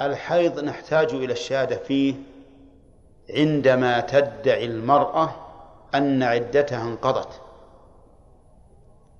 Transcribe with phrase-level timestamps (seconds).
[0.00, 2.14] الحيض نحتاج إلى الشهادة فيه
[3.30, 5.34] عندما تدعي المرأة
[5.94, 7.40] أن عدتها انقضت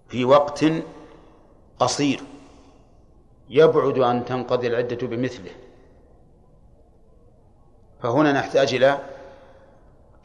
[0.09, 0.65] في وقت
[1.79, 2.21] قصير.
[3.49, 5.51] يبعد أن تنقضي العدة بمثله.
[8.03, 8.99] فهنا نحتاج إلى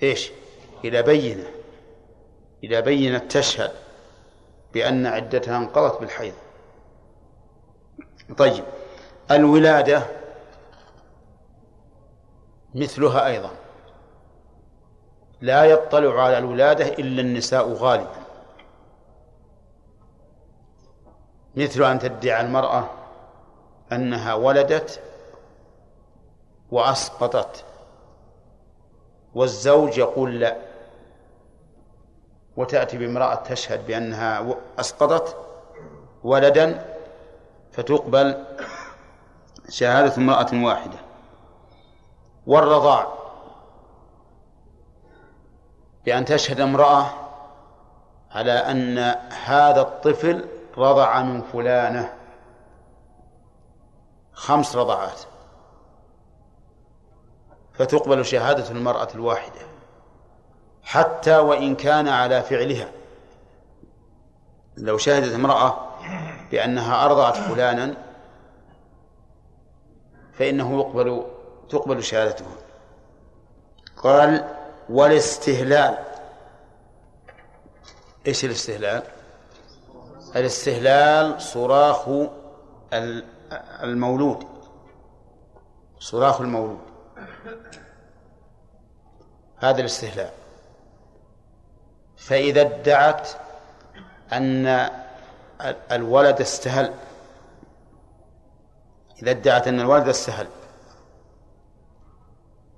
[0.04, 0.32] إيش؟
[0.86, 1.48] إلى بينة.
[2.64, 3.72] إلى بينة تشهد
[4.74, 6.34] بأن عدتها انقضت بالحيض.
[8.38, 8.64] طيب
[9.32, 10.21] الولادة
[12.76, 13.50] مثلها أيضا.
[15.42, 18.22] لا يطلع على الولادة إلا النساء غالبا.
[21.56, 22.90] مثل أن تدعي المرأة
[23.92, 25.02] أنها ولدت
[26.72, 27.66] وأسقطت
[29.36, 30.58] والزوج يقول لا
[32.58, 35.38] وتأتي بامرأة تشهد بأنها أسقطت
[36.24, 36.86] ولدا
[37.72, 38.46] فتقبل
[39.70, 40.98] شهادة امرأة واحدة.
[42.52, 43.08] والرضاع.
[46.06, 47.06] بأن تشهد امرأة
[48.32, 48.98] على أن
[49.46, 50.46] هذا الطفل
[50.78, 52.14] رضع من فلانة.
[54.34, 55.22] خمس رضعات.
[57.74, 59.62] فتقبل شهادة المرأة الواحدة.
[60.84, 62.92] حتى وإن كان على فعلها.
[64.78, 65.78] لو شهدت امرأة
[66.52, 67.98] بأنها أرضعت فلانا
[70.34, 71.31] فإنه يقبل
[71.72, 72.46] تقبل شهادته.
[73.98, 74.48] قال
[74.90, 75.98] والاستهلال.
[78.28, 79.04] إيش الاستهلال؟
[80.36, 82.10] الاستهلال صراخ
[83.84, 84.48] المولود.
[86.00, 86.80] صراخ المولود.
[89.58, 90.30] هذا الاستهلال.
[92.18, 93.30] فإذا ادعت
[94.34, 94.90] أن
[95.92, 96.94] الولد استهل.
[99.24, 100.48] إذا ادعت أن الولد استهل.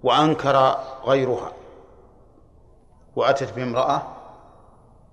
[0.03, 1.51] وأنكر غيرها.
[3.15, 4.01] وأتت بامرأة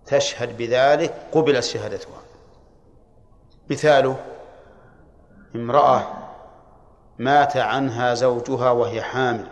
[0.06, 2.20] تشهد بذلك قبلت شهادتها.
[3.70, 4.16] مثاله
[5.54, 6.06] امرأة
[7.18, 9.48] مات عنها زوجها وهي حامل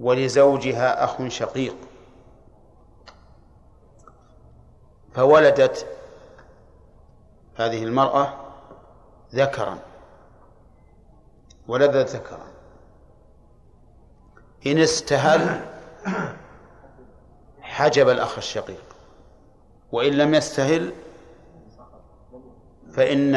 [0.00, 1.76] ولزوجها أخ شقيق.
[5.14, 5.86] فولدت
[7.56, 8.34] هذه المرأة
[9.34, 9.78] ذكرا
[11.68, 12.57] ولدت ذكرا.
[14.66, 15.60] إن استهل
[17.60, 18.82] حجب الأخ الشقيق.
[19.92, 20.92] وإن لم يستهل
[22.92, 23.34] فإن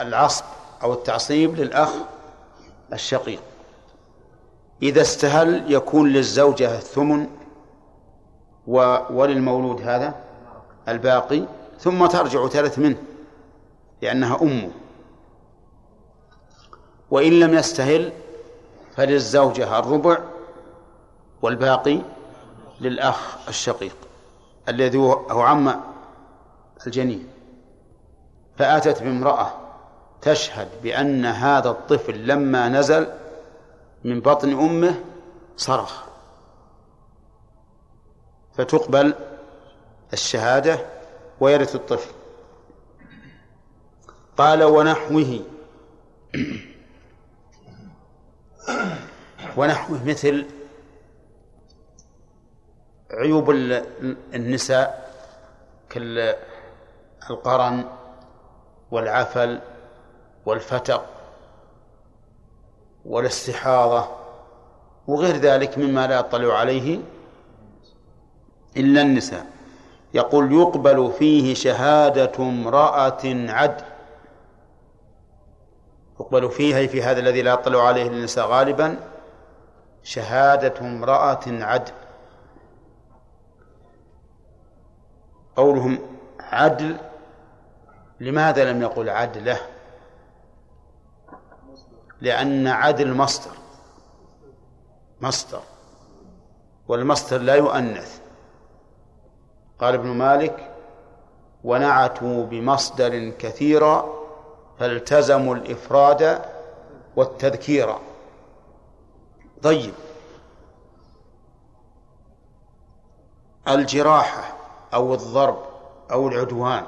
[0.00, 0.44] العصب
[0.82, 1.90] أو التعصيب للأخ
[2.92, 3.40] الشقيق.
[4.82, 7.26] إذا استهل يكون للزوجة الثمن
[9.10, 10.14] وللمولود هذا
[10.88, 11.44] الباقي
[11.78, 12.96] ثم ترجع ثلث منه
[14.02, 14.70] لأنها أمه.
[17.10, 18.12] وإن لم يستهل
[18.96, 20.18] فللزوجة الربع
[21.42, 22.00] والباقي
[22.80, 23.96] للأخ الشقيق
[24.68, 25.80] الذي هو عم
[26.86, 27.28] الجنين.
[28.56, 29.52] فأتت بامرأة
[30.22, 33.06] تشهد بأن هذا الطفل لما نزل
[34.04, 34.94] من بطن أمه
[35.56, 36.02] صرخ.
[38.54, 39.14] فتقبل
[40.12, 40.78] الشهادة
[41.40, 42.10] ويرث الطفل.
[44.36, 45.40] قال ونحوه.
[49.56, 50.46] ونحوه مثل
[53.10, 53.50] عيوب
[54.34, 55.12] النساء
[55.90, 57.84] كالقرن
[58.90, 59.60] والعفل
[60.46, 61.06] والفتق
[63.04, 64.08] والاستحاضة
[65.06, 66.98] وغير ذلك مما لا يطلع عليه
[68.76, 69.46] إلا النساء.
[70.14, 73.84] يقول يقبل فيه شهادة امرأة عدل.
[76.20, 78.96] يقبل فيها في هذا الذي لا يطلع عليه النساء غالبا
[80.02, 81.92] شهادة امرأة عدل.
[85.56, 85.98] قولهم
[86.40, 86.96] عدل
[88.20, 89.58] لماذا لم يقل عدله؟
[92.20, 93.56] لأن عدل مصدر
[95.20, 95.60] مصدر
[96.88, 98.20] والمصدر لا يؤنث.
[99.80, 100.72] قال ابن مالك
[101.64, 104.25] ونعتوا بمصدر كثيرا
[104.78, 106.42] فالتزموا الإفراد
[107.16, 107.94] والتذكير.
[109.62, 109.94] طيب.
[113.68, 114.56] الجراحة
[114.94, 115.58] أو الضرب
[116.12, 116.86] أو العدوان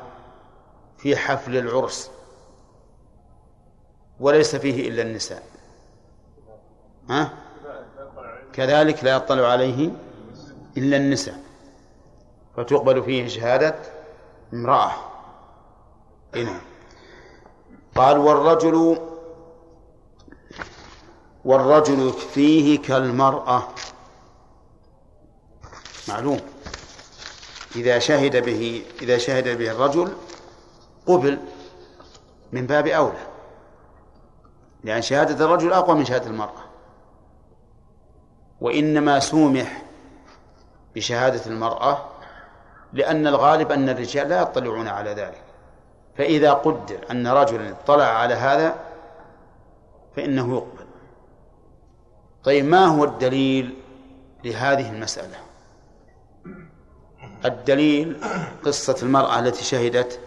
[0.98, 2.10] في حفل العرس
[4.20, 5.42] وليس فيه إلا النساء.
[7.10, 7.32] ها؟
[8.52, 9.90] كذلك لا يطلع عليه
[10.76, 11.38] إلا النساء.
[12.56, 13.74] فتقبل فيه شهادة
[14.52, 14.92] امرأة.
[16.34, 16.60] هنا
[17.98, 18.98] قال والرجل
[21.44, 23.68] والرجل فيه كالمرأة.
[26.08, 26.40] معلوم.
[27.76, 30.12] إذا شهد به إذا شهد به الرجل
[31.06, 31.38] قبل
[32.52, 33.26] من باب أولى.
[34.84, 36.64] لأن شهادة الرجل أقوى من شهادة المرأة.
[38.60, 39.82] وإنما سومح
[40.94, 42.04] بشهادة المرأة
[42.92, 45.47] لأن الغالب أن الرجال لا يطلعون على ذلك.
[46.18, 48.74] فإذا قدر أن رجلا اطلع على هذا
[50.16, 50.86] فإنه يقبل.
[52.44, 53.76] طيب ما هو الدليل
[54.44, 55.36] لهذه المسألة؟
[57.44, 58.20] الدليل
[58.64, 60.20] قصة المرأة التي شهدت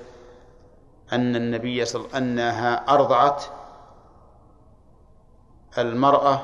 [1.13, 3.43] أن النبي صلى أنها أرضعت
[5.77, 6.41] المرأة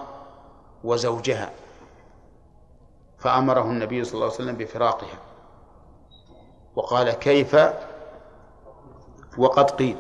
[0.84, 1.52] وزوجها
[3.18, 5.20] فأمره النبي صلى الله عليه وسلم بفراقها.
[6.76, 7.56] وقال كيف
[9.38, 9.98] وقد قيل.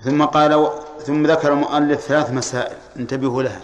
[0.00, 2.76] ثم قال ثم ذكر المؤلف ثلاث مسائل.
[2.96, 3.60] انتبهوا لها.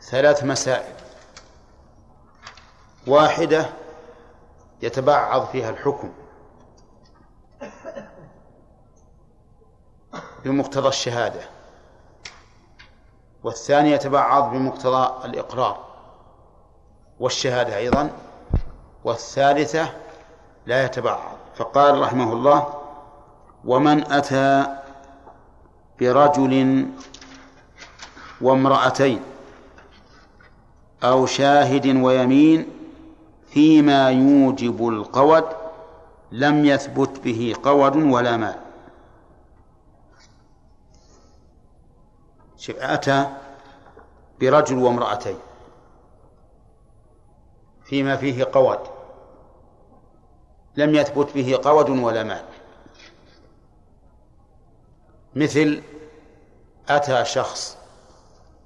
[0.00, 0.94] ثلاث مسائل.
[3.06, 3.66] واحدة
[4.82, 6.12] يتبعض فيها الحكم
[10.44, 11.40] بمقتضى الشهادة
[13.44, 15.86] والثانية يتبعض بمقتضى الإقرار
[17.20, 18.10] والشهادة أيضا
[19.04, 19.92] والثالثة
[20.66, 21.36] لا يتبعض.
[21.56, 22.74] فقال رحمه الله
[23.64, 24.76] ومن أتى
[26.00, 26.86] برجل
[28.40, 29.20] وامرأتين
[31.02, 32.68] أو شاهد ويمين
[33.48, 35.44] فيما يوجب القود
[36.32, 38.58] لم يثبت به قود ولا مال.
[42.68, 43.26] أتى
[44.40, 45.38] برجل وامرأتين
[47.84, 48.95] فيما فيه قود.
[50.76, 52.44] لم يثبت به قود ولا مال.
[55.34, 55.82] مثل
[56.88, 57.78] أتى شخص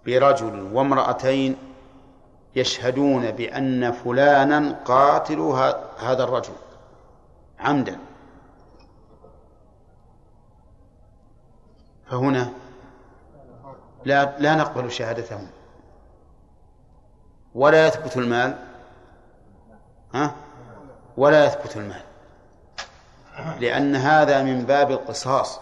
[0.06, 1.56] برجل وامرأتين
[2.56, 5.40] يشهدون بأن فلانا قاتل
[5.98, 6.52] هذا الرجل
[7.58, 7.98] عمدا.
[12.06, 12.52] فهنا
[14.04, 15.46] لا لا نقبل شهادتهم.
[17.54, 18.58] ولا يثبت المال.
[20.14, 20.34] ها؟
[21.20, 22.02] ولا يثبت المال.
[23.60, 25.60] لأن هذا من باب القصاص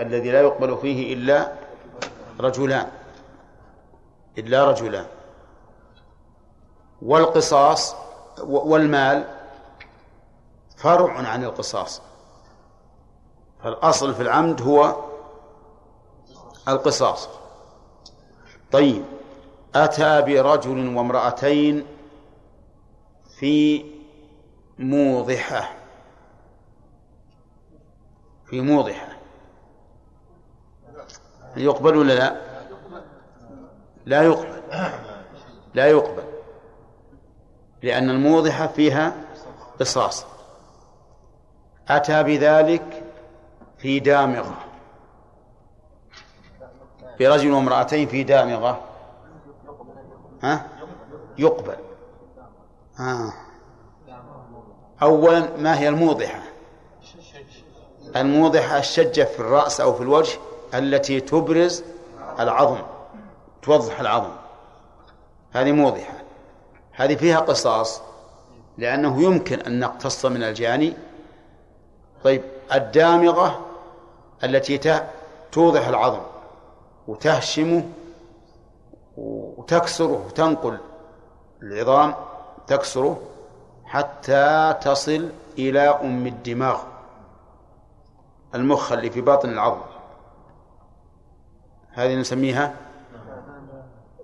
[0.00, 1.52] الذي لا يقبل فيه إلا
[2.40, 2.86] رجلان.
[4.38, 5.06] إلا رجلان.
[7.02, 7.96] والقصاص
[8.38, 9.24] والمال
[10.76, 12.02] فرع عن القصاص.
[13.62, 14.96] فالأصل في العمد هو
[16.68, 17.28] القصاص.
[18.72, 19.04] طيب
[19.74, 21.86] أتى برجل وامرأتين
[23.38, 23.93] في
[24.78, 25.74] موضحة.
[28.46, 29.08] في موضحة.
[31.56, 32.40] يقبل ولا لا؟
[34.06, 34.62] لا يقبل.
[35.74, 36.24] لا يقبل.
[37.82, 39.12] لأن الموضحة فيها
[39.80, 40.26] قصاص.
[41.88, 43.02] أتى بذلك
[43.78, 44.64] في دامغة.
[47.20, 48.80] برجل وامرأتين في دامغة.
[50.42, 50.68] ها؟
[51.38, 51.76] يقبل.
[53.00, 53.32] آه.
[55.04, 56.42] أولا ما هي الموضحة؟
[58.16, 60.38] الموضحة الشجة في الرأس أو في الوجه
[60.74, 61.84] التي تبرز
[62.40, 62.78] العظم
[63.62, 64.32] توضح العظم.
[65.52, 66.14] هذه موضحة.
[66.92, 68.02] هذه فيها قصاص
[68.78, 70.94] لأنه يمكن أن نقتص من الجاني
[72.24, 72.42] طيب
[72.74, 73.60] الدامغة
[74.44, 75.00] التي
[75.52, 76.20] توضح العظم
[77.08, 77.88] وتهشمه
[79.16, 80.78] وتكسره وتنقل
[81.62, 82.14] العظام
[82.66, 83.20] تكسره
[83.94, 86.82] حتى تصل إلى أم الدماغ
[88.54, 89.80] المخ اللي في باطن العظم.
[91.92, 92.74] هذه نسميها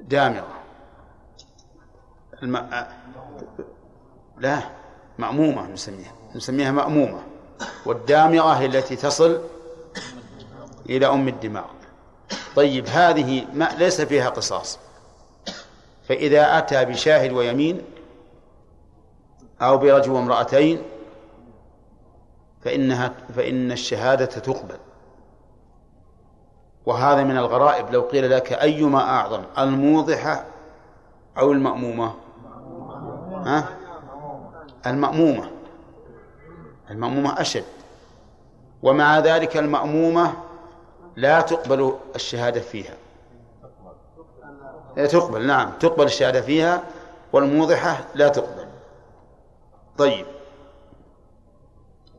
[0.01, 0.55] دامغة.
[2.43, 2.71] الم...
[4.39, 4.61] لا
[5.19, 6.13] مأمومة نسميها.
[6.35, 7.23] نسميها مأمومة.
[7.87, 9.41] والدامغة هي التي تصل
[10.89, 11.67] إلى أم الدماغ.
[12.57, 14.79] طيب هذه ما ليس فيها قصاص.
[16.09, 17.83] فإذا أتى بشاهد ويمين
[19.63, 20.83] أو برجل وامرأتين
[22.65, 24.77] فإنها فإن الشهادة تقبل.
[26.87, 27.91] وهذا من الغرائب.
[27.91, 30.45] لو قيل لك أيما أعظم الموضحة
[31.39, 32.15] أو المأمومة؟
[33.47, 33.69] ها؟
[34.87, 35.51] المأمومة.
[36.91, 37.65] المأمومة أشد.
[38.83, 40.33] ومع ذلك المأمومة
[41.17, 42.95] لا تقبل الشهادة فيها.
[44.97, 46.83] تقبل نعم تقبل الشهادة فيها
[47.33, 48.60] والموضحة لا تقبل.
[49.99, 50.27] طيب.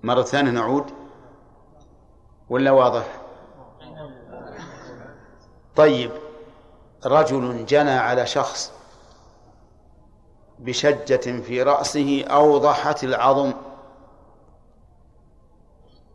[0.03, 0.85] مرة ثانية نعود.
[2.49, 3.21] ولا واضح؟
[5.75, 6.11] طيب.
[7.05, 8.73] رجل جنى على شخص
[10.59, 13.53] بشجة في رأسه أوضحت العظم.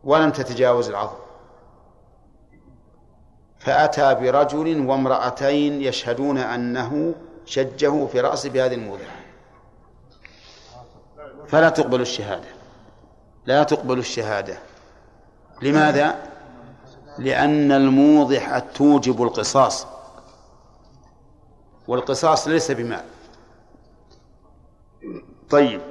[0.03, 1.17] ولم تتجاوز العظم.
[3.59, 9.16] فأتى برجل وامرأتين يشهدون أنه شجه في رأسه بهذه الموضع
[11.47, 12.47] فلا تقبل الشهادة.
[13.45, 14.57] لا تقبل الشهادة.
[15.61, 16.15] لماذا؟
[17.17, 19.87] لأن الموضح توجب القصاص.
[21.87, 23.03] والقصاص ليس بمال.
[25.49, 25.81] طيب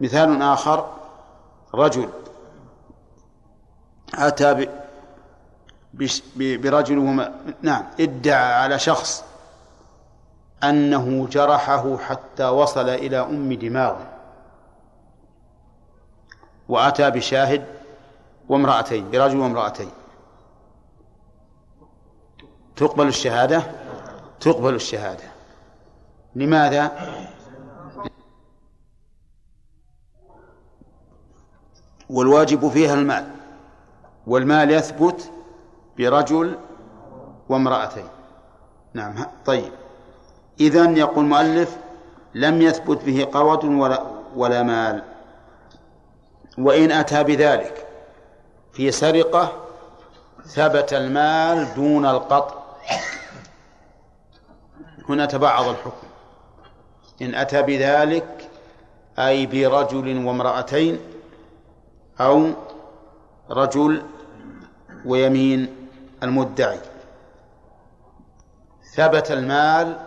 [0.00, 0.90] مثال آخر.
[1.74, 2.08] رجل
[4.14, 4.68] أتى
[6.36, 9.24] برجل وما نعم ادعى على شخص
[10.64, 14.11] أنه جرحه حتى وصل إلى أم دماغه.
[16.68, 17.64] وأتى بشاهد
[18.48, 19.90] وامرأتين برجل وامرأتين
[22.76, 23.62] تقبل الشهادة؟
[24.40, 25.24] تقبل الشهادة.
[26.34, 26.92] لماذا؟
[32.10, 33.30] والواجب فيها المال.
[34.26, 35.30] والمال يثبت
[35.98, 36.58] برجل
[37.48, 38.08] وامرأتين.
[38.94, 39.72] نعم طيب.
[40.60, 41.76] إذن يقول المؤلف
[42.34, 44.02] لم يثبت به قوة ولا
[44.36, 45.11] ولا مال.
[46.58, 47.86] وإن أتى بذلك
[48.72, 49.52] في سرقة
[50.46, 52.54] ثبت المال دون القطع.
[55.08, 56.06] هنا تبعض الحكم.
[57.22, 58.50] إن أتى بذلك
[59.18, 61.00] أي برجل وامرأتين
[62.20, 62.50] أو
[63.50, 64.02] رجل
[65.04, 65.88] ويمين
[66.22, 66.80] المدعي.
[68.94, 70.00] ثبت المال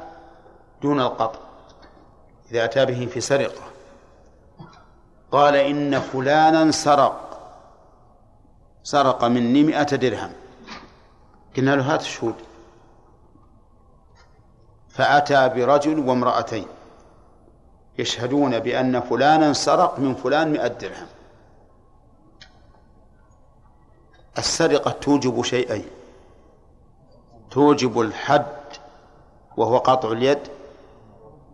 [0.82, 1.40] دون القطع.
[2.52, 3.75] إذا أتى به في سرقة.
[5.36, 7.22] قال إن فلانا سرق.
[8.84, 10.32] سرق مني مئة درهم.
[11.58, 12.36] قلنا له هات الشهود
[14.90, 16.68] فأتى برجل وامرأتين
[17.98, 21.08] يشهدون بأن فلانا سرق من فلان مئة درهم.
[24.38, 25.86] السرقة توجب شيئين.
[27.52, 28.46] توجب الحد
[29.58, 30.40] وهو قطع اليد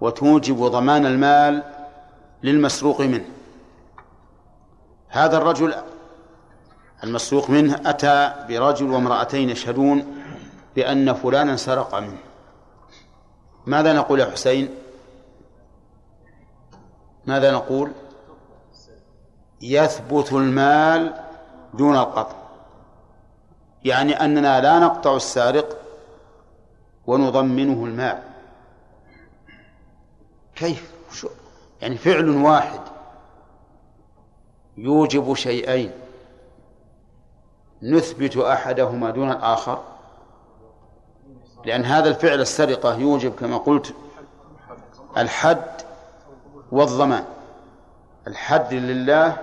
[0.02, 1.64] وتوجب ضمان المال
[2.44, 3.41] للمسروق منه.
[5.12, 5.76] هذا الرجل
[7.04, 10.24] المسروق منه أتى برجل وامرأتين يشهدون
[10.76, 12.18] بأن فلانا سرق منه.
[13.66, 14.70] ماذا نقول يا حسين؟
[17.26, 17.92] ماذا نقول؟
[19.62, 21.14] يثبت المال
[21.74, 22.36] دون القطع.
[23.84, 25.78] يعني أننا لا نقطع السارق
[27.08, 28.24] ونضمنه المال.
[30.56, 30.92] كيف؟
[31.82, 32.80] يعني فعل واحد.
[34.82, 35.92] يوجب شيئين.
[37.84, 39.82] نثبت أحدهما دون الآخر.
[41.66, 43.94] لأن هذا الفعل السرقة يوجب كما قلت
[45.18, 45.82] الحد
[46.72, 47.26] والضمان.
[48.28, 49.38] الحد لله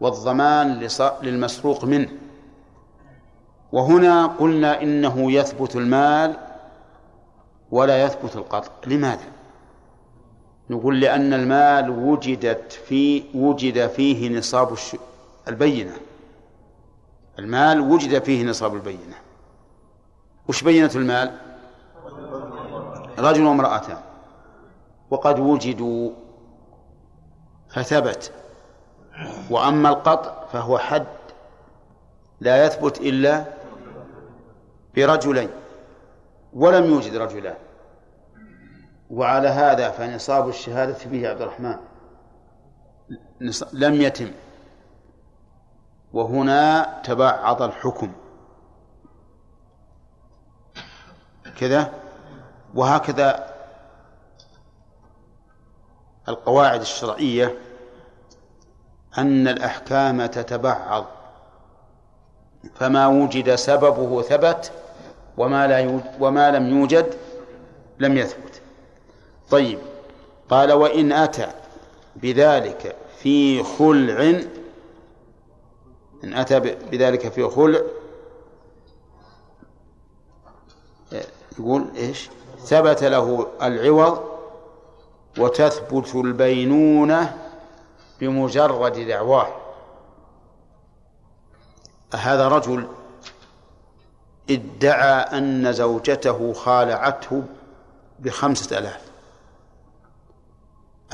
[0.00, 0.88] والضمان
[1.22, 2.08] للمسروق منه.
[3.72, 6.36] وهنا قلنا إنه يثبت المال
[7.70, 8.70] ولا يثبت القطع.
[8.86, 9.33] لماذا؟
[10.70, 14.74] نقول لأن المال وجدت في وجد فيه نصاب
[15.48, 15.92] البينة.
[17.38, 19.16] المال وجد فيه نصاب البينة.
[20.48, 21.38] وش بينة المال؟
[23.18, 23.98] رجل وامرأتان
[25.10, 26.10] وقد وجدوا
[27.68, 28.32] فثبت.
[29.50, 31.06] وأما القطع فهو حد
[32.40, 33.44] لا يثبت إلا
[34.96, 35.50] برجلين.
[36.54, 37.54] ولم يوجد رجلان.
[39.10, 41.76] وعلى هذا فنصاب الشهادة به عبد الرحمن.
[43.72, 44.32] لم يتم.
[46.12, 48.12] وهنا تبعض الحكم.
[51.58, 51.92] كذا؟
[52.74, 53.54] وهكذا
[56.28, 57.58] القواعد الشرعية
[59.18, 61.06] أن الأحكام تتبعض.
[62.74, 64.72] فما وجد سببه ثبت
[65.36, 67.14] وما لا وما لم يوجد
[67.98, 68.63] لم يثبت.
[69.50, 69.78] طيب.
[70.50, 71.52] قال وإن أتى
[72.16, 74.42] بذلك في خلع
[76.24, 77.80] إن أتى بذلك في خلع
[81.58, 84.22] يقول إيش؟ ثبت له العوض
[85.38, 87.38] وتثبت البينونة
[88.20, 89.48] بمجرد دعواه.
[92.14, 92.86] هذا رجل
[94.50, 97.42] ادعى أن زوجته خالعته
[98.18, 99.03] بخمسة آلاف.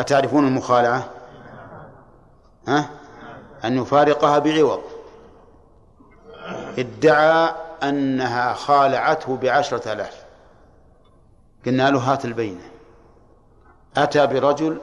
[0.00, 1.11] أتعرفون المخالعة؟
[2.69, 2.90] ها؟
[3.64, 4.80] أن يفارقها بعوض.
[6.78, 10.25] ادعى أنها خالعته بعشرة آلاف.
[11.66, 12.71] قلنا له هات البينة.
[13.97, 14.80] أتى برجل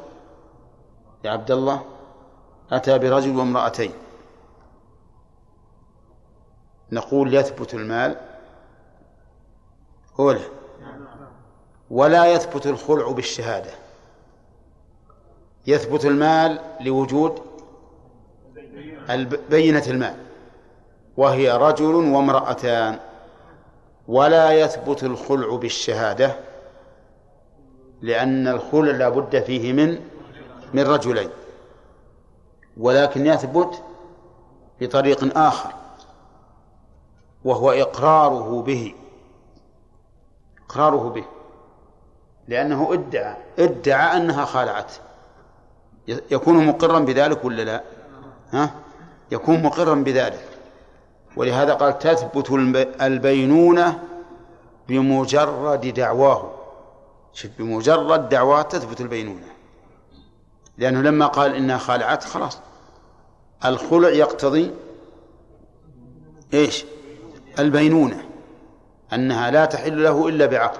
[1.24, 1.86] يا عبد الله؟
[2.72, 3.94] أتى برجل وامرأتين.
[6.92, 8.16] نقول يثبت المال.
[10.20, 10.50] هو له
[11.90, 13.87] ولا يثبت الخلع بالشهادة.
[15.68, 17.40] يثبت المال لوجود
[19.50, 20.16] بينة المال
[21.18, 23.00] وهي رجل وامرأتان
[24.08, 26.36] ولا يثبت الخلع بالشهادة
[28.02, 30.00] لأن الخلع لا بد فيه من
[30.74, 31.30] من رجلين
[32.78, 33.84] ولكن يثبت
[34.82, 35.74] بطريق آخر
[37.46, 38.96] وهو إقراره به
[40.66, 41.26] إقراره به
[42.48, 44.92] لأنه ادعى ادعى أنها خالعت
[46.08, 47.84] يكون مقرا بذلك ولا لا؟
[48.52, 48.72] ها؟
[49.32, 50.48] يكون مقرا بذلك.
[51.36, 52.52] ولهذا قال تثبت
[53.02, 54.04] البينونة
[54.88, 56.52] بمجرد دعواه.
[57.34, 59.48] شوف بمجرد دعواه تثبت البينونة
[60.78, 62.60] لأنه لما قال إنها خالعت خلاص.
[63.66, 64.74] الخلع يقتضي
[66.54, 66.86] إيش؟
[67.60, 68.26] البينونة
[69.14, 70.80] أنها لا تحل له إلا بعقد.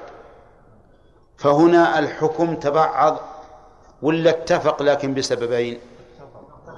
[1.38, 3.20] فهنا الحكم تبعض
[4.02, 5.80] ولا اتفق لكن بسببين؟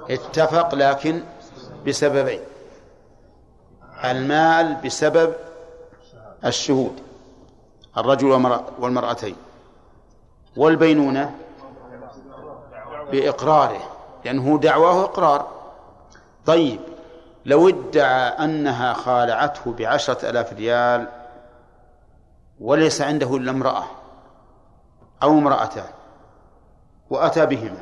[0.09, 1.21] اتفق لكن
[1.87, 2.39] بسببين.
[4.05, 5.33] المال بسبب
[6.45, 6.99] الشهود
[7.97, 9.35] الرجل والمرأتين.
[10.57, 11.35] والبينونة
[13.11, 13.81] بإقراره
[14.25, 15.47] لأنه دعواه إقرار.
[16.45, 16.79] طيب
[17.45, 21.07] لو ادعى أنها خالعته بعشرة ألاف ريال
[22.59, 23.83] وليس عنده إلا امرأة
[25.23, 25.89] أو امرأتان
[27.09, 27.79] وأتى بهما.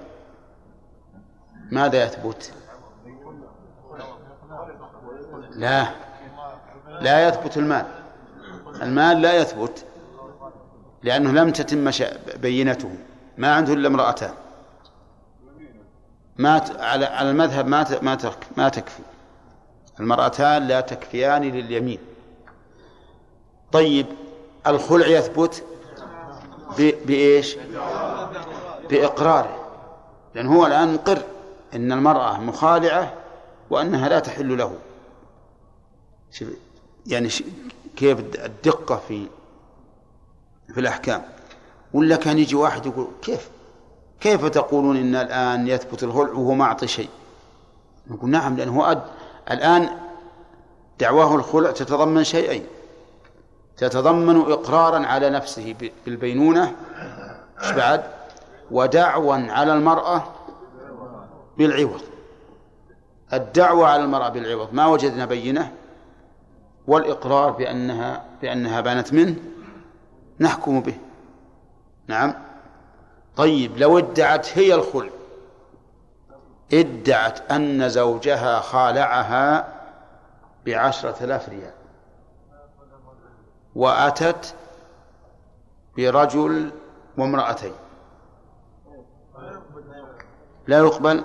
[1.71, 2.53] ماذا يثبت؟
[5.49, 5.87] لا.
[7.01, 7.85] لا يثبت المال.
[8.81, 9.85] المال لا يثبت
[11.03, 11.91] لأنه لم تتم
[12.41, 12.95] بينته.
[13.37, 14.33] ما عنده إلا امرأتان.
[16.37, 18.17] ما على على المذهب ما ما
[18.57, 19.03] ما تكفي.
[19.99, 21.99] المرأتان لا تكفيان لليمين.
[23.71, 24.05] طيب
[24.67, 25.63] الخلع يثبت
[26.77, 27.57] بإيش؟
[28.89, 29.67] بإقراره
[30.35, 31.21] لأن هو الآن مقر
[31.75, 33.13] إن المرأة مخالعة
[33.69, 34.75] وأنها لا تحل له.
[37.05, 37.29] يعني
[37.95, 39.27] كيف الدقة في
[40.73, 41.21] في الأحكام؟
[41.93, 43.49] ولا كان يجي واحد يقول كيف؟
[44.19, 47.09] كيف تقولون إن الآن يثبت الخلع وهو ما أعطي شيء؟
[48.07, 49.01] نقول نعم لأنه أد...
[49.51, 49.89] الآن
[50.99, 52.65] دعواه الخلع تتضمن شيئين.
[53.77, 56.75] تتضمن إقرارا على نفسه بالبينونة.
[57.75, 58.16] بعد؟
[58.71, 60.23] ودعوا على المرأة
[61.57, 62.01] بالعوض.
[63.33, 64.73] الدعوة على المرأة بالعوض.
[64.73, 65.73] ما وجدنا بينة
[66.87, 69.35] والإقرار بأنها بأنها بانت منه
[70.39, 70.97] نحكم به.
[72.07, 72.33] نعم.
[73.35, 75.09] طيب لو ادعت هي الخلع
[76.73, 79.73] ادعت أن زوجها خالعها
[80.65, 81.73] بعشرة آلاف ريال
[83.75, 84.55] وأتت
[85.97, 86.71] برجل
[87.17, 87.73] وامرأتين.
[90.67, 91.23] لا يقبل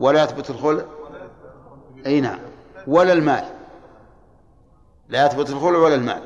[0.00, 0.84] ولا يثبت الخلع
[2.06, 2.38] أي نعم.
[2.86, 3.44] ولا المال.
[5.08, 6.22] لا يثبت الخلع ولا المال.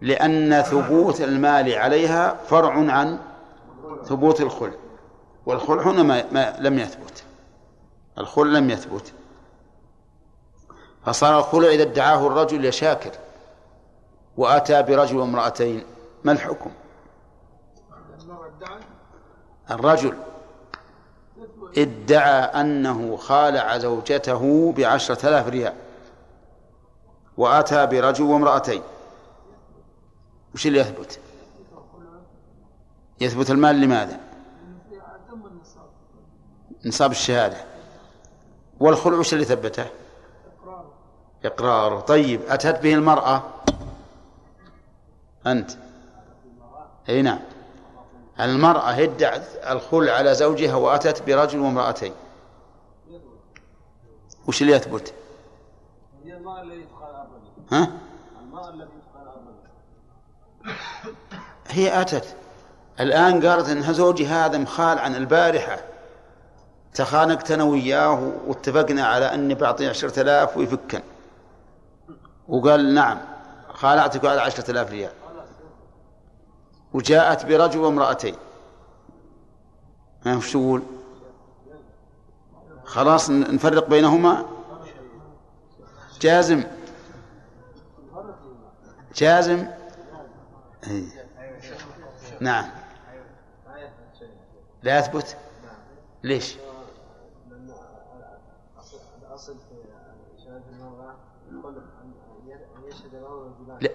[0.00, 3.18] لأن ثبوت المال عليها فرع عن
[4.04, 4.74] ثبوت الخلع
[5.46, 7.24] والخلع هنا ما, لم يثبت.
[8.18, 9.12] الخلع لم يثبت.
[11.06, 13.10] فصار الخلع إذا ادعاه الرجل يا شاكر
[14.36, 15.84] وأتى برجل وامرأتين.
[16.24, 16.70] ما الحكم؟
[19.70, 20.16] الرجل
[21.78, 25.74] ادعى أنه خالع زوجته بعشرة آلاف ريال
[27.36, 28.82] وأتى برجل وامرأتين.
[30.54, 31.20] وش اللي يثبت؟
[33.20, 34.20] يثبت المال لماذا؟
[36.86, 37.56] نصاب الشهادة.
[38.80, 39.86] والخلع وش اللي ثبته؟
[41.44, 42.00] إقراره.
[42.00, 43.42] طيب أتت به المرأة؟
[45.46, 45.70] أنت.
[47.08, 47.38] أي نعم.
[48.40, 52.12] المرأة ادعت الخلع على زوجها وأتت برجل وامرأتين.
[54.48, 55.14] وش اللي يثبت؟
[57.72, 57.90] ها؟
[61.68, 62.36] هي أتت.
[63.00, 65.78] الآن قالت إن زوجي هذا مخال عن البارحة.
[66.94, 71.02] تخانقت أنا وياه واتفقنا على أني بعطيه عشرة آلاف ويفكن.
[72.48, 73.18] وقال نعم
[73.72, 75.19] خالعتك على عشرة آلاف ريال.
[76.94, 78.34] وجاءت برجل وامرأتين.
[80.26, 80.82] وش تقول؟
[82.84, 84.46] خلاص نفرق بينهما؟
[86.20, 86.64] جازم.
[89.14, 89.66] جازم.
[90.86, 91.04] إيه.
[92.40, 92.68] نعم.
[94.82, 95.36] لا يثبت
[96.24, 96.56] ليش؟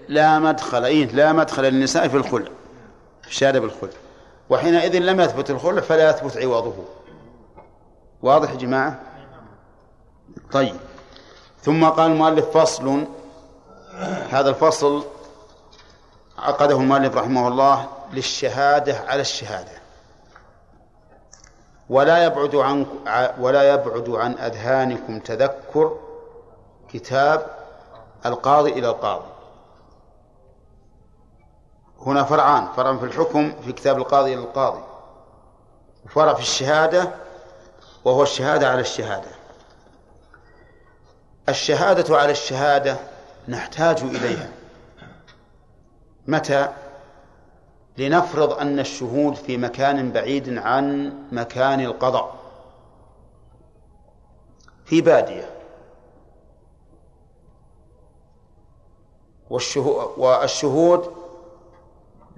[0.07, 0.83] لا مدخل.
[0.83, 1.63] أي لا مدخل.
[1.63, 2.51] للنساء في الخلع.
[3.27, 3.91] الشهادة بالخلع
[4.49, 6.73] وحينئذ لم يثبت الخلع فلا يثبت عوضه.
[8.21, 8.99] واضح يا جماعة؟
[10.51, 10.75] طيب.
[11.61, 13.05] ثم قال المؤلف فصل.
[14.29, 15.03] هذا الفصل
[16.37, 19.71] عقده المؤلف رحمه الله للشهادة على الشهادة.
[21.89, 22.85] ولا يبعد عن
[23.39, 25.97] ولا يبعد عن أذهانكم تذكر
[26.89, 27.45] كتاب
[28.25, 29.34] القاضي إلى القاضي.
[32.01, 34.81] هنا فرعان فرع في الحكم في كتاب القاضي إلى القاضي
[36.05, 37.11] وفرع في الشهادة
[38.05, 39.31] وهو الشهادة على الشهادة.
[41.49, 42.97] الشهادة على الشهادة
[43.47, 44.49] نحتاج إليها.
[46.27, 46.73] متى؟
[47.97, 52.35] لنفرض أن الشهود في مكان بعيد عن مكان القضاء.
[54.85, 55.49] في بادية.
[59.49, 61.24] والشهود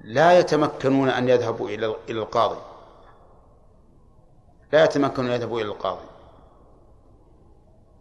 [0.08, 2.60] لا يتمكنون أن يذهبوا إلى إلى القاضي.
[4.72, 6.08] لا يتمكنون أن يذهبوا إلى القاضي.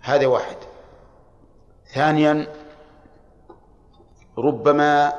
[0.01, 0.57] هذا واحد.
[1.95, 2.47] ثانيا
[4.39, 5.13] ربما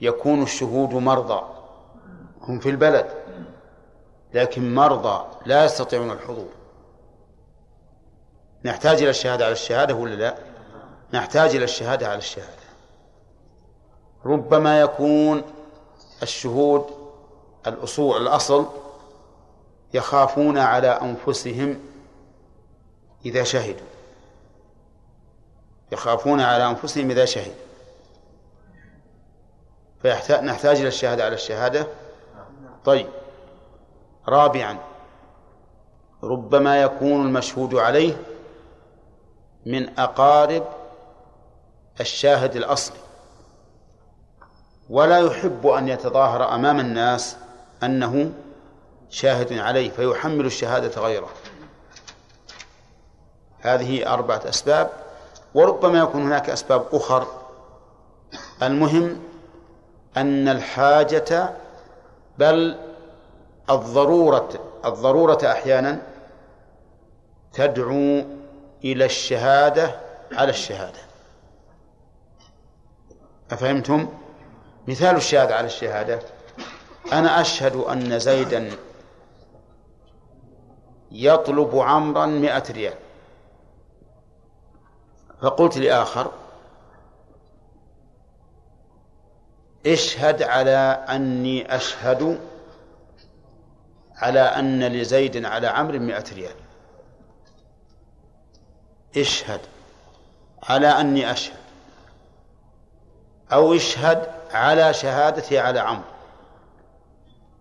[0.00, 1.42] يكون الشهود مرضى.
[2.40, 3.10] هم في البلد.
[4.34, 6.48] لكن مرضى لا يستطيعون الحضور.
[8.64, 10.38] نحتاج إلى الشهادة على الشهادة ولا لا؟
[11.14, 12.60] نحتاج إلى الشهادة على الشهادة.
[14.26, 15.42] ربما يكون
[16.22, 16.86] الشهود
[17.66, 18.66] الأصول الأصل
[19.94, 21.80] يخافون على أنفسهم
[23.24, 23.86] إذا شهدوا.
[25.92, 27.54] يخافون على أنفسهم إذا شهدوا.
[30.02, 31.86] فنحتاج إلى الشهادة على الشهادة.
[32.84, 33.08] طيب.
[34.28, 34.78] رابعا.
[36.22, 38.16] ربما يكون المشهود عليه
[39.66, 40.66] من أقارب
[42.00, 43.09] الشاهد الأصلي.
[44.90, 47.36] ولا يحب أن يتظاهر أمام الناس
[47.82, 48.32] أنه
[49.10, 51.28] شاهد عليه فيحمل الشهادة غيره.
[53.60, 54.90] هذه أربعة أسباب
[55.54, 57.26] وربما يكون هناك أسباب أخر.
[58.62, 59.20] المهم
[60.16, 61.50] أن الحاجة
[62.38, 62.78] بل
[63.70, 64.48] الضرورة
[64.84, 66.02] الضرورة أحيانا
[67.52, 68.24] تدعو
[68.84, 70.00] إلى الشهادة
[70.32, 70.98] على الشهادة.
[73.50, 74.08] أفهمتم؟
[74.90, 76.20] مثال الشهادة على الشهادة.
[77.12, 78.70] أنا أشهد أن زيدا
[81.10, 82.94] يطلب عمرا مئة ريال.
[85.42, 86.32] فقلت لآخر
[89.86, 92.40] اشهد على أني أشهد
[94.16, 96.56] على أن لزيد على عمرو مئة ريال.
[99.16, 99.60] اشهد
[100.62, 101.56] على أني أشهد.
[103.52, 106.02] أو اشهد على شهادتي على عمرو.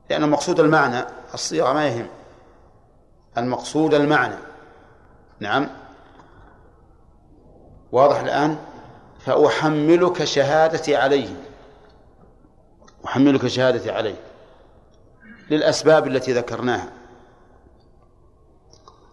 [0.10, 2.08] لأن المقصود المعنى الصيغة ما يهم.
[3.38, 4.36] المقصود المعنى.
[5.40, 5.70] نعم.
[7.92, 8.58] واضح الآن؟
[9.20, 11.36] فأحملك شهادتي عليه.
[13.06, 14.16] أحملك شهادتي عليه.
[15.50, 16.90] للأسباب التي ذكرناها.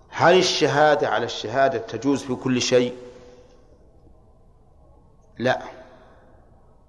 [0.09, 2.97] هل الشهادة على الشهادة تجوز في كل شيء؟
[5.39, 5.76] لا.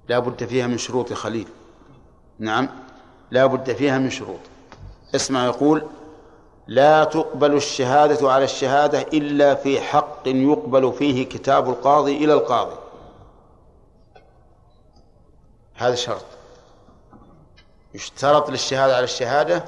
[0.10, 1.48] لا بد فيها من شروط خليل.
[2.39, 2.70] نعم.
[3.32, 4.39] لا بد فيها من شروط.
[5.15, 5.84] اسمع يقول
[6.67, 12.76] لا تقبل الشهادة على الشهادة إلا في حق يقبل فيه كتاب القاضي إلى القاضي.
[15.76, 16.26] هذا شرط.
[17.93, 19.65] يشترط للشهادة على الشهادة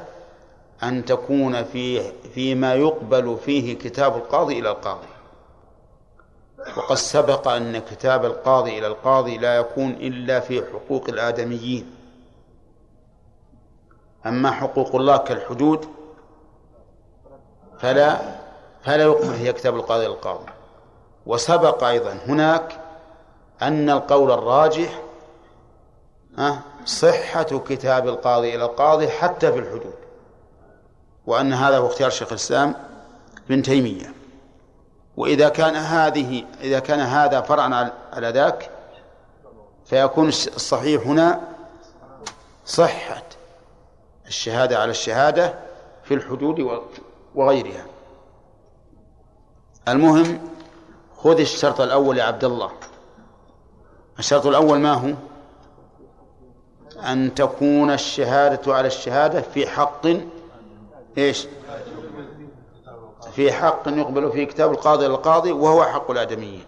[0.83, 5.07] أن تكون في فيما يقبل فيه كتاب القاضي إلى القاضي.
[6.77, 11.95] وقد سبق أن كتاب القاضي إلى القاضي لا يكون إلا في حقوق الآدميين.
[14.25, 15.85] أما حقوق الله كالحدود
[17.79, 18.19] فلا
[18.81, 20.45] فلا يقبل هي كتاب القاضي إلى القاضي.
[21.25, 22.79] وسبق أيضا هناك
[23.61, 25.01] أن القول الراجح
[26.85, 29.93] صحة كتاب القاضي إلى القاضي حتى في الحدود.
[31.25, 32.75] وأن هذا هو اختيار شيخ الإسلام
[33.45, 34.18] ابن تيمية.
[35.19, 38.69] وإذا كان هذه إذا كان هذا فرعا على ذاك
[39.85, 41.41] فيكون الصحيح هنا
[42.65, 43.23] صحة
[44.27, 45.53] الشهادة على الشهادة
[46.03, 46.81] في الحدود
[47.35, 47.85] وغيرها.
[49.87, 50.39] المهم
[51.17, 52.71] خذ الشرط الأول يا عبد الله.
[54.19, 55.13] الشرط الأول ما هو؟
[56.99, 60.07] أن تكون الشهادة على الشهادة في حق
[61.17, 61.47] إيش؟
[63.39, 66.65] في حق يقبل فيه كتاب القاضي للقاضي وهو حق الآدميين.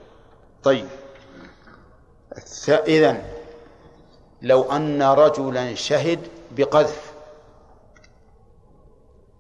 [0.63, 0.87] طيب.
[2.69, 3.23] إذن
[4.41, 7.13] لو أن رجلا شهد بقذف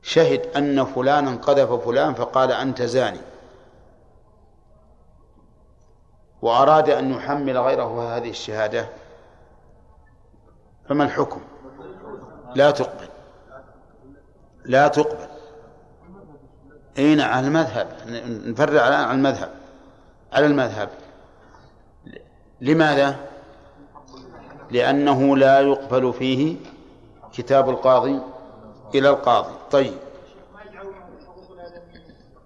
[0.01, 3.21] شهد أن فلانا قذف فلان فقال أنت زاني
[6.41, 8.89] وأراد أن يحمل غيره هذه الشهادة
[10.89, 11.41] فما الحكم؟
[12.55, 13.07] لا تقبل.
[14.65, 15.30] لا تقبل.
[17.01, 17.87] اين على المذهب.
[18.45, 19.51] نفرع على المذهب.
[20.33, 20.89] على المذهب.
[22.61, 23.19] لماذا؟
[24.71, 26.55] لأنه لا يقبل فيه
[27.33, 28.19] كتاب القاضي
[28.95, 29.53] إلى القاضي.
[29.71, 29.93] طيب.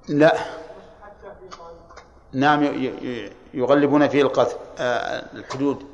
[0.10, 0.36] لا.
[2.34, 2.64] نعم
[3.54, 5.86] يغلبون فيه القتل آه، الحدود.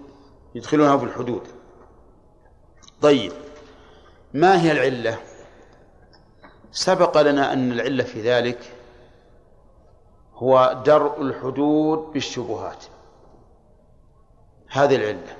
[0.55, 1.41] يدخلونها في الحدود.
[3.01, 3.31] طيب.
[4.33, 5.17] ما هي العلة؟
[6.71, 8.73] سبق لنا أن العلة في ذلك
[10.35, 12.85] هو درء الحدود بالشبهات.
[14.69, 15.37] هذه العلة.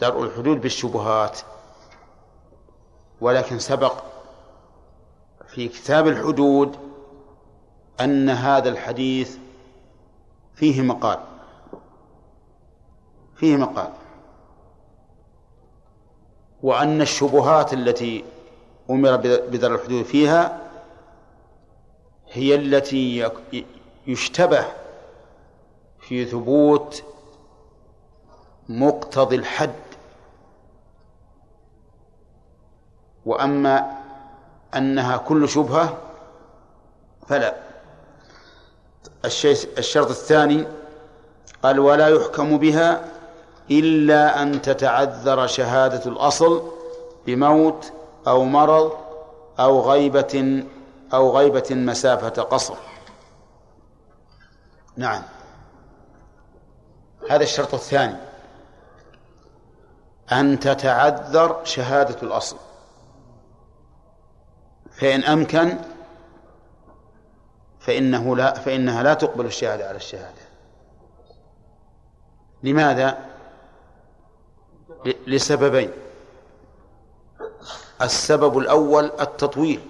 [0.00, 1.40] درء الحدود بالشبهات.
[3.20, 4.02] ولكن سبق
[5.48, 6.76] في كتاب الحدود
[8.00, 9.36] أن هذا الحديث
[10.54, 11.18] فيه مقال.
[13.36, 13.92] فيه مقال.
[16.62, 18.24] وأن الشبهات التي
[18.90, 20.58] أمر بدر الحدود فيها
[22.32, 23.30] هي التي
[24.06, 24.64] يشتبه
[26.00, 27.04] في ثبوت
[28.68, 29.72] مقتضي الحد.
[33.26, 33.98] وأما
[34.76, 35.98] أنها كل شبهة
[37.28, 37.54] فلا.
[39.78, 40.64] الشرط الثاني
[41.62, 43.04] قال ولا يحكم بها
[43.70, 46.70] إلا أن تتعذر شهادة الأصل
[47.26, 47.92] بموت
[48.26, 48.92] أو مرض
[49.60, 50.64] أو غيبة
[51.14, 52.76] أو غيبة مسافة قصر.
[54.96, 55.22] نعم.
[57.30, 58.16] هذا الشرط الثاني.
[60.32, 62.56] أن تتعذر شهادة الأصل.
[64.90, 65.78] فإن أمكن
[67.80, 70.42] فإنه لا فإنها لا تقبل الشهادة على الشهادة.
[72.62, 73.18] لماذا؟
[75.26, 75.90] لسببين.
[78.02, 79.80] السبب الأول التطويل.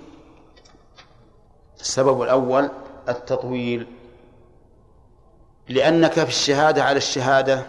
[1.81, 2.71] السبب الأول
[3.09, 3.87] التطويل.
[5.69, 7.67] لأنك في الشهادة على الشهادة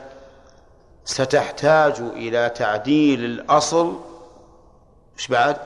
[1.06, 4.00] ستحتاج إلى تعديل الأصل
[5.18, 5.58] مش بعد؟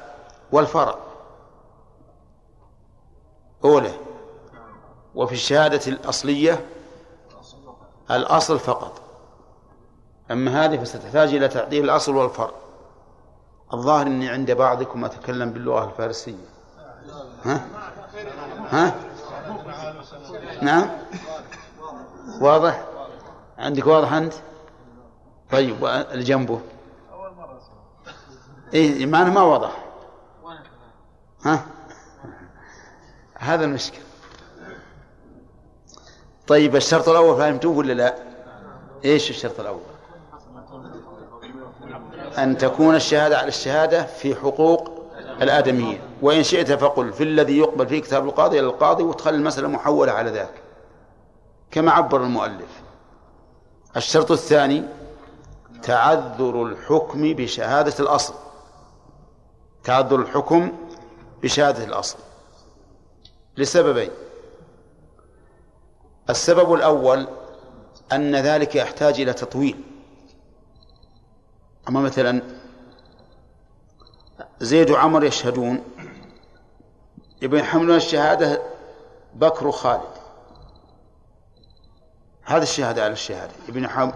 [0.52, 0.96] والفرع.
[3.64, 3.94] أولى.
[5.16, 6.66] وفي الشهادة الأصلية
[8.12, 9.02] الأصل فقط.
[10.32, 12.67] أما هذه فستحتاج إلى تعديل الأصل والفرع.
[13.74, 16.46] الظاهر أني عند بعضكم أتكلم باللغة الفارسية.
[17.46, 17.68] ها؟
[18.70, 18.96] ها؟
[20.62, 20.90] نعم؟
[22.42, 22.86] واضح؟
[23.58, 24.34] عندك واضح أنت؟
[25.52, 26.62] طيب اللي جنبه
[28.74, 29.84] إيه معنى ما واضح.
[31.46, 31.66] ها؟
[33.38, 34.00] هذا المشكل
[36.48, 38.16] طيب الشرط الأول فهمتوه ولا لا؟
[39.06, 39.82] إيش الشرط الأول؟
[42.38, 44.92] أن تكون الشهادة على الشهادة في حقوق
[45.42, 50.12] الآدميين وإن شئت فقل في الذي يقبل فيه كتاب القاضي إلى القاضي وتخلي المسألة محولة
[50.12, 50.54] على ذاك.
[51.72, 52.82] كما عبر المؤلف.
[53.98, 54.84] الشرط الثاني
[55.84, 58.34] تعذر الحكم بشهادة الأصل.
[59.84, 60.72] تعذر الحكم
[61.44, 62.18] بشهادة الأصل.
[63.58, 64.10] لسببين.
[66.30, 67.28] السبب الأول
[68.12, 69.84] أن ذلك يحتاج إلى تطويل.
[71.90, 72.42] أما مثلا
[74.60, 75.84] زيد وعمر يشهدون
[77.42, 78.62] يبون يحملون الشهادة
[79.36, 80.02] بكر وخالد.
[82.44, 83.54] هذا الشهادة على الشهادة.
[83.70, 84.14] يبون يحمل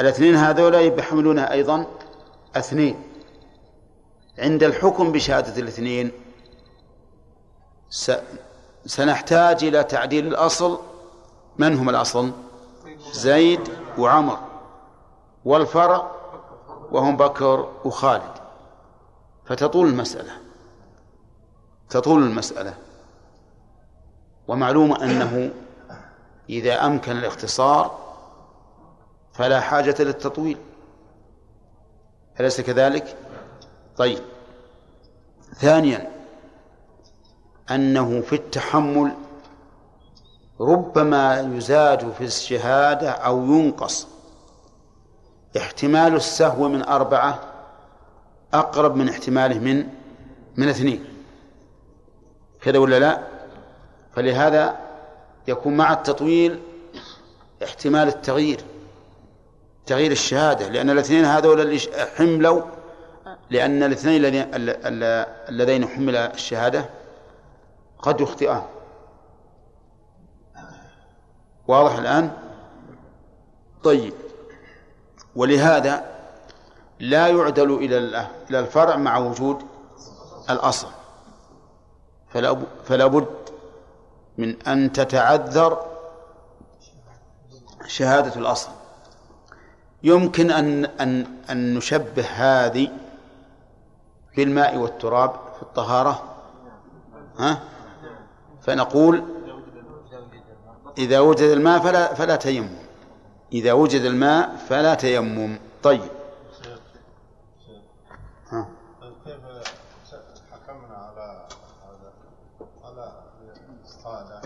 [0.00, 1.86] الاثنين هذولا يحملونها أيضا
[2.56, 3.02] اثنين.
[4.38, 6.12] عند الحكم بشهادة الاثنين
[8.86, 10.78] سنحتاج إلى تعديل الأصل.
[11.58, 12.32] من هم الأصل؟
[13.12, 13.60] زيد
[13.98, 14.38] وعمر.
[15.44, 16.15] والفرع
[16.92, 18.32] وهم بكر وخالد.
[19.44, 20.32] فتطول المسألة.
[21.90, 22.74] تطول المسألة.
[24.48, 25.50] ومعلوم أنه
[26.50, 27.98] إذا أمكن الاختصار
[29.32, 30.58] فلا حاجة للتطويل.
[32.40, 33.16] أليس كذلك؟
[33.96, 34.18] طيب.
[35.54, 36.10] ثانيا
[37.70, 39.12] أنه في التحمل
[40.60, 44.15] ربما يزاد في الشهادة أو ينقص.
[45.56, 47.40] احتمال السهو من أربعة
[48.54, 49.88] أقرب من احتماله من
[50.56, 51.04] من اثنين.
[52.60, 53.20] كذا ولا لا؟
[54.12, 54.76] فلهذا
[55.48, 56.60] يكون مع التطويل
[57.64, 58.60] احتمال التغيير
[59.86, 61.80] تغيير الشهادة لأن الاثنين هذول اللي
[62.16, 62.62] حملوا
[63.50, 64.22] لأن الاثنين
[65.48, 66.84] اللذين حمل الشهادة
[67.98, 68.62] قد يخطئان
[71.68, 72.30] واضح الآن؟
[73.84, 74.12] طيب.
[75.36, 76.04] ولهذا
[77.00, 77.98] لا يعدل إلى
[78.50, 79.62] إلى الفرع مع وجود
[80.50, 80.88] الأصل.
[82.28, 83.26] فلا فلا بد
[84.38, 85.86] من أن تتعذر
[87.86, 88.70] شهادة الأصل.
[90.02, 92.88] يمكن أن أن أن نشبه هذه
[94.36, 96.22] بالماء والتراب في الطهارة.
[97.38, 97.58] ها؟
[98.62, 99.24] فنقول
[100.98, 102.85] إذا وجد الماء فلا فلا تيمم.
[103.52, 105.58] إذا وجد الماء فلا تيمم.
[105.82, 106.10] طيب.
[108.50, 108.66] ها.
[109.24, 109.36] كيف
[110.52, 111.48] حكمنا على
[112.84, 113.12] على
[113.84, 114.40] الصالح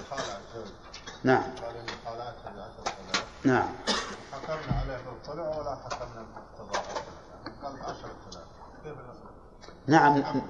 [0.00, 0.72] الخالع الزوج
[1.24, 1.42] نعم.
[3.44, 3.68] نعم.
[4.32, 6.26] حكمنا عليه بالطلع ولا حكمنا
[6.58, 6.82] بالقضاء
[7.62, 8.46] قال عشر سنوات
[8.84, 9.28] كيف نصل؟
[9.86, 10.42] نعم.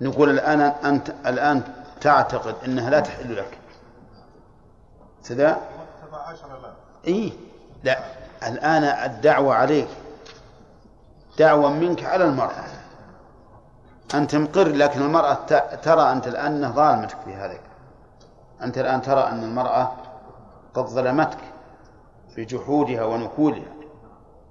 [0.00, 3.58] نقول الآن أنت الآن تعتقد أنها لا تحل لك.
[5.28, 5.60] كذا
[6.02, 7.32] تبع عشرة لا إيه.
[7.84, 7.98] لا
[8.46, 9.88] الآن الدعوة عليك.
[11.38, 12.64] دعوة منك على المرأة.
[14.14, 15.34] أنت مقر لكن المرأة
[15.82, 17.58] ترى أنت الآن ظالمتك في هذا
[18.62, 19.92] أنت الآن ترى أن المرأة
[20.74, 21.38] قد ظلمتك
[22.34, 23.72] في جحودها ونكولها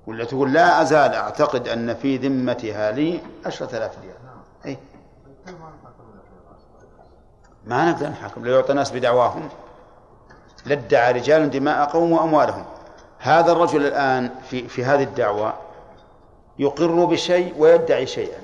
[0.08, 4.16] ولا تقول لا أزال أعتقد أن في ذمتها لي عشرة آلاف ريال.
[4.66, 4.78] أي
[7.66, 9.50] ما نقدر نحكم لو يعطي الناس بدعواهم.
[10.68, 12.66] لادعى رجال دماء قوم وأموالهم.
[13.20, 15.54] هذا الرجل الآن في في هذه الدعوة
[16.60, 18.40] يقر بشيء ويدعي شيئا.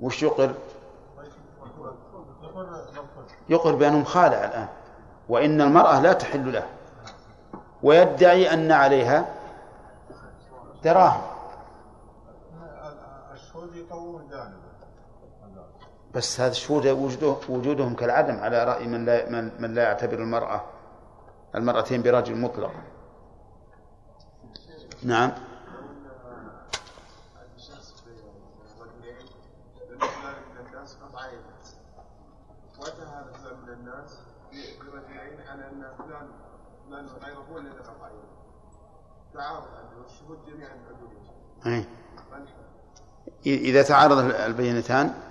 [0.00, 0.54] وش يقر؟
[3.48, 4.68] يقر بأنه خالع الآن.
[5.28, 6.66] وإن المرأة لا تحل له.
[7.82, 9.26] ويدعي أن عليها
[10.84, 11.22] دراهم
[13.34, 14.68] الشهود يقومون جانبه
[16.18, 20.64] بس هذا الشهود وجوده وجودهم كالعدم على رأي من لا من, من لا يعتبر المرأة.
[21.54, 22.72] المرأتين برجل مطلق.
[25.02, 25.32] نعم.
[41.66, 41.84] أي.
[43.46, 45.27] إذا تعارض البينتان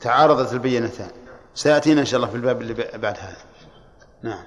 [0.00, 1.10] تعارضت البينتان.
[1.54, 3.36] سيأتينا إن شاء الله في الباب اللي بعد هذا.
[4.22, 4.44] نعم.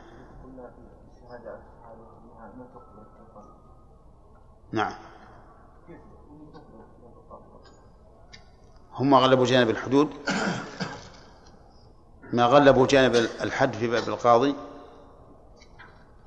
[4.71, 4.93] نعم.
[8.93, 10.09] هم غلبوا جانب الحدود.
[12.33, 14.55] ما غلبوا جانب الحد في باب القاضي.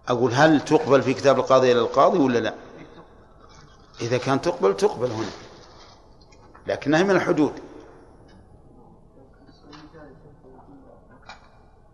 [0.08, 2.54] أقول هل تقبل في كتاب القاضي إلى القاضي ولا لا؟
[4.00, 5.30] إذا كان تقبل تقبل هنا.
[6.66, 7.52] لكنها من الحدود.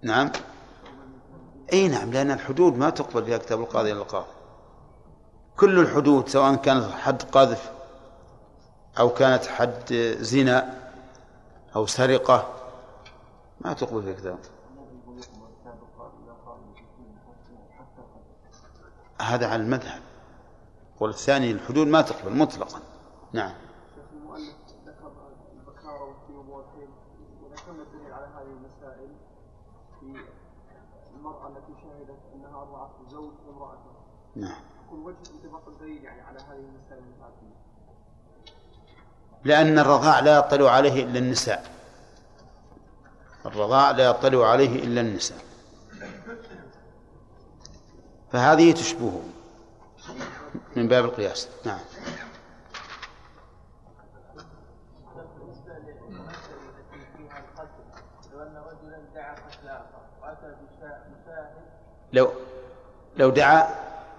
[0.02, 0.30] نعم.
[1.72, 4.26] اي نعم لأن الحدود ما تقبل فيها كتاب القاضي إلى القاضي.
[5.56, 7.72] كل الحدود سواء كانت حد قذف
[8.98, 10.90] أو كانت حد زنا
[11.76, 12.54] أو سرقة
[13.60, 14.38] ما تقبل في كتاب.
[19.20, 20.00] هذا على المذهب.
[21.00, 22.80] والثاني الحدود ما تقبل مطلقا.
[23.32, 23.54] نعم
[23.94, 24.54] شيخ المؤلف
[24.86, 25.12] ذكر
[25.52, 26.88] البكارة والثيوب والحيض
[27.42, 29.08] وذكرنا الدليل على هذه المسائل
[30.00, 30.24] في
[31.28, 33.92] المرأة التي شهدت أنها أرضعت زوج امرأته
[34.36, 34.60] نعم.
[34.86, 37.58] يكون وجه انطباق الدليل يعني على هذه المسائل المتعددة
[39.44, 41.72] لأن الرضاع لا يطلع عليه إلا النساء.
[43.46, 45.38] الرضاع لا يطلع عليه إلا النساء.
[48.32, 49.22] فهذه تشبهه
[50.76, 51.48] من باب القياس.
[51.66, 51.80] نعم
[55.38, 61.08] بالنسبة للمسألة التي فيها القتل لو أن رجلا دعا قتل آخر وأتى بشاهد
[62.12, 62.30] لو
[63.16, 63.68] لو دعا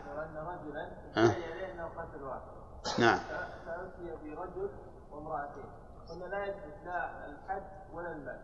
[0.07, 1.35] لو أن رجلا أه.
[1.73, 3.19] أنه قتل آخر نعم.
[3.65, 4.69] فأتي برجل
[5.11, 5.63] وامرأتين.
[6.09, 6.45] قلنا لا
[6.85, 7.63] لا الحد
[7.93, 8.39] ولا المال.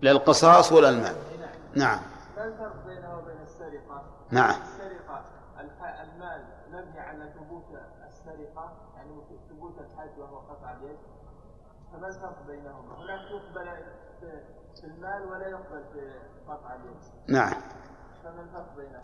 [0.00, 1.16] لا القصاص ولا المال.
[1.76, 2.00] نعم.
[2.36, 4.62] ما الفرق بينه وبين السرقة؟ نعم.
[4.62, 5.24] السرقة
[6.02, 7.64] المال مبني على ثبوت
[8.06, 10.98] السرقة يعني ثبوت الحد وهو قطع اليد.
[11.92, 13.84] فما الفرق بينهما؟ هناك يقبل
[14.80, 16.12] في المال ولا يقبل في
[16.48, 16.96] قطع اليد.
[17.28, 17.62] نعم.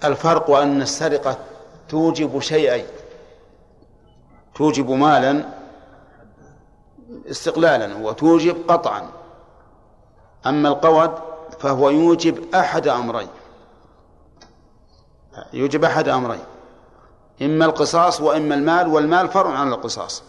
[0.04, 1.36] الفرق أن السرقة
[1.88, 2.86] توجب شيئين
[4.54, 5.44] توجب مالا
[7.30, 9.10] استقلالا وتوجب قطعا.
[10.46, 11.14] أما القود
[11.58, 13.28] فهو يوجب أحد أمرين
[15.52, 16.44] يوجب أحد أمرين
[17.42, 20.22] إما القصاص وإما المال والمال فرع عن القصاص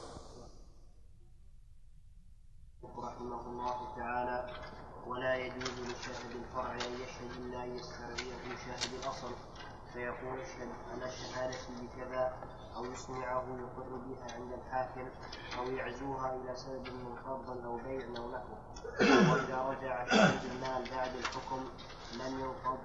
[2.83, 4.49] رحمه الله تعالى
[5.07, 9.31] ولا يجوز لشاهد الفرع ان يشهد الا ان يسترعيه شاهد الاصل
[9.93, 12.33] فيقول اشهد على الشهاده بكذا
[12.75, 15.07] أو يسمعه يقر بها عند الحاكم
[15.59, 18.57] أو يعزوها إلى سبب من قرض أو بيع أو نحوه
[19.31, 21.61] واذا رجع شاهد المال بعد الحكم
[22.19, 22.77] لم ينقض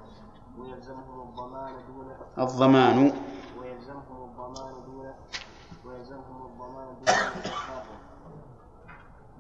[0.59, 3.13] ويلزمهم الضمان دون الضمان.
[3.61, 5.15] ويلزمهم الضمان دون
[5.85, 7.99] ويلزمهم الضمان دون من زكاهم.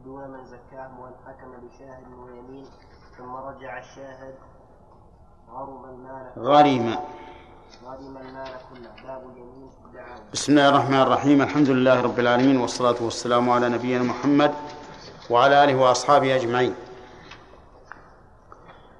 [0.04, 2.66] دون من زكاهم وان حكم بشاهد ويمين.
[3.18, 4.34] ثم رجع الشاهد
[5.50, 6.32] غرم المال.
[6.38, 7.02] غريم غرم
[10.32, 11.42] بسم الله الرحمن الرحيم.
[11.42, 14.54] الحمد لله رب العالمين والصلاة والسلام على نبينا محمد
[15.30, 16.74] وعلى آله وأصحابه أجمعين.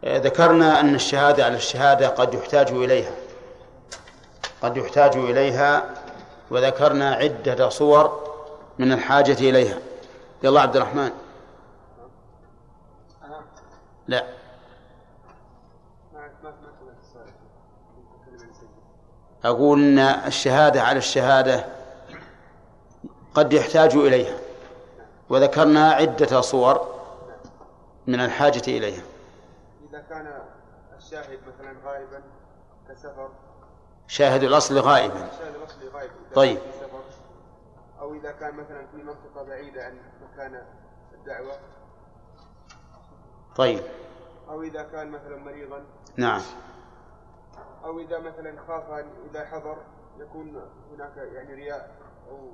[0.04, 3.14] آه، ذكرنا أن الشهادة على الشهادة قد يحتاج إليها.
[4.62, 5.94] قد يحتاج إليها
[6.50, 8.32] وذكرنا عدة صور
[8.78, 9.78] من الحاجة إليها.
[10.42, 11.10] يلا عبد الرحمن.
[14.06, 14.26] لا
[16.12, 17.26] ما ما ما سمعت السؤال
[18.26, 18.68] كلمة نسيت.
[19.44, 21.64] أقول أن الشهادة على الشهادة
[23.34, 24.38] قد يحتاج إليها.
[25.28, 27.02] وذكرنا عدة صور
[28.06, 29.02] من الحاجة إليها.
[29.90, 30.42] إذا كان
[30.98, 32.22] الشاهد مثلا غائبا
[32.88, 33.30] كسفر.
[34.08, 35.28] شاهد الأصل غائبا.
[35.32, 36.58] الشاهد الأصلي غائب إذا طيب.
[38.00, 40.62] أو إذا كان مثلا في منطقة بعيدة عن مكان
[41.14, 41.52] الدعوة.
[43.56, 43.82] طيب.
[44.48, 45.82] أو إذا كان مثلا مريضا.
[46.16, 46.42] نعم.
[47.84, 49.76] أو إذا مثلا خاف أن إذا حضر
[50.18, 50.62] يكون
[50.94, 51.96] هناك يعني رياء
[52.30, 52.50] أو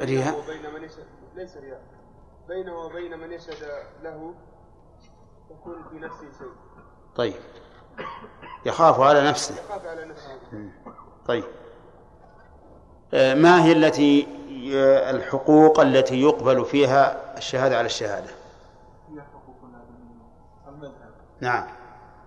[0.00, 1.82] رياء؟ بينه وبين من يشهد ليس رياء.
[2.48, 3.68] بينه وبين من يشهد
[4.02, 4.34] له
[5.50, 6.52] يكون في نفسه شيء.
[7.16, 7.34] طيب.
[8.66, 9.54] يخاف على نفسه.
[9.54, 10.38] يخاف على نفسه.
[11.26, 11.44] طيب.
[13.14, 14.28] آه، ما هي التي
[14.74, 18.30] آه، الحقوق التي يقبل فيها الشهادة على الشهادة؟
[19.10, 19.56] هي حقوق
[21.40, 21.66] نعم.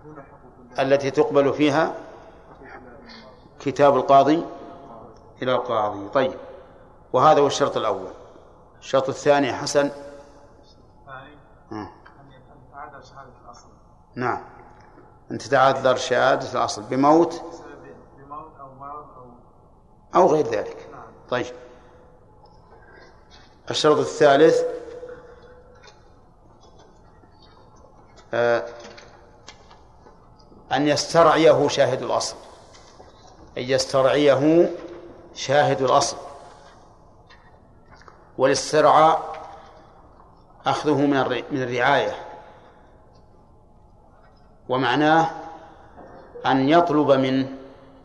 [0.04, 0.39] دون حقوق
[0.78, 1.94] التي تقبل فيها
[3.60, 4.44] كتاب القاضي
[5.42, 6.08] إلى القاضي.
[6.08, 6.34] طيب.
[7.12, 8.10] وهذا هو الشرط الأول.
[8.80, 9.90] الشرط الثاني حسن.
[14.14, 14.40] نعم.
[15.30, 17.42] أن تتعذر شهادة الأصل بموت.
[18.18, 19.06] بموت أو مرض
[20.14, 20.88] أو غير ذلك.
[21.30, 21.46] طيب.
[23.70, 24.62] الشرط الثالث
[28.34, 28.68] آه،
[30.72, 32.36] أن يسترعيه شاهد الأصل.
[33.58, 34.70] أن يسترعيه
[35.34, 36.16] شاهد الأصل.
[38.38, 39.40] والاسترعاء
[40.66, 42.14] أخذه من من الرعاية.
[44.68, 45.30] ومعناه
[46.46, 47.48] أن يطلب منه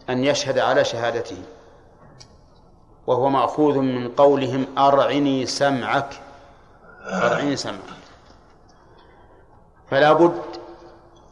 [0.09, 1.43] أن يشهد على شهادته.
[3.07, 6.21] وهو مأخوذ من قولهم أرعني سمعك.
[7.03, 7.95] أرعني سمعك.
[9.91, 10.41] فلا بد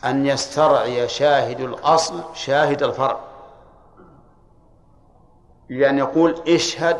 [0.05, 3.19] أن يسترعي شاهد الأصل شاهد الفرع.
[5.69, 6.97] لأن يقول اشهد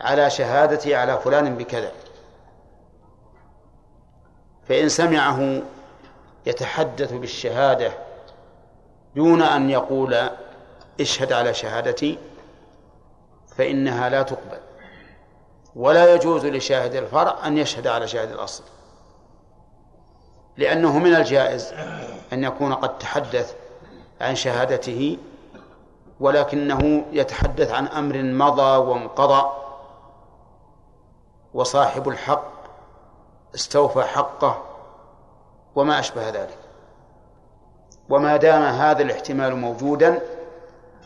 [0.00, 1.92] على شهادتي على فلان بكذا.
[4.68, 5.62] فإن سمعه
[6.46, 7.92] يتحدث بالشهادة
[9.16, 10.30] دون أن يقول
[11.00, 12.18] اشهد على شهادتي
[13.56, 14.58] فإنها لا تقبل.
[15.76, 18.64] ولا يجوز لشاهد الفرع أن يشهد على شاهد الأصل.
[20.56, 21.74] لأنه من الجائز
[22.32, 23.54] أن يكون قد تحدث
[24.20, 25.18] عن شهادته
[26.20, 29.50] ولكنه يتحدث عن أمر مضى وانقضى
[31.54, 32.50] وصاحب الحق
[33.54, 34.62] استوفى حقه
[35.74, 36.58] وما أشبه ذلك
[38.08, 40.20] وما دام هذا الاحتمال موجودا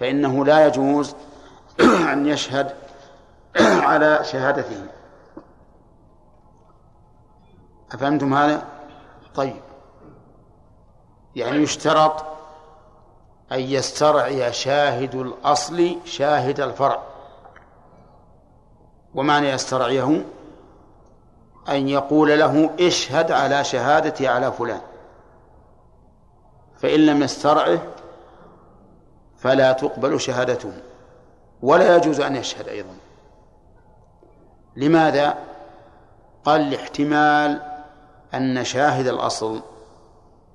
[0.01, 1.15] فإنه لا يجوز
[2.13, 2.75] أن يشهد
[3.91, 4.87] على شهادته
[7.93, 8.74] أفهمتم هذا؟
[9.35, 9.63] طيب.
[11.37, 12.25] يعني يشترط
[13.53, 17.03] أن يسترعي شاهد الأصل شاهد الفرع.
[19.15, 20.25] ومعنى يسترعيه؟
[21.69, 24.81] أن يقول له اشهد على شهادتي على فلان.
[26.77, 27.79] فإن لم يسترعه
[29.39, 30.73] فلا تقبل شهادته
[31.63, 32.97] ولا يجوز أن يشهد أيضا.
[34.77, 35.39] لماذا؟
[36.45, 37.74] قال لاحتمال
[38.37, 39.61] أن شاهد الأصل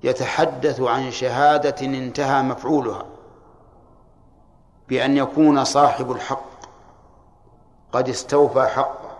[0.02, 3.04] يتحدث عن شهادة انتهى مفعولها
[4.88, 6.50] بأن يكون صاحب الحق
[7.92, 9.10] قد استوفى حقه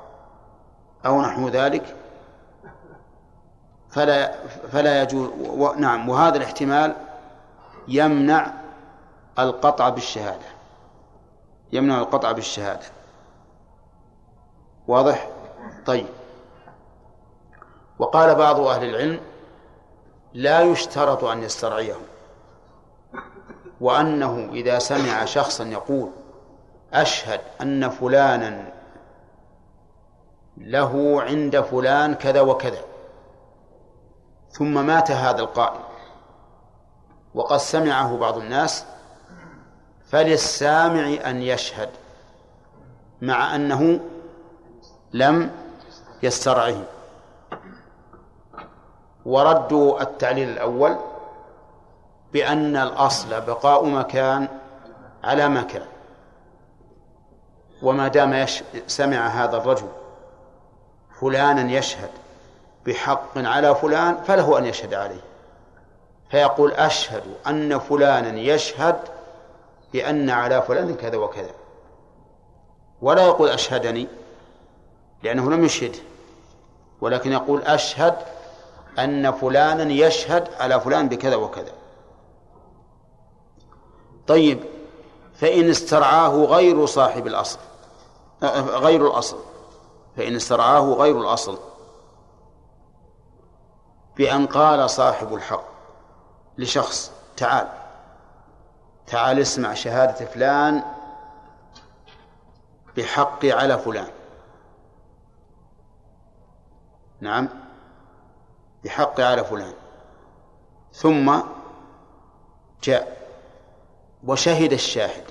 [1.07, 1.97] أو نحو ذلك
[3.91, 4.33] فلا
[4.73, 5.31] فلا يجوز.
[5.77, 6.97] نعم وهذا الاحتمال
[7.89, 8.53] يمنع
[9.39, 10.47] القطع بالشهادة
[11.73, 12.87] يمنع القطع بالشهادة
[14.89, 15.29] واضح؟
[15.87, 16.07] طيب
[18.01, 19.21] وقال بعض أهل العلم
[20.35, 21.97] لا يشترط أن يسترعيه
[23.81, 26.11] وأنه إذا سمع شخصا يقول
[26.93, 28.73] أشهد أن فلانا
[30.57, 32.81] له عند فلان كذا وكذا
[34.51, 35.81] ثم مات هذا القائل
[37.35, 38.85] وقد سمعه بعض الناس
[40.11, 41.89] فللسامع أن يشهد
[43.23, 44.01] مع أنه
[45.13, 45.51] لم
[46.23, 46.85] يسترعه.
[49.27, 50.97] وردوا التعليل الأول
[52.33, 54.49] بأن الأصل بقاء مكان
[55.25, 55.87] على مكان
[57.83, 58.63] وما دام يش...
[58.87, 59.89] سمع هذا الرجل
[61.21, 62.11] فلانا يشهد
[62.87, 65.21] بحق على فلان فله أن يشهد عليه.
[66.31, 68.97] فيقول أشهد أن فلانا يشهد
[69.93, 71.51] بأن على فلان كذا وكذا.
[73.03, 74.09] ولا يقول أشهدني
[75.23, 75.97] لأنه لم يشهد
[77.01, 78.15] ولكن يقول أشهد
[78.99, 81.73] أن فلانا يشهد على فلان بكذا وكذا.
[84.27, 84.65] طيب
[85.35, 87.59] فإن استرعاه غير صاحب الأصل
[88.43, 89.39] غير الأصل
[90.17, 91.59] فإن استرعاه غير الأصل
[94.17, 95.65] بأن قال صاحب الحق
[96.59, 97.69] لشخص تعال
[99.07, 100.83] تعال اسمع شهادة فلان
[102.97, 104.09] بحقي على فلان.
[107.21, 107.49] نعم؟
[108.85, 109.73] بحقي على فلان.
[110.93, 111.41] ثم
[112.83, 113.21] جاء
[114.27, 115.25] وشهد الشاهد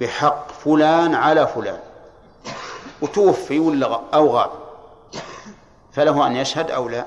[0.00, 1.80] بحق فلان على فلان.
[3.02, 4.50] وتوفي ولا أو غاب.
[5.92, 7.06] فله أن يشهد أو لا؟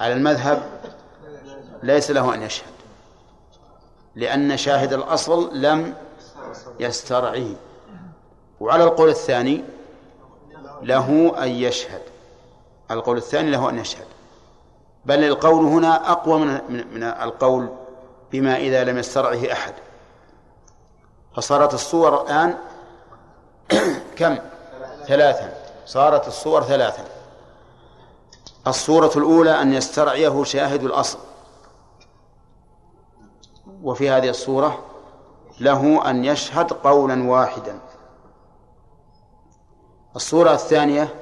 [0.00, 0.62] على المذهب
[1.82, 2.72] ليس له أن يشهد.
[4.14, 5.94] لأن شاهد الأصل لم
[6.80, 7.54] يسترعيه.
[8.60, 9.64] وعلى القول الثاني
[10.82, 12.02] له أن يشهد.
[12.90, 14.06] القول الثاني له أن يشهد.
[15.04, 16.60] بل القول هنا أقوى من
[16.94, 17.68] من القول
[18.32, 19.74] بما إذا لم يسترعه أحد.
[21.36, 22.58] فصارت الصور الآن
[24.18, 24.38] كم؟
[25.06, 25.52] ثلاثا.
[25.86, 27.04] صارت الصور ثلاثا.
[28.66, 31.18] الصورة الأولى أن يسترعيه شاهد الأصل.
[33.82, 34.78] وفي هذه الصورة
[35.60, 37.80] له أن يشهد قولا واحدا.
[40.16, 41.19] الصورة الثانية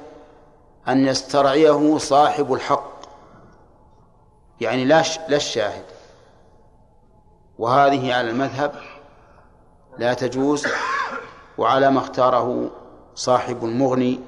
[0.89, 2.91] أن يسترعيه صاحب الحق.
[4.61, 5.85] يعني لا لا الشاهد.
[7.59, 8.75] وهذه على المذهب
[9.97, 10.67] لا تجوز
[11.57, 12.69] وعلى ما اختاره
[13.15, 14.19] صاحب المغني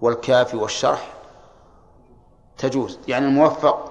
[0.00, 1.12] والكافي والشرح
[2.58, 2.98] تجوز.
[3.08, 3.90] يعني الموفق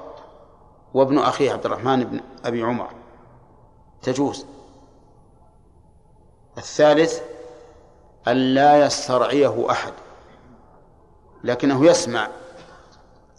[0.94, 2.90] وابن أخيه عبد الرحمن بن أبي عمر
[4.02, 4.46] تجوز.
[6.58, 7.22] الثالث
[8.28, 9.94] أن لا يسترعيه أحد.
[11.44, 12.28] لكنه يسمع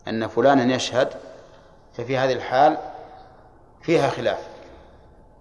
[0.09, 1.09] أن فلانا يشهد
[1.97, 2.79] ففي هذه الحال
[3.83, 4.39] فيها خلاف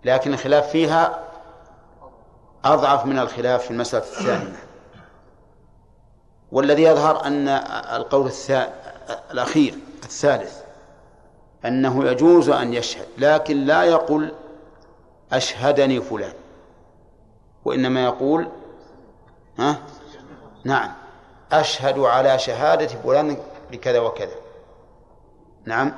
[0.05, 1.19] لكن الخلاف فيها
[2.65, 4.63] أضعف من الخلاف في المسألة الثانية.
[6.51, 7.47] والذي يظهر أن
[7.93, 8.31] القول
[9.31, 10.61] الأخير الثالث
[11.65, 14.33] أنه يجوز أن يشهد لكن لا يقول
[15.31, 16.33] أشهدني فلان
[17.65, 18.47] وإنما يقول
[19.59, 19.77] ها؟
[20.63, 21.02] نعم.
[21.53, 23.37] أشهد على شهادة فلان
[23.71, 24.35] بكذا وكذا.
[25.65, 25.93] نعم.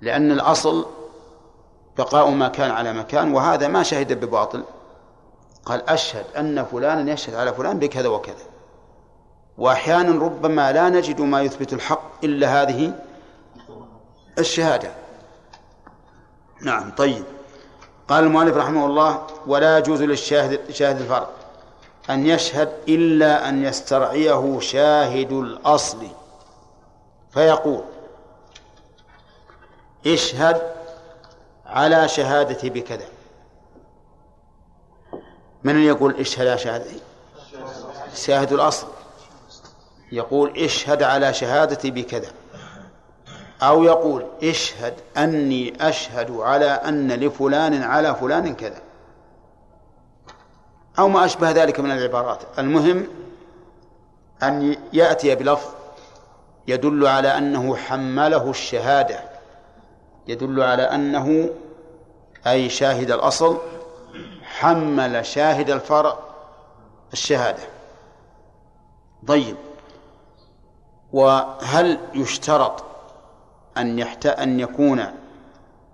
[0.00, 0.86] لأن الأصل
[1.98, 4.64] بقاء ما كان على مكان وهذا ما شهد بباطل.
[5.64, 8.44] قال أشهد أن فلانا يشهد على فلان بكذا وكذا.
[9.58, 12.92] وأحيانا ربما لا نجد ما يثبت الحق إلا هذه
[14.38, 14.90] الشهادة.
[16.62, 17.24] نعم طيب.
[18.08, 21.43] قال المؤلف رحمه الله ولا يجوز للشاهد شاهد الفرد
[22.10, 26.06] أن يشهد إلا أن يسترعيه شاهد الأصل.
[27.30, 27.84] فيقول
[30.06, 30.62] اشهد
[31.66, 33.06] على شهادتي بكذا.
[35.64, 37.00] من يقول اشهد على شهادتي
[38.14, 38.86] شاهد الأصل.
[40.12, 42.32] يقول اشهد على شهادتي بكذا.
[43.62, 48.83] أو يقول اشهد أني أشهد على أن لفلان على فلان كذا.
[50.98, 52.38] أو ما أشبه ذلك من العبارات.
[52.58, 53.06] المهم
[54.42, 55.70] أن يأتي بلفظ
[56.68, 59.20] يدل على أنه حمله الشهادة.
[60.28, 61.50] يدل على أنه
[62.46, 63.58] أي شاهد الأصل
[64.42, 66.18] حمل شاهد الفرع
[67.12, 67.62] الشهادة.
[69.26, 69.56] طيب.
[71.12, 72.84] وهل يشترط
[73.76, 74.26] أن يحت...
[74.26, 75.04] أن يكون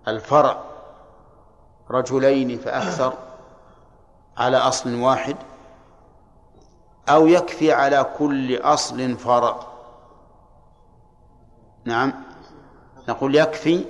[0.08, 0.60] الفرع
[1.90, 3.12] رجلين فأكثر؟
[4.36, 5.36] على أصل واحد
[7.08, 9.60] أو يكفي على كل أصل فرع.
[11.84, 12.12] نعم.
[13.08, 13.84] نقول يكفي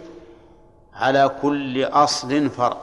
[0.94, 2.76] على كل أصل فرع.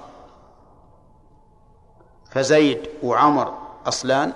[2.30, 4.34] فزيد وعمر أصلان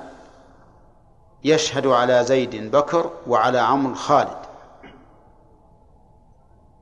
[1.43, 4.37] يشهد على زيد بكر وعلى عمرو خالد.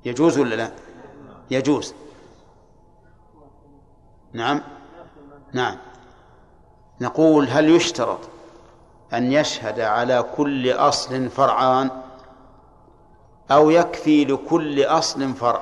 [0.05, 0.71] يجوز ولا لا؟
[1.51, 1.93] يجوز.
[4.33, 4.61] نعم.
[5.53, 5.77] نعم.
[7.01, 8.19] نقول هل يشترط
[9.13, 11.89] أن يشهد على كل أصل فرعان
[13.51, 15.61] أو يكفي لكل أصل فرع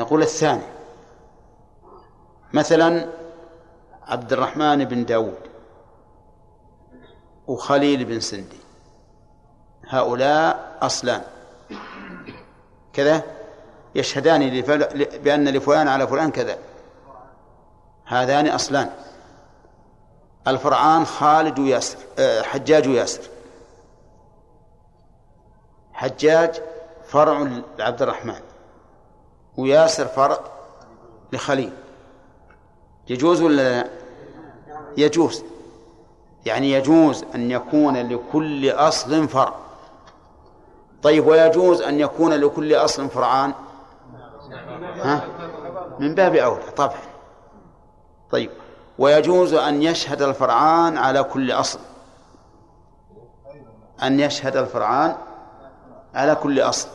[0.00, 0.62] نقول الثاني.
[2.52, 3.08] مثلا
[4.06, 5.38] عبد الرحمن بن داود
[7.46, 8.56] وخليل بن سندي
[9.88, 11.22] هؤلاء أصلان.
[12.92, 13.22] كذا؟
[13.94, 14.60] يشهدان
[15.24, 16.58] بأن لفلان على فلان كذا.
[18.04, 18.90] هذان أصلان.
[20.48, 23.22] الفرعان خالد وياسر آه، حجاج وياسر.
[25.92, 26.60] حجاج
[27.06, 28.40] فرع لعبد الرحمن
[29.56, 30.38] وياسر فرع
[31.32, 31.72] لخليل.
[33.08, 33.88] يجوز ولا لا؟
[34.96, 35.44] يجوز.
[36.46, 39.54] يعني يجوز أن يكون لكل أصل فرع.
[41.02, 43.52] طيب ويجوز أن يكون لكل أصل فرعان؟
[44.96, 45.24] ها؟
[45.98, 46.98] من باب أولى طبعا.
[48.30, 48.50] طيب.
[49.02, 51.78] ويجوز أن يشهد الفرعان على كل أصل.
[54.02, 55.16] أن يشهد الفرعان
[56.14, 56.88] على كل أصل.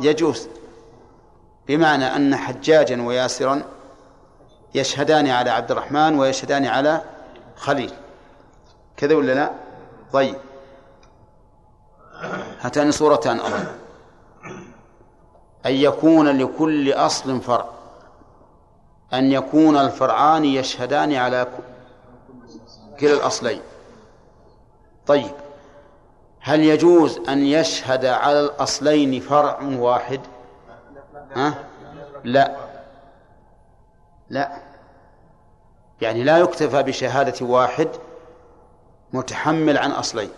[0.00, 0.48] يجوز.
[1.66, 3.62] بمعنى أن حجاجا وياسرا
[4.74, 7.02] يشهدان على عبد الرحمن ويشهدان على
[7.56, 7.92] خليل.
[8.96, 9.50] كذا ولا لا؟
[10.12, 10.36] طيب.
[12.60, 13.66] هاتان صورتان أظن
[15.66, 17.77] أن يكون لكل أصل فرع.
[19.14, 21.46] أن يكون الفرعان يشهدان على
[23.00, 23.60] كلا الأصلين.
[25.06, 25.30] طيب
[26.40, 30.20] هل يجوز أن يشهد على الأصلين فرع واحد؟
[31.34, 31.54] ها؟
[32.24, 32.56] لا.
[34.30, 34.56] لا.
[36.00, 37.88] يعني لا يكتفى بشهادة واحد
[39.12, 40.30] متحمل عن أصلين.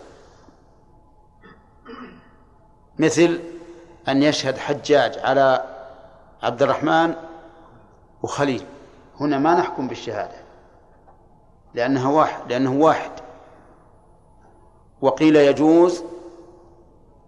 [2.99, 3.39] مثل
[4.07, 5.63] أن يشهد حجاج على
[6.43, 7.15] عبد الرحمن
[8.23, 8.65] وخليل.
[9.19, 10.37] هنا ما نحكم بالشهادة.
[11.73, 13.11] لأنها واحد لأنه واحد.
[15.01, 16.03] وقيل يجوز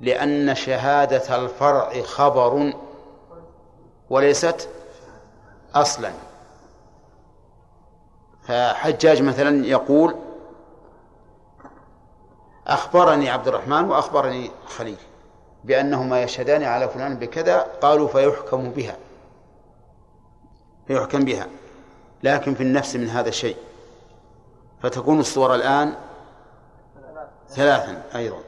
[0.01, 2.73] لأن شهادة الفرع خبر
[4.09, 4.69] وليست
[5.75, 6.11] أصلا.
[8.43, 10.15] فحجاج مثلا يقول
[12.67, 14.97] أخبرني عبد الرحمن وأخبرني خليل
[15.63, 18.95] بأنهما يشهدان على فلان بكذا قالوا فيحكم بها.
[20.87, 21.47] فيحكم بها
[22.23, 23.57] لكن في النفس من هذا الشيء.
[24.81, 25.95] فتكون الصور الآن
[27.49, 28.39] ثلاثا أيضا.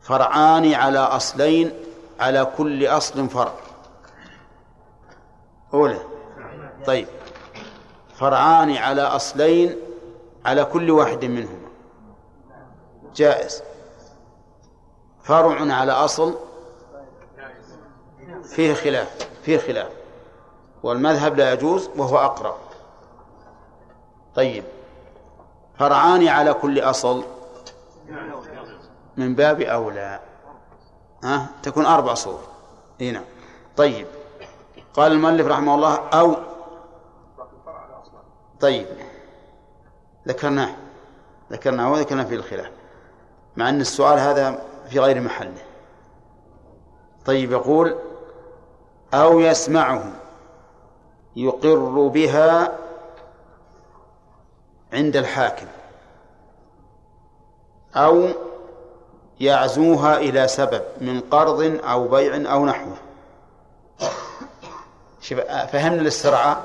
[0.00, 1.72] فرعان على أصلين
[2.20, 3.54] على كل أصل فرع.
[5.74, 6.00] أولى.
[6.86, 7.08] طيب.
[8.14, 9.76] فرعان على أصلين
[10.44, 11.68] على كل واحد منهما.
[13.14, 13.62] جائز.
[15.22, 16.38] فرع على أصل
[18.44, 19.97] فيه خلاف فيه خلاف.
[20.82, 22.54] والمذهب لا يجوز وهو أقرب.
[24.34, 24.64] طيب.
[25.78, 27.24] فرعان على كل أصل
[29.16, 30.20] من باب أولى.
[31.24, 32.40] ها؟ تكون أربع صور.
[33.00, 33.24] هنا نعم.
[33.76, 34.06] طيب.
[34.94, 36.36] قال المؤلف رحمه الله أو
[38.60, 38.86] طيب.
[40.28, 40.70] ذكرناه.
[41.52, 42.70] ذكرناه وذكرنا في الخلاف.
[43.56, 45.62] مع أن السؤال هذا في غير محله.
[47.26, 47.98] طيب يقول
[49.14, 50.12] أو يسمعه
[51.38, 52.78] يقر بها
[54.92, 55.66] عند الحاكم
[57.96, 58.28] أو
[59.40, 62.96] يعزوها إلى سبب من قرض أو بيع أو نحوه.
[65.72, 66.64] فهمنا الاسترعاء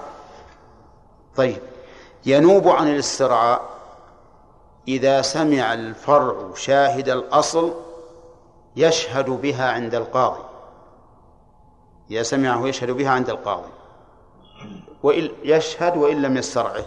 [1.35, 1.61] طيب
[2.25, 3.61] ينوب عن الاسترعاء
[4.87, 7.73] إذا سمع الفرع شاهد الأصل
[8.75, 10.43] يشهد بها عند القاضي.
[12.11, 13.82] إذا سمعه يشهد بها عند القاضي.
[15.03, 16.85] وإن يشهد وإن لم يسترعه.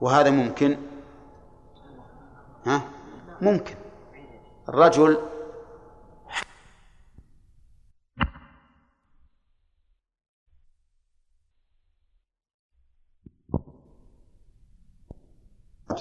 [0.00, 0.78] وهذا ممكن؟
[2.66, 2.82] ها؟
[3.40, 3.74] ممكن.
[4.68, 5.18] الرجل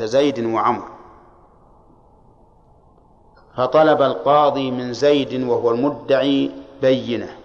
[0.02, 0.90] زيد وعمر.
[3.58, 7.38] فطلب القاضي من زيد وهو المدعي بينة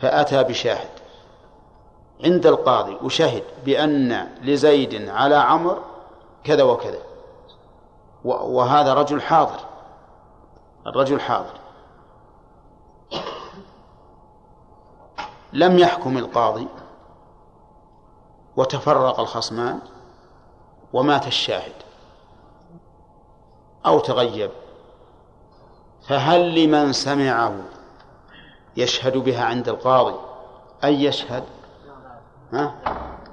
[0.00, 1.01] فأتى بشاهد.
[2.24, 5.82] عند القاضي وشهد بأن لزيد على عمر
[6.44, 6.98] كذا وكذا.
[8.24, 9.60] وهذا رجل حاضر.
[10.86, 11.54] الرجل حاضر.
[15.52, 16.68] لم يحكم القاضي
[18.56, 19.80] وتفرق الخصمان
[20.92, 21.72] ومات الشاهد
[23.86, 24.50] أو تغيب.
[26.08, 27.54] فهل لمن سمعه
[28.76, 30.14] يشهد بها عند القاضي؟
[30.84, 31.44] أن يشهد؟
[32.52, 32.74] ها؟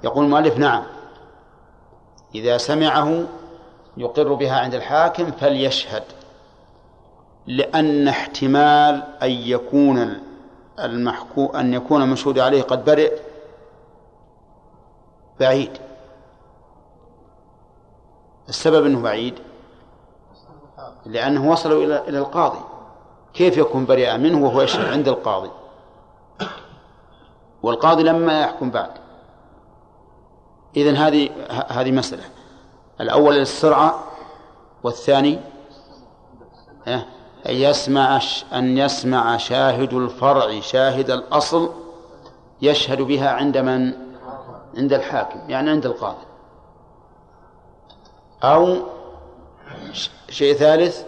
[0.03, 0.83] يقول المؤلف نعم.
[2.35, 3.23] إذا سمعه
[3.97, 6.03] يقر بها عند الحاكم فليشهد
[7.47, 10.19] لأن احتمال أن يكون
[10.79, 13.19] المحكو أن يكون المشهود عليه قد برئ
[15.39, 15.77] بعيد.
[18.49, 19.33] السبب أنه بعيد؟
[21.05, 22.59] لأنه وصل إلى إلى القاضي.
[23.33, 25.51] كيف يكون بريئا منه وهو يشهد عند القاضي؟
[27.63, 28.91] والقاضي لما يحكم بعد.
[30.77, 31.29] إذن هذه
[31.69, 32.23] هذه مسألة.
[33.01, 34.03] الأول السرعة
[34.83, 35.39] والثاني
[36.87, 37.03] أن
[37.45, 38.21] يسمع
[38.53, 41.69] أن يسمع شاهد الفرع شاهد الأصل
[42.61, 43.93] يشهد بها عند من؟
[44.77, 46.25] عند الحاكم يعني عند القاضي.
[48.43, 48.77] أو
[50.29, 51.03] شيء ثالث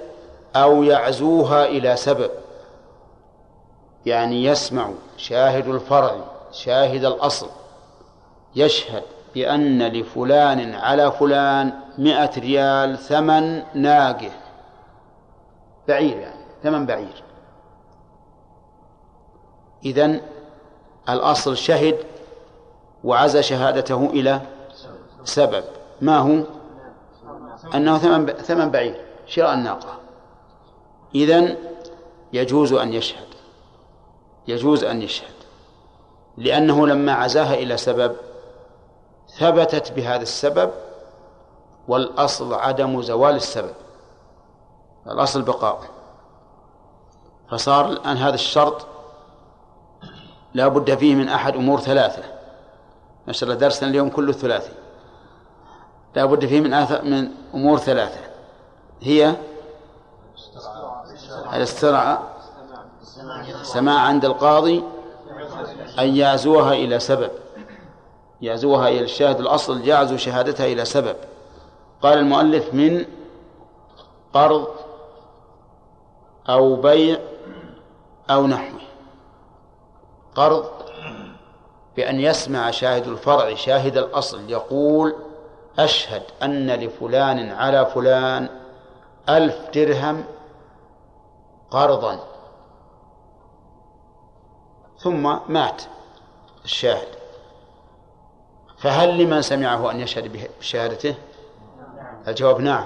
[0.56, 2.32] أو يعزوها إلى سبب.
[4.06, 6.16] يعني يسمع شاهد الفرع
[6.52, 7.48] شاهد الأصل
[8.56, 9.04] يشهد.
[9.36, 14.32] بأن لفلان على فلان مئة ريال ثمن ناقة
[15.88, 17.24] بعير يعني ثمن بعير.
[19.86, 20.22] إذن
[21.10, 21.98] الأصل شهد
[23.04, 24.42] وعز شهادته إلى
[25.24, 25.64] سبب.
[26.02, 26.44] ما هو؟
[27.76, 30.00] أنه ثمن ثمن بعير شراء الناقة.
[31.16, 31.56] إذن
[32.34, 33.28] يجوز أن يشهد.
[34.48, 35.34] يجوز أن يشهد.
[36.38, 38.16] لأنه لما عزاها إلى سبب
[39.38, 40.72] ثبتت بهذا السبب
[41.88, 43.74] والأصل عدم زوال السبب
[45.08, 45.84] الأصل بقاؤه
[47.50, 48.86] فصار الآن هذا الشرط
[50.54, 52.24] لا بد فيه من أحد أمور ثلاثة.
[53.28, 54.72] ما شاء الله درسنا اليوم كله ثلاثي.
[56.16, 56.70] لا بد فيه من
[57.12, 58.20] من أمور ثلاثة.
[59.02, 59.36] هي
[61.54, 62.22] الاسترعاء
[63.64, 64.84] سماع عند القاضي
[66.00, 67.32] أن يعزوها إلى سبب.
[68.42, 71.16] يعزوها إلى الشاهد الأصل يعزو شهادتها إلى سبب.
[72.02, 73.06] قال المؤلف من
[74.34, 74.68] قرض
[76.50, 77.20] أو بيع
[78.30, 78.82] أو نحوه.
[80.36, 80.70] قرض
[81.96, 85.16] بأن يسمع شاهد الفرع شاهد الأصل يقول
[85.80, 88.50] أشهد أن لفلان على فلان
[89.30, 90.24] ألف درهم
[91.72, 92.20] قرضا.
[94.98, 95.82] ثم مات
[96.66, 97.21] الشاهد.
[98.82, 101.16] فهل لمن سمعه أن يشهد بشهادته؟
[102.28, 102.86] الجواب نعم.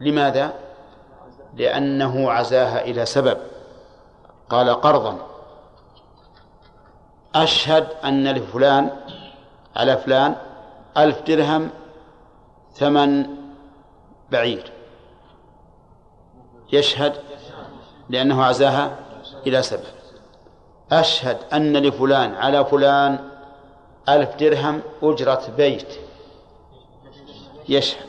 [0.00, 0.52] لماذا؟
[1.54, 3.38] لأنه عزاها إلى سبب.
[4.48, 5.18] قال قرضا.
[7.34, 8.90] أشهد أن لفلان
[9.76, 10.36] على فلان
[10.96, 11.70] ألف درهم
[12.72, 13.26] ثمن
[14.30, 14.72] بعير.
[16.72, 17.14] يشهد
[18.08, 18.96] لأنه عزاها
[19.46, 19.84] إلى سبب.
[20.92, 23.27] أشهد أن لفلان على فلان
[24.08, 25.98] ألف درهم أجرة بيت.
[27.68, 28.08] يشهد.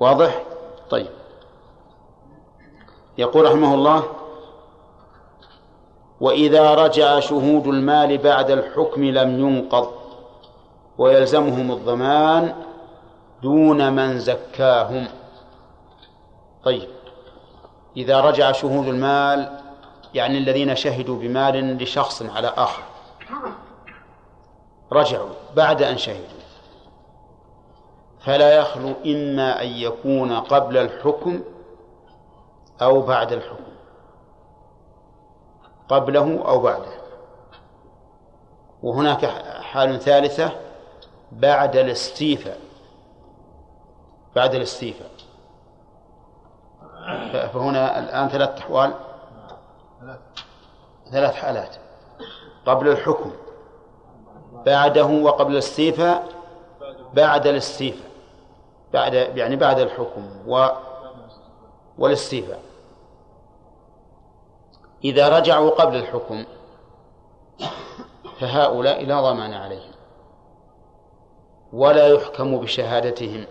[0.00, 0.42] واضح؟
[0.90, 1.08] طيب.
[3.18, 4.04] يقول رحمه الله
[6.20, 9.92] وإذا رجع شهود المال بعد الحكم لم ينقض
[10.98, 12.54] ويلزمهم الضمان
[13.42, 15.06] دون من زكاهم.
[16.64, 16.88] طيب.
[17.96, 19.60] إذا رجع شهود المال
[20.14, 22.82] يعني الذين شهدوا بمال لشخص على آخر.
[24.92, 26.36] رجعوا بعد أن شهدوا.
[28.20, 31.44] فلا يخلو إما أن يكون قبل الحكم
[32.82, 33.72] أو بعد الحكم.
[35.88, 36.96] قبله أو بعده.
[38.82, 39.24] وهناك
[39.60, 40.52] حال ثالثة
[41.32, 42.60] بعد الاستيفاء.
[44.36, 45.10] بعد الاستيفاء.
[47.32, 48.94] فهنا الآن ثلاث أحوال.
[51.10, 51.76] ثلاث حالات.
[52.66, 53.32] قبل الحكم.
[54.66, 56.28] بعده وقبل الاستيفاء
[57.14, 58.10] بعد الاستيفاء
[58.92, 60.68] بعد يعني بعد الحكم و
[61.98, 62.60] والاستيفاء
[65.04, 66.44] إذا رجعوا قبل الحكم
[68.40, 69.90] فهؤلاء لا ضمان عليهم
[71.72, 73.46] ولا يحكم بشهادتهم.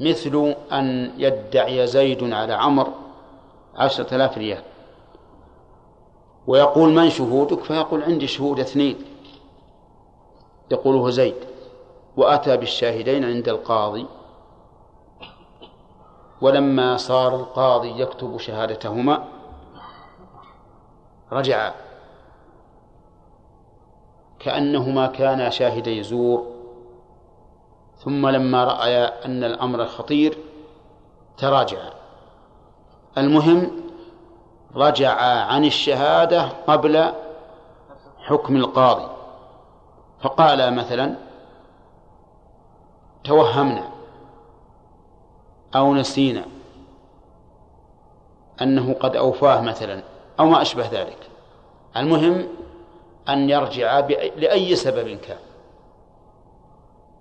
[0.00, 2.92] مثل أن يدعي زيد على عمرو
[3.74, 4.62] عشرة آلاف ريال.
[6.46, 8.96] ويقول من شهودك؟ فيقول عندي شهود اثنين.
[10.70, 11.34] يقوله زيد
[12.16, 14.06] وأتى بالشاهدين عند القاضي.
[16.40, 19.24] ولما صار القاضي يكتب شهادتهما
[21.32, 21.72] رجع
[24.38, 26.46] كأنهما كانا شاهدي زور.
[27.98, 30.38] ثم لما رأيا أن الأمر خطير
[31.36, 31.90] تراجعا
[33.18, 33.85] المهم
[34.76, 37.12] رجع عن الشهادة قبل
[38.18, 39.08] حكم القاضي.
[40.20, 41.14] فقال مثلا
[43.24, 43.88] توهمنا
[45.76, 46.44] أو نسينا
[48.62, 50.02] أنه قد أوفاه مثلا
[50.40, 51.30] أو ما أشبه ذلك.
[51.96, 52.46] المهم
[53.28, 53.98] أن يرجع
[54.36, 55.38] لأي سبب كان.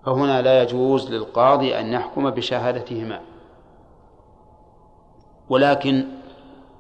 [0.06, 3.22] فهنا لا يجوز للقاضي أن يحكم بشهادتهما.
[5.50, 6.06] ولكن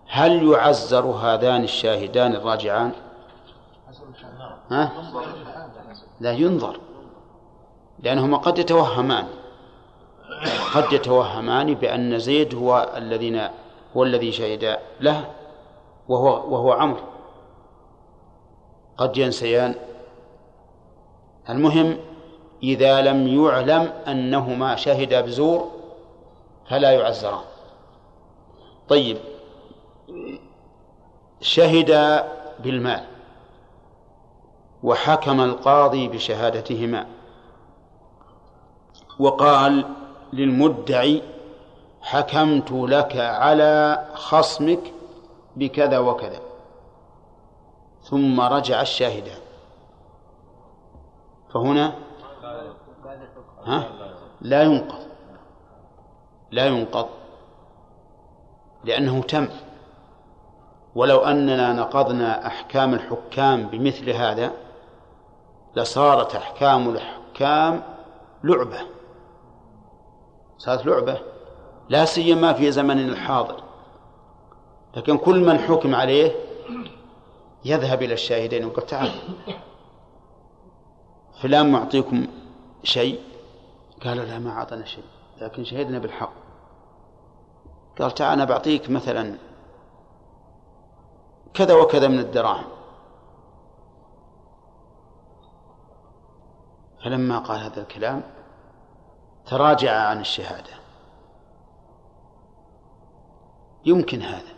[0.07, 2.91] هل يعزر هذان الشاهدان الراجعان؟
[4.71, 4.91] ها؟
[6.19, 6.79] لا ينظر.
[7.99, 9.27] لأنهما قد يتوهمان.
[10.73, 13.41] قد يتوهمان بأن زيد هو الذين
[13.97, 15.25] هو الذي شهد له
[16.07, 17.01] وهو وهو عمرو.
[18.97, 19.75] قد ينسيان.
[21.49, 21.97] المهم
[22.63, 25.71] إذا لم يعلم أنهما شهدا بزور
[26.69, 27.43] فلا يعزران.
[28.89, 29.17] طيب.
[31.41, 32.23] شهد
[32.59, 33.05] بالمال
[34.83, 37.07] وحكم القاضي بشهادتهما
[39.19, 39.85] وقال
[40.33, 41.21] للمدعي
[42.01, 44.93] حكمت لك على خصمك
[45.55, 46.39] بكذا وكذا.
[48.03, 49.39] ثم رجع الشاهدان
[51.53, 51.95] فهنا
[53.65, 53.89] ها؟
[54.41, 55.05] لا ينقض.
[56.51, 57.07] لا ينقض.
[58.83, 59.47] لأنه تم.
[60.95, 64.51] ولو أننا نقضنا أحكام الحكام بمثل هذا
[65.75, 67.83] لصارت أحكام الحكام
[68.43, 68.79] لعبة.
[70.57, 71.19] صارت لعبة
[71.89, 73.63] لا سيما في زمننا الحاضر.
[74.97, 76.31] لكن كل من حكم عليه
[77.65, 79.11] يذهب إلى الشاهدين ويقول تعال
[81.41, 82.27] فلان معطيكم
[82.83, 83.19] شيء؟
[84.03, 85.03] قالوا لا ما أعطنا شيء
[85.41, 86.33] لكن شهدنا بالحق.
[87.99, 89.35] قال تعال أنا بعطيك مثلا
[91.55, 92.65] كذا وكذا من الدراهم.
[97.03, 98.23] فلما قال هذا الكلام
[99.45, 100.73] تراجع عن الشهادة.
[103.85, 104.55] يمكن هذا.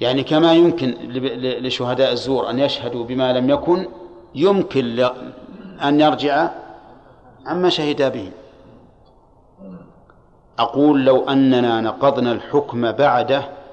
[0.00, 0.90] يعني كما يمكن
[1.38, 3.88] لشهداء الزور أن يشهدوا بما لم يكن
[4.34, 5.10] يمكن
[5.82, 6.48] أن يرجع
[7.46, 8.32] عما شهدا به.
[10.58, 13.63] أقول لو أننا نقضنا الحكم بعده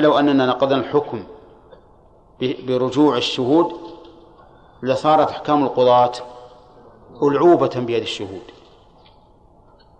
[0.00, 1.24] لو أننا نقضنا الحكم
[2.40, 3.72] برجوع الشهود
[4.82, 6.12] لصارت أحكام القضاة
[7.22, 8.42] ألعوبة بيد الشهود.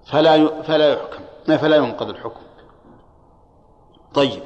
[0.06, 1.22] فلا فلا يحكم
[1.56, 2.40] فلا ينقض الحكم.
[4.14, 4.42] طيب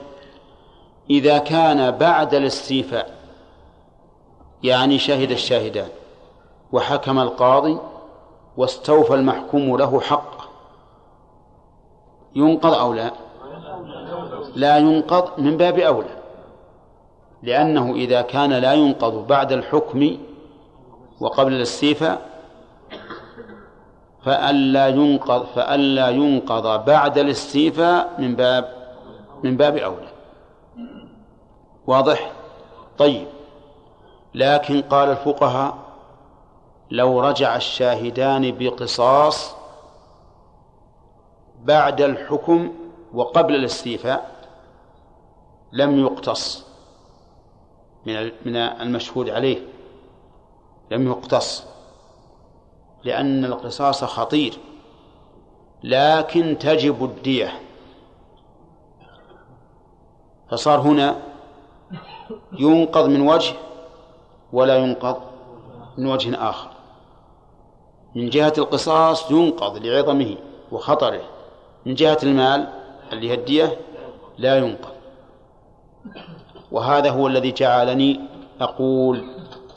[1.10, 3.16] إذا كان بعد الاستيفاء
[4.62, 5.88] يعني شهد الشاهدان
[6.72, 7.78] وحكم القاضي
[8.56, 10.48] واستوفى المحكوم له حق
[12.34, 13.25] ينقض أو لا؟
[14.56, 16.16] لا ينقض من باب أولى.
[17.42, 20.18] لأنه إذا كان لا ينقض بعد الحكم
[21.20, 22.20] وقبل الاستيفاء
[24.24, 28.64] فألا ينقض فألا ينقض بعد الاستيفاء من باب
[29.44, 30.08] من باب أولى.
[31.86, 32.32] واضح؟
[32.98, 33.26] طيب.
[34.34, 35.76] لكن قال الفقهاء
[36.90, 39.54] لو رجع الشاهدان بقصاص
[41.64, 42.72] بعد الحكم
[43.14, 44.35] وقبل الاستيفاء
[45.72, 46.64] لم يقتص
[48.06, 49.58] من من المشهود عليه.
[50.90, 51.64] لم يقتص
[53.04, 54.58] لأن القصاص خطير
[55.84, 57.60] لكن تجب الدية.
[60.50, 61.16] فصار هنا
[62.58, 63.54] ينقض من وجه
[64.52, 65.16] ولا ينقض
[65.98, 66.70] من وجه آخر.
[68.14, 70.36] من جهة القصاص ينقض لعظمه
[70.72, 71.22] وخطره
[71.86, 72.72] من جهة المال
[73.12, 73.80] اللي هي الدية
[74.38, 74.95] لا ينقض.
[76.72, 78.20] وهذا هو الذي جعلني
[78.60, 79.24] أقول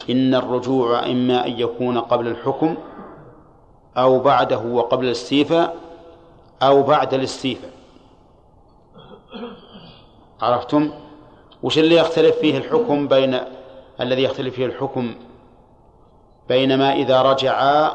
[0.09, 2.75] إن الرجوع إما أن يكون قبل الحكم
[3.97, 5.75] أو بعده وقبل الاستيفاء
[6.61, 7.71] أو بعد الاستيفاء.
[10.41, 10.91] عرفتم؟
[11.63, 13.39] وش اللي يختلف فيه الحكم بين
[14.01, 15.15] الذي يختلف فيه الحكم
[16.49, 17.91] بين ما إذا رجعا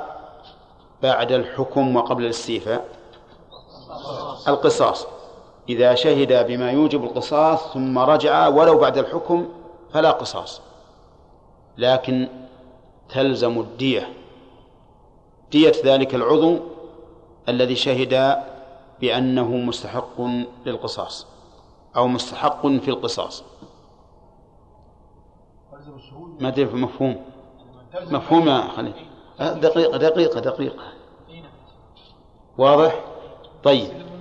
[1.03, 2.85] بعد الحكم وقبل الاستيفاء؟
[4.49, 5.07] القصاص.
[5.69, 9.49] إذا شهد بما يوجب القصاص ثم رجع ولو بعد الحكم
[9.93, 10.61] فلا قصاص.
[11.79, 12.29] لكن
[13.09, 14.09] تلزم الدية.
[15.51, 16.59] دية ذلك العضو
[17.49, 18.43] الذي شهد
[19.01, 20.21] بأنه مستحق
[20.67, 21.27] للقصاص
[21.97, 23.45] أو مستحق في القصاص.
[26.41, 27.25] ما أدري مفهوم.
[28.11, 28.95] مفهوم يا خليل.
[29.41, 30.85] دقيقة دقيقة دقيقة.
[32.59, 33.01] واضح؟
[33.65, 34.14] طيب.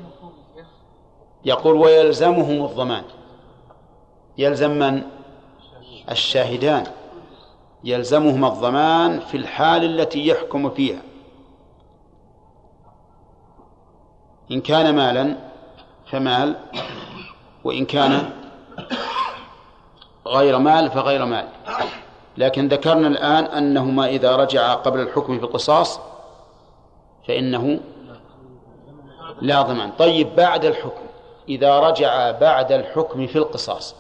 [1.46, 3.04] يقول ويلزمهم الضمان.
[4.38, 5.02] يلزم من؟
[6.12, 6.84] الشاهدان.
[7.84, 11.02] يلزمهما الضمان في الحال التي يحكم فيها.
[14.52, 15.38] إن كان مالا
[16.12, 16.56] فمال.
[17.64, 18.30] وإن كان
[20.28, 21.48] غير مال فغير مال.
[22.38, 26.00] لكن ذكرنا الآن أنهما إذا رجع قبل الحكم في القصاص
[27.28, 27.80] فإنه
[29.41, 29.91] لا ضمان.
[29.91, 31.12] طيب بعد الحكم
[31.50, 33.96] إذا رجع بعد الحكم في القصاص.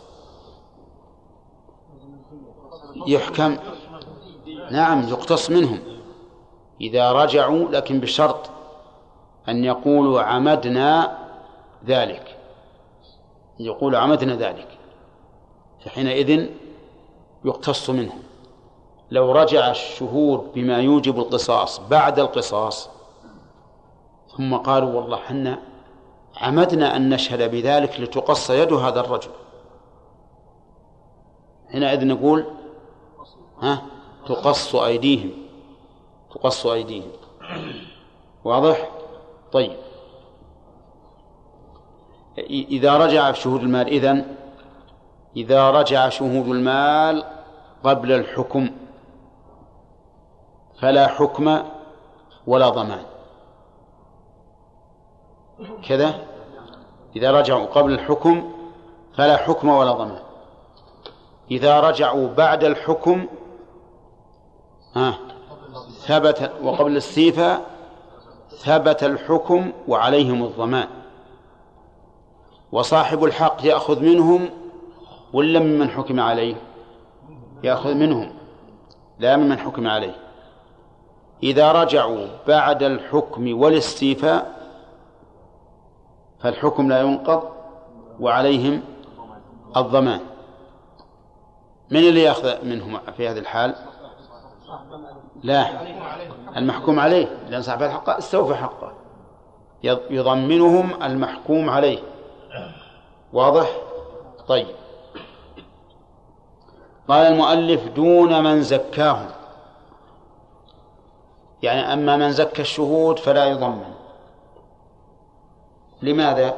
[3.07, 3.57] يحكم.
[4.71, 5.79] نعم يقتص منهم.
[6.81, 8.49] إذا رجعوا لكن بشرط
[9.49, 11.17] أن يقولوا عمدنا
[11.85, 12.37] ذلك.
[13.59, 14.67] يقول عمدنا ذلك.
[15.85, 16.47] فحينئذ
[17.45, 18.23] يقتص منهم.
[19.11, 22.89] لو رجع الشهود بما يوجب القصاص بعد القصاص
[24.37, 25.59] ثم قالوا والله حنا
[26.43, 29.31] عمدنا أن نشهد بذلك لتقص يد هذا الرجل.
[31.71, 32.45] حينئذ نقول
[33.61, 33.81] ها
[34.27, 35.31] تقص أيديهم
[36.31, 37.11] تقص أيديهم.
[38.43, 38.89] واضح؟
[39.51, 39.77] طيب.
[42.49, 44.35] إذا رجع شهود المال إذن
[45.35, 47.23] إذا رجع شهود المال
[47.83, 48.69] قبل الحكم
[50.81, 51.63] فلا حكم
[52.47, 53.05] ولا ضمان.
[55.87, 56.32] كذا؟
[57.15, 58.51] إذا رجعوا قبل الحكم
[59.13, 60.19] فلا حكم ولا ضمان.
[61.51, 63.25] إذا رجعوا بعد الحكم
[64.95, 65.17] ها
[66.05, 67.61] ثبت وقبل الاستيفاء
[68.49, 70.87] ثبت الحكم وعليهم الضمان.
[72.71, 74.49] وصاحب الحق يأخذ منهم
[75.33, 76.55] ولا ممن حكم عليه؟
[77.63, 78.31] يأخذ منهم
[79.19, 80.15] لا ممن حكم عليه.
[81.43, 84.52] إذا رجعوا بعد الحكم والاستيفاء
[86.43, 87.43] فالحكم لا ينقض
[88.19, 88.81] وعليهم
[89.77, 90.19] الضمان.
[91.91, 93.75] من اللي يأخذ منهم في هذه الحال؟
[95.43, 95.67] لا
[96.57, 98.93] المحكوم عليه لأن صاحب الحق استوفى حقه.
[100.09, 101.99] يضمنهم المحكوم عليه.
[103.33, 103.67] واضح؟
[104.47, 104.67] طيب.
[107.07, 109.29] قال المؤلف دون من زكاهم.
[111.63, 113.92] يعني أما من زكى الشهود فلا يضمن.
[116.03, 116.57] لماذا؟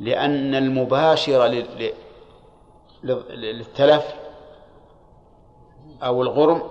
[0.00, 1.46] لأن المباشر
[3.32, 4.14] للتلف
[6.02, 6.62] أو الغرم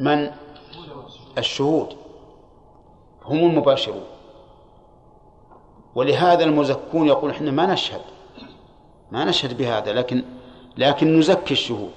[0.00, 0.30] من؟
[1.38, 1.96] الشهود.
[3.24, 4.04] هم المباشرون.
[5.94, 8.00] ولهذا المزكون يقول إحنا ما نشهد.
[9.10, 10.24] ما نشهد بهذا لكن
[10.76, 11.92] لكن نزكي الشهود.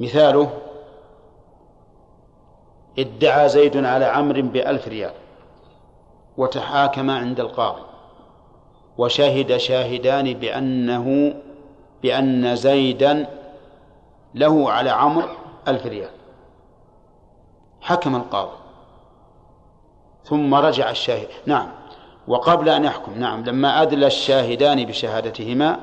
[0.00, 0.50] مثاله
[2.98, 5.19] ادعى زيد على عمرو بألف ريال.
[6.40, 7.82] وتحاكم عند القاضي.
[8.98, 11.34] وشهد شاهدان بأنه
[12.02, 13.26] بأن زيدا
[14.34, 15.28] له على عمرو
[15.68, 16.10] ألف ريال.
[17.80, 18.56] حكم القاضي.
[20.24, 21.68] ثم رجع الشاهد نعم.
[22.28, 23.44] وقبل أن يحكم نعم.
[23.44, 25.80] لما أدلى الشاهدان بشهادتهما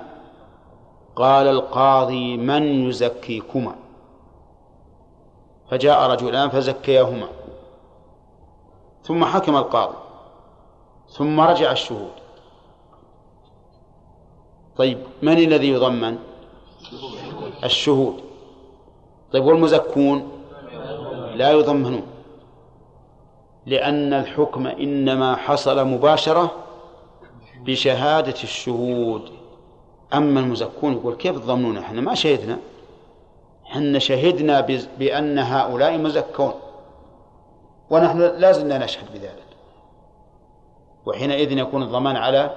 [1.15, 3.75] قال القاضي من يزكيكما؟
[5.71, 7.27] فجاء رجلان فزكياهما.
[9.03, 10.06] ثم حكم القاضي.
[11.17, 12.11] ثم رجع الشهود.
[14.77, 16.17] طيب من الذي يضمن؟
[17.63, 18.23] الشهود.
[19.33, 20.31] طيب والمزكون؟
[21.35, 22.03] لا يضمنون.
[23.65, 26.51] لأن الحكم إنما حصل مباشرة
[27.59, 29.31] بشهادة الشهود.
[30.13, 32.59] أما المزكون يقول كيف تضمنون؟ إحنا ما شهدنا.
[33.65, 34.61] إحنا شهدنا
[34.99, 36.53] بأن هؤلاء مزكون.
[37.89, 39.46] ونحن لا زلنا نشهد بذلك.
[41.07, 42.55] وحينئذ يكون الضمان على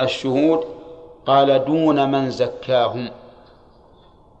[0.00, 0.64] الشهود.
[1.26, 3.10] قال دون من زكاهم.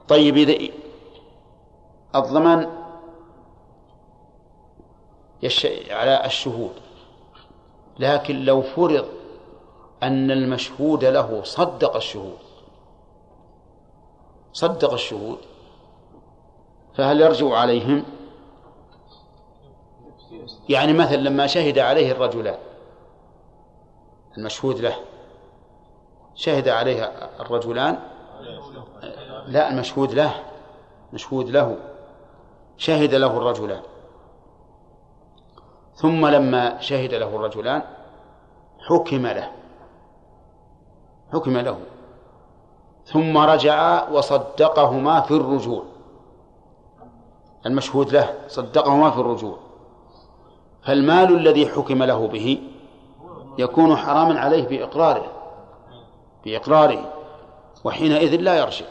[0.08, 0.72] طيب إذا
[2.14, 2.70] الضمان
[5.90, 6.72] على الشهود.
[7.98, 9.08] لكن لو فرض
[10.02, 12.38] أن المشهود له صدق الشهود.
[14.52, 15.38] صدق الشهود.
[16.94, 18.04] فهل يرجع عليهم؟
[20.68, 22.58] يعني مثلا لما شهد عليه الرجلان
[24.38, 24.96] المشهود له.
[26.34, 27.04] شهد عليه
[27.40, 27.98] الرجلان؟
[29.46, 30.34] لا المشهود له.
[31.12, 31.76] مشهود له.
[32.76, 33.82] شهد له الرجلان.
[35.94, 37.82] ثم لما شهد له الرجلان
[38.88, 39.52] حكم له.
[41.32, 41.78] حكم له.
[43.04, 45.84] ثم رجع وصدقهما في الرجوع.
[47.66, 49.67] المشهود له صدقهما في الرجوع.
[50.82, 52.58] فالمال الذي حكم له به
[53.58, 55.32] يكون حراما عليه بإقراره
[56.44, 57.12] بإقراره
[57.84, 58.86] وحينئذ لا يرجع.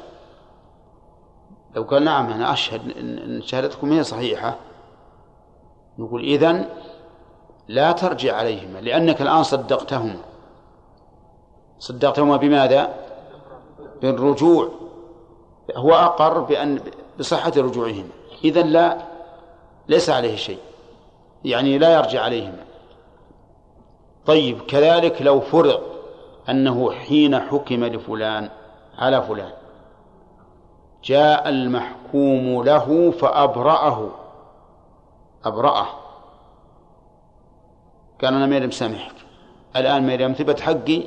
[1.75, 4.55] لو قال نعم أنا أشهد إن شهادتكم هي صحيحة
[5.99, 6.69] نقول إذن
[7.67, 10.17] لا ترجع عليهما لأنك الآن صدقتهما.
[11.79, 12.93] صدقتهما بماذا؟
[14.01, 14.69] بالرجوع.
[15.75, 16.79] هو أقر بأن
[17.19, 18.09] بصحة رجوعهما.
[18.43, 18.97] إذا لا
[19.87, 20.59] ليس عليه شيء.
[21.47, 22.63] يعني لا يرجع عليهما.
[24.25, 25.81] طيب كذلك لو فرض
[26.49, 28.49] أنه حين حكم لفلان
[28.97, 29.51] على فلان
[31.03, 34.09] جاء المحكوم له فأبرأه.
[35.45, 35.87] أبرأه.
[38.21, 39.15] قال أنا ميري مسامحك.
[39.75, 41.03] الآن ميري ثبت حقي.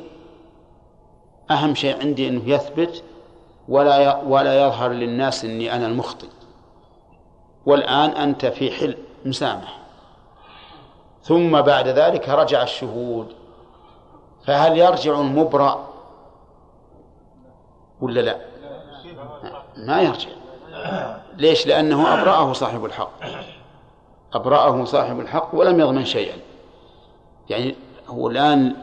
[1.51, 3.03] أهم شيء عندي أنه يثبت
[3.69, 6.29] ولا ولا يظهر للناس أني أنا المخطئ.
[7.67, 9.80] والآن أنت في حل مسامح.
[11.23, 13.35] ثم بعد ذلك رجع الشهود.
[14.47, 15.89] فهل يرجع المبرأ؟
[18.01, 18.37] ولا لا؟
[19.77, 20.29] ما يرجع.
[21.37, 23.11] ليش؟ لأنه أبرأه صاحب الحق.
[24.33, 26.37] أبرأه صاحب الحق ولم يضمن شيئا.
[27.51, 27.75] يعني
[28.09, 28.77] هو الآن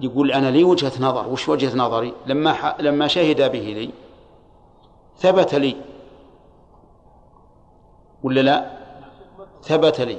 [0.00, 1.28] يقول أنا لي وجهة نظر.
[1.28, 3.90] وش وجهة نظري؟ لما لما شهد به لي
[5.18, 5.76] ثبت لي.
[8.22, 8.70] ولا لا؟
[9.62, 10.18] ثبت لي.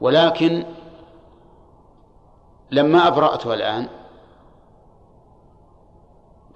[0.00, 0.64] ولكن
[2.74, 3.88] لما أبرأته الآن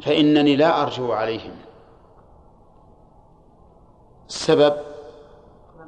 [0.02, 1.56] فإنني لا أرجو عليهم.
[4.28, 4.76] السبب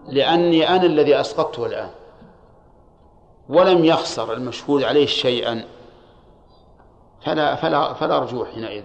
[0.09, 1.91] لأني أنا الذي أسقطته الآن.
[3.49, 5.65] ولم يخسر المشهود عليه شيئا.
[7.23, 8.85] فلا فلا فلا رجوع حينئذ.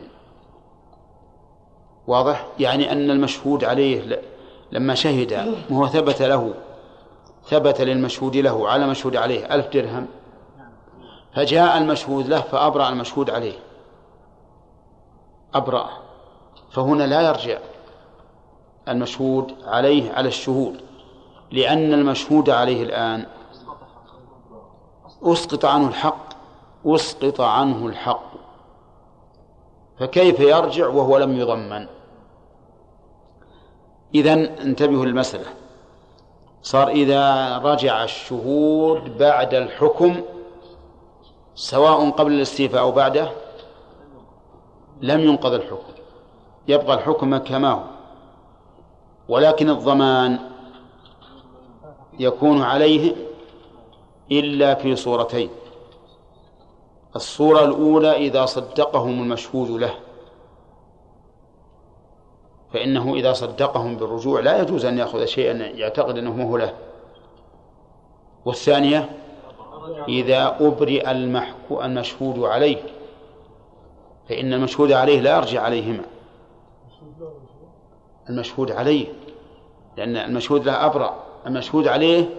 [2.08, 4.22] واضح؟ يعني أن المشهود عليه
[4.72, 5.34] لما شهد
[5.70, 6.54] ما هو ثبت له
[7.50, 10.08] ثبت للمشهود له على مشهود عليه ألف درهم.
[11.36, 13.60] فجاء المشهود له فأبرأ المشهود عليه.
[15.54, 15.90] أبرأ.
[16.72, 17.60] فهنا لا يرجع
[18.88, 20.82] المشهود عليه على الشهود
[21.52, 23.26] لأن المشهود عليه الآن
[25.24, 26.34] أسقط عنه الحق
[26.86, 28.32] أسقط عنه الحق.
[30.00, 31.88] فكيف يرجع وهو لم يضمن؟
[34.16, 35.46] إذا انتبهوا للمسألة.
[36.62, 40.22] صار إذا رجع الشهود بعد الحكم
[41.56, 43.32] سواء قبل الاستيفاء أو بعده
[45.02, 45.94] لم ينقض الحكم.
[46.68, 47.84] يبقى الحكم كما هو.
[49.30, 50.40] ولكن الضمان
[52.20, 53.16] يكون عليه
[54.32, 55.50] إلا في صورتين.
[57.16, 59.94] الصورة الأولى إذا صدقهم المشهود له.
[62.74, 66.74] فإنه إذا صدقهم بالرجوع لا يجوز أن يأخذ شيئا يعتقد أنه هو له.
[68.46, 69.25] والثانية
[70.08, 71.12] إذا أبرئ
[71.72, 72.78] المشهود عليه
[74.30, 76.04] فإن المشهود عليه لا يرجع عليهما.
[78.30, 79.08] المشهود عليه
[79.98, 81.14] لأن المشهود له أبرأ.
[81.48, 82.30] المشهود عليه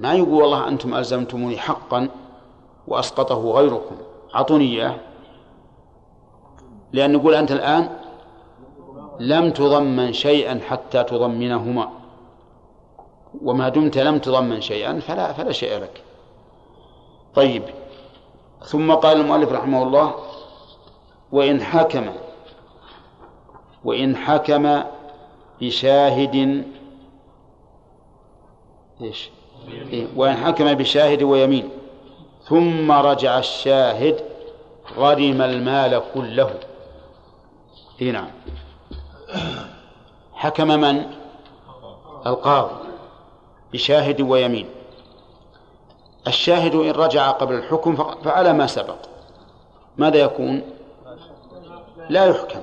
[0.00, 2.08] ما يقول والله أنتم ألزمتموني حقا
[2.88, 3.96] وأسقطه غيركم.
[4.34, 4.94] أعطوني إياه.
[6.92, 7.88] لأن نقول أنت الآن
[9.20, 11.88] لم تضمن شيئا حتى تضمنهما.
[13.42, 16.02] وما دمت لم تضمن شيئا فلا فلا شيء لك.
[17.38, 17.62] طيب.
[18.64, 20.14] ثم قال المؤلف رحمه الله
[21.32, 22.10] وإن حكم
[23.84, 24.82] وإن حكم
[25.60, 26.64] بشاهد
[29.00, 29.30] إيش؟
[29.68, 31.70] إيه؟ وإن حكم بشاهد ويمين.
[32.42, 34.24] ثم رجع الشاهد
[34.96, 36.54] غرم المال كله.
[38.02, 38.30] اي نعم.
[40.32, 41.06] حكم من؟
[42.26, 42.74] القاضي.
[43.72, 44.77] بشاهد ويمين.
[46.28, 48.96] الشاهد إن رجع قبل الحكم فعلى ما سبق.
[49.96, 50.62] ماذا يكون؟
[52.08, 52.60] لا يحكم.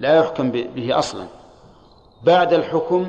[0.00, 1.26] لا يحكم به أصلا.
[2.24, 3.08] بعد الحكم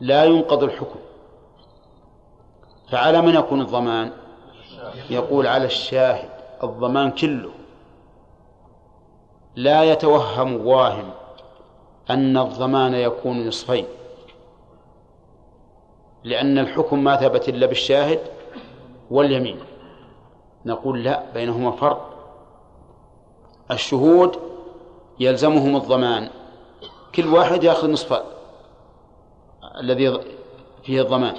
[0.00, 0.98] لا ينقض الحكم.
[2.90, 4.12] فعلى من يكون الضمان؟
[5.10, 6.30] يقول على الشاهد
[6.62, 7.50] الضمان كله.
[9.56, 11.10] لا يتوهم واهم
[12.10, 13.86] أن الضمان يكون نصفين.
[16.24, 18.20] لأن الحكم ما ثبت إلا بالشاهد
[19.10, 19.60] واليمين.
[20.66, 22.14] نقول لا بينهما فرق.
[23.70, 24.36] الشهود
[25.20, 26.28] يلزمهم الضمان.
[27.14, 28.22] كل واحد يأخذ نصف
[29.80, 30.20] الذي
[30.82, 31.34] فيه الضمان.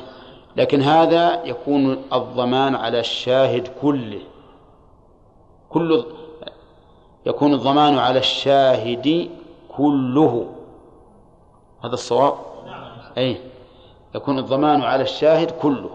[0.58, 4.22] لكن هذا يكون الضمان على الشاهد كله.
[5.70, 6.06] كل
[7.26, 9.30] يكون الضمان على الشاهد
[9.78, 10.54] كله.
[11.84, 12.34] هذا الصواب؟
[13.18, 13.49] أي.
[14.16, 15.90] يكون الضمان على الشاهد كله.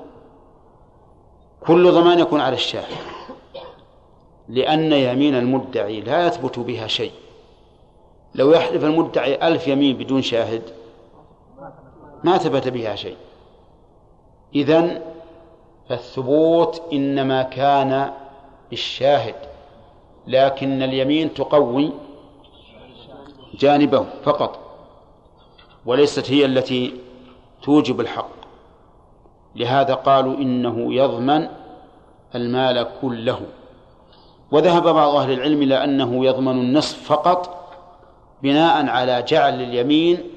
[1.66, 2.96] كل ضمان يكون على الشاهد.
[4.48, 7.12] لأن يمين المدعي لا يثبت بها شيء.
[8.34, 10.62] لو يحلف المدعي ألف يمين بدون شاهد
[12.24, 13.16] ما ثبت بها شيء.
[14.54, 15.02] إذن
[15.88, 18.12] فالثبوت إنما كان
[18.70, 19.34] بالشاهد
[20.26, 21.92] لكن اليمين تقوي
[23.58, 24.58] جانبه فقط
[25.86, 26.94] وليست هي التي
[27.64, 28.30] توجب الحق.
[29.56, 31.48] لهذا قالوا إنه يضمن
[32.34, 33.40] المال كله.
[34.50, 37.70] وذهب بعض أهل العلم إلى أنه يضمن النصف فقط
[38.42, 40.30] بناء على جعل اليمين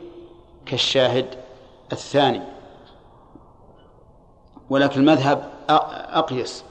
[0.66, 1.26] كالشاهد
[1.92, 2.42] الثاني.
[4.70, 6.66] ولكن المذهب أقيس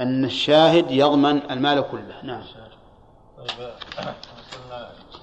[0.00, 2.22] أن الشاهد يضمن المال كله.
[2.22, 2.42] نعم.
[3.38, 3.70] طيب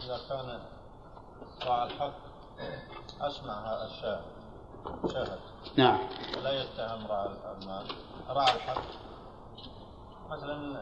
[0.03, 0.59] إذا كان
[1.61, 2.13] الحق
[3.21, 4.21] أسمع الشاهد.
[5.14, 5.39] شاهد
[5.77, 5.99] نعم.
[6.43, 7.27] لا يتهم راعى
[7.61, 7.85] المال
[8.30, 8.81] راعى الحق.
[10.30, 10.81] مثلا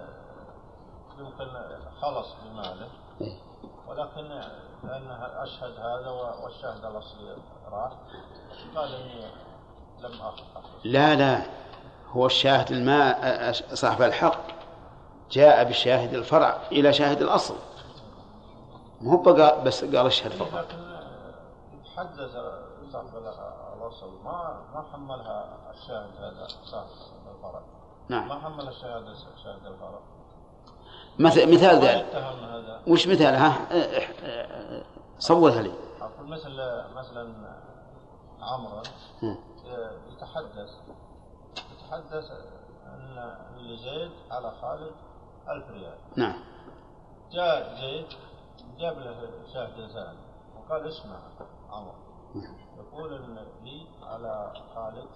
[1.20, 1.48] يمكن
[2.02, 2.88] خلص بماله.
[3.22, 3.38] إيه.
[3.88, 4.30] ولكن
[4.84, 6.10] لأنه أشهد هذا
[6.44, 7.38] والشاهد الأصلي
[7.72, 7.92] راح
[8.76, 9.26] قال إني
[10.00, 11.42] لم أخطأ لا لا.
[12.12, 14.42] هو الشاهد الماء صاحب الحق.
[15.32, 17.56] جاء بشاهد الفرع إلى شاهد الأصل.
[19.02, 20.54] مو بقى بس قال اشهد فقط.
[20.54, 20.78] لكن
[21.74, 22.36] يتحدث
[23.02, 26.88] الأصل ما ما حملها الشاهد هذا صاحب
[27.36, 27.62] الفرع
[28.10, 28.28] نعم.
[28.28, 30.00] ما حمل الشاهد شاهد الفرع
[31.20, 32.06] مثل مثال ذلك.
[32.08, 32.82] يتهم هذا.
[32.88, 33.68] وش مثالها
[35.20, 35.74] صورها لي.
[36.02, 36.52] أقول مثل
[36.96, 37.34] مثلا
[38.42, 38.82] عمرو.
[40.12, 40.70] يتحدث.
[41.72, 42.32] يتحدث
[42.86, 44.92] أن لزيد على خالد
[45.50, 45.98] ألف ريال.
[46.18, 46.40] نعم.
[47.32, 48.08] جاء زيد
[48.78, 50.20] جاب له شاهد ثاني
[50.58, 51.20] وقال اسمع
[51.70, 51.96] عمرو.
[52.78, 55.08] يقول ان لي على خالد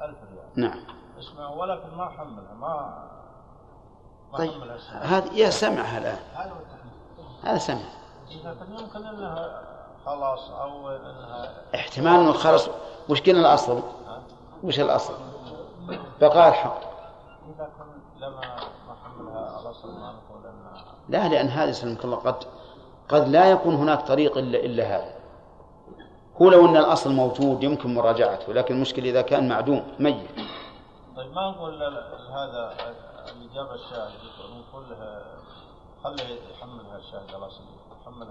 [0.00, 0.46] ألف ريال.
[0.56, 0.78] نعم.
[1.18, 3.06] اسمع ولكن ما حملها ما
[4.32, 4.52] ما طيب
[4.92, 6.18] هذا يا سمعها الآن.
[7.42, 7.80] هذا سمع.
[8.44, 9.62] لكن يمكن إنها
[10.06, 12.68] خلاص أو انها احتمال انه خلص
[13.08, 13.82] وش قلنا الأصل؟
[14.64, 15.14] وش الأصل؟
[16.20, 16.80] بقاء الحق.
[17.54, 17.86] إذا كان
[18.16, 18.56] لما
[21.08, 22.44] لا لأن هذا سلمك الله قد
[23.08, 25.15] قد لا يكون هناك طريق الا إلا هذا.
[26.42, 30.16] هو لو أن الأصل موجود يمكن مراجعته لكن المشكلة إذا كان معدوم ميت.
[31.16, 31.74] طيب ما نقول
[32.32, 32.76] هذا
[33.32, 34.10] اللي جاب الشاهد؟
[34.68, 35.22] نقول له
[36.04, 37.66] خليه يحملها الشاهد الاصلي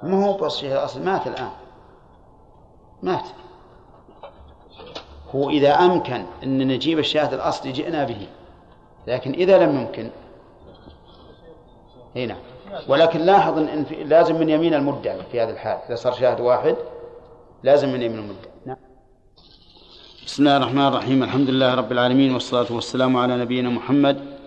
[0.03, 1.52] ما هو بس شيء الأصل مات الآن.
[3.03, 3.26] مات.
[5.36, 8.27] هو إذا أمكن أن نجيب الشاهد الأصلي جئنا به
[9.07, 10.10] لكن إذا لم يمكن
[12.15, 12.38] نعم
[12.88, 15.77] ولكن لاحظ إن في لازم من يمين المدعي في هذه الحال.
[15.88, 16.76] إذا صار شاهد واحد
[17.65, 18.77] لازم من يمين المدعي نعم.
[20.25, 21.23] بسم الله الرحمن الرحيم.
[21.23, 24.37] الحمد لله رب العالمين والصلاة والسلام على نبينا محمد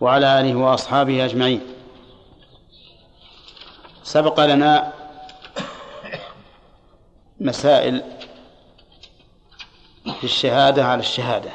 [0.00, 1.60] وعلى آله وأصحابه أجمعين.
[4.02, 4.92] سبق لنا
[7.40, 8.02] مسائل
[10.18, 11.50] في الشهادة على الشهادة.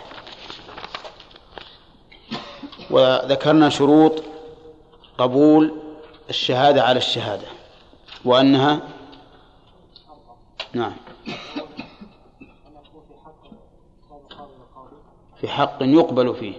[2.90, 4.24] وذكرنا شروط
[5.18, 5.82] قبول
[6.30, 7.48] الشهادة على الشهادة.
[8.26, 8.80] وأنها؟
[10.74, 11.05] نعم.
[15.36, 16.56] في حق يقبل فيه.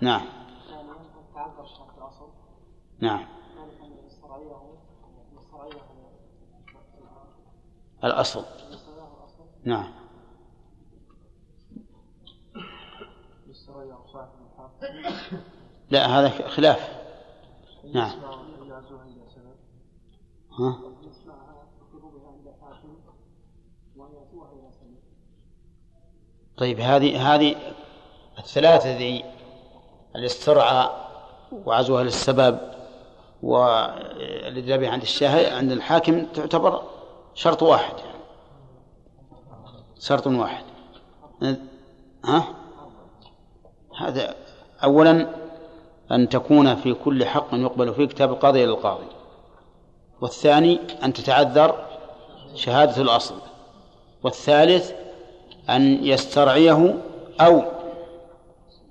[0.00, 0.26] نعم.
[3.00, 3.26] نعم.
[8.04, 8.44] الأصل.
[9.64, 9.92] نعم.
[15.90, 17.02] لا هذا خلاف.
[17.94, 18.10] نعم.
[18.10, 19.56] سبب
[20.58, 22.96] ها يسمعها بقلوبها عند حاكم
[23.96, 24.98] ويأتوها إلى سبب
[26.62, 27.56] طيب هذه هذه
[28.38, 29.24] الثلاثة ذي
[30.16, 31.10] الاسترعاء
[31.52, 32.58] وعزوها للسبب
[33.42, 36.82] والإدلاب عند الشاهد عند الحاكم تعتبر
[37.34, 38.22] شرط واحد يعني.
[40.00, 40.64] شرط واحد.
[42.24, 42.44] ها؟
[43.98, 44.34] هذا
[44.84, 45.28] أولا
[46.12, 49.06] أن تكون في كل حق يقبل فيه كتاب القاضي إلى القاضي.
[50.20, 51.84] والثاني أن تتعذر
[52.54, 53.34] شهادة الأصل.
[54.22, 54.92] والثالث
[55.70, 56.94] أن يسترعيه
[57.40, 57.62] أو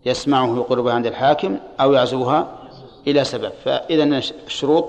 [0.06, 2.48] يسمعه يقربها عند الحاكم أو يعزوها
[3.08, 3.52] إلى سبب.
[3.66, 4.04] فإذا
[4.48, 4.86] الشروط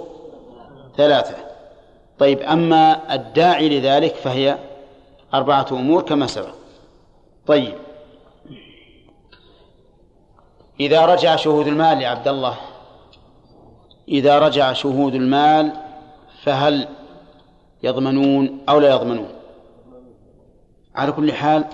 [0.97, 1.35] ثلاثة.
[2.19, 4.59] طيب أما الداعي لذلك فهي
[5.35, 6.55] أربعة أمور كما سبق.
[7.47, 7.75] طيب.
[10.81, 12.57] إذا رجع شهود المال يا عبد الله
[14.09, 15.73] إذا رجع شهود المال
[16.43, 16.89] فهل
[17.83, 19.29] يضمنون أو لا يضمنون؟
[20.95, 21.65] على كل حال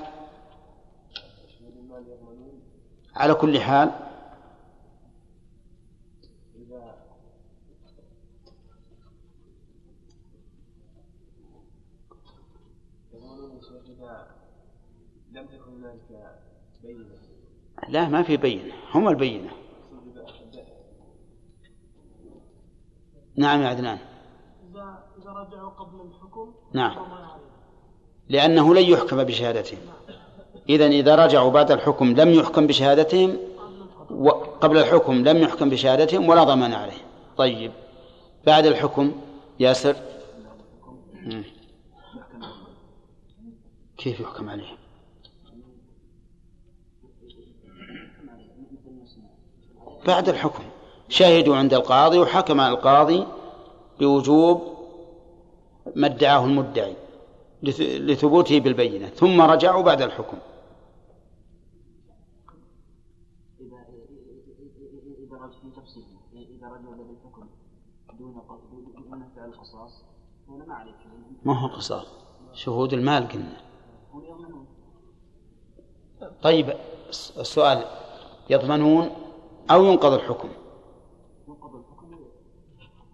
[3.15, 4.09] على كل حال
[17.89, 19.51] لا ما في بينة هم البينة.
[23.37, 23.99] نعم يا عدنان.
[24.71, 26.97] إذا إذا رجعوا قبل الحكم نعم.
[28.29, 29.79] لأنه لن يحكم بشهادتهم.
[30.69, 33.37] إذا إذا رجعوا بعد الحكم لم يحكم بشهادتهم
[34.11, 37.03] وقبل الحكم لم يحكم بشهادتهم ولا ضمان عليه
[37.37, 37.73] طيب.
[38.47, 39.13] بعد الحكم
[39.61, 39.97] ياسر.
[43.99, 44.77] كيف يحكم عليهم؟
[50.07, 50.63] بعد الحكم.
[51.09, 53.27] شهدوا عند القاضي وحكم القاضي
[54.01, 54.79] بوجوب
[55.97, 56.95] ما ادعاه المدعي.
[57.63, 60.39] لثبوته بالبينة ثم رجعوا بعد الحكم.
[71.45, 72.07] ما هو قصاص؟
[72.53, 73.61] شهود المال قلنا.
[76.43, 76.73] طيب
[77.39, 77.85] السؤال
[78.51, 79.11] يضمنون
[79.71, 80.49] أو ينقض الحكم؟
[81.49, 82.15] ينقض الحكم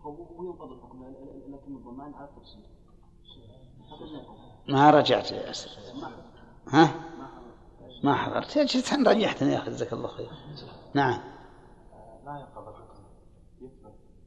[0.02, 1.04] هو ينقض الحكم
[1.48, 2.63] لكن الضمان على التفصيل.
[4.68, 5.70] ما رجعت يا ياسر
[6.68, 6.94] ها؟
[8.02, 8.58] ما حضرت.
[8.58, 10.28] جيت ريحتني يا أخي جزاك الله خير.
[10.94, 11.20] نعم.
[12.26, 12.94] لا ينقض الحكم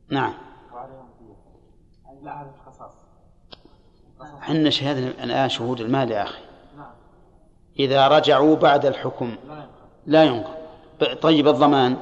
[0.09, 0.33] نعم.
[2.23, 2.91] لا القصاص
[4.21, 6.41] إحنا شهدنا الآن شهود المال يا أخي.
[7.79, 9.69] إذا رجعوا بعد الحكم لا ينقض.
[10.05, 10.57] لا ينقض
[11.21, 11.97] طيب الضمان؟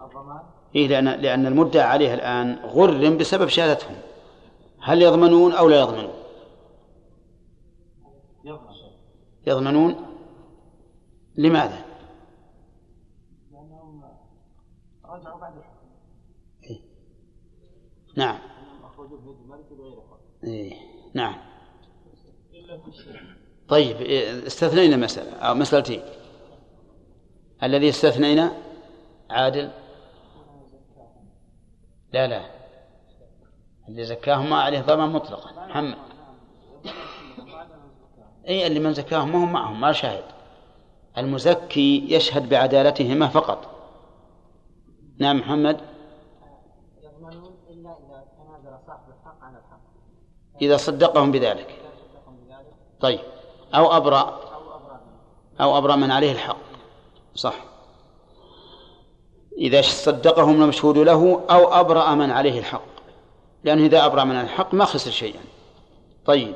[0.00, 0.42] الضمان
[0.74, 3.96] إيه لأن لأن المدعى عليه الآن غرم بسبب شهادتهم.
[4.80, 6.14] هل يضمنون أو لا يضمنون؟
[8.44, 8.74] يضمن
[9.46, 9.96] يضمنون
[11.36, 11.84] لماذا؟
[13.52, 14.02] لأنهم
[15.04, 15.74] رجعوا بعد الحكم
[18.16, 18.38] نعم.
[20.44, 20.74] إيه.
[21.14, 21.36] نعم.
[23.68, 26.02] طيب إيه، استثنينا مسألة أو مسألتين.
[27.62, 28.52] الذي استثنينا
[29.30, 29.70] عادل؟
[32.12, 32.50] لا لا.
[33.88, 35.66] اللي زكاهم ما عليه ضمان مطلقا.
[35.66, 36.13] محمد.
[38.48, 40.24] أي اللي من زكاهم ما هم معهم ما شاهد.
[41.18, 43.70] المزكي يشهد بعدالتهما فقط.
[45.18, 45.80] نعم محمد؟
[50.62, 51.78] إذا صدقهم بذلك.
[53.00, 53.20] طيب.
[53.74, 54.40] أو أبرأ.
[55.60, 56.56] أو أبرأ من عليه الحق.
[57.34, 57.54] صح.
[59.58, 62.94] إذا صدقهم المشهود له أو أبرأ من عليه الحق.
[63.64, 65.40] لأنه إذا أبرأ من الحق ما خسر شيئا.
[66.24, 66.54] طيب.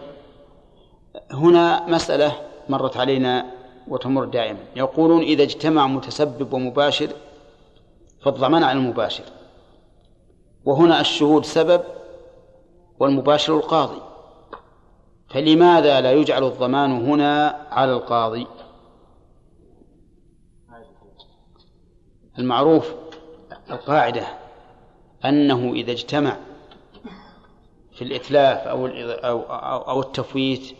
[1.30, 2.32] هنا مسألة
[2.68, 3.46] مرت علينا
[3.88, 4.58] وتمر دائما.
[4.76, 7.08] يقولون إذا اجتمع متسبب ومباشر
[8.22, 9.24] فالضمان على المباشر.
[10.64, 11.82] وهنا الشهود سبب
[13.00, 14.00] والمباشر القاضي.
[15.28, 18.46] فلماذا لا يجعل الضمان هنا على القاضي؟
[22.38, 22.94] المعروف
[23.70, 24.26] القاعدة
[25.24, 26.36] أنه إذا اجتمع
[27.92, 29.40] في الإتلاف أو أو
[29.90, 30.74] أو, التفويت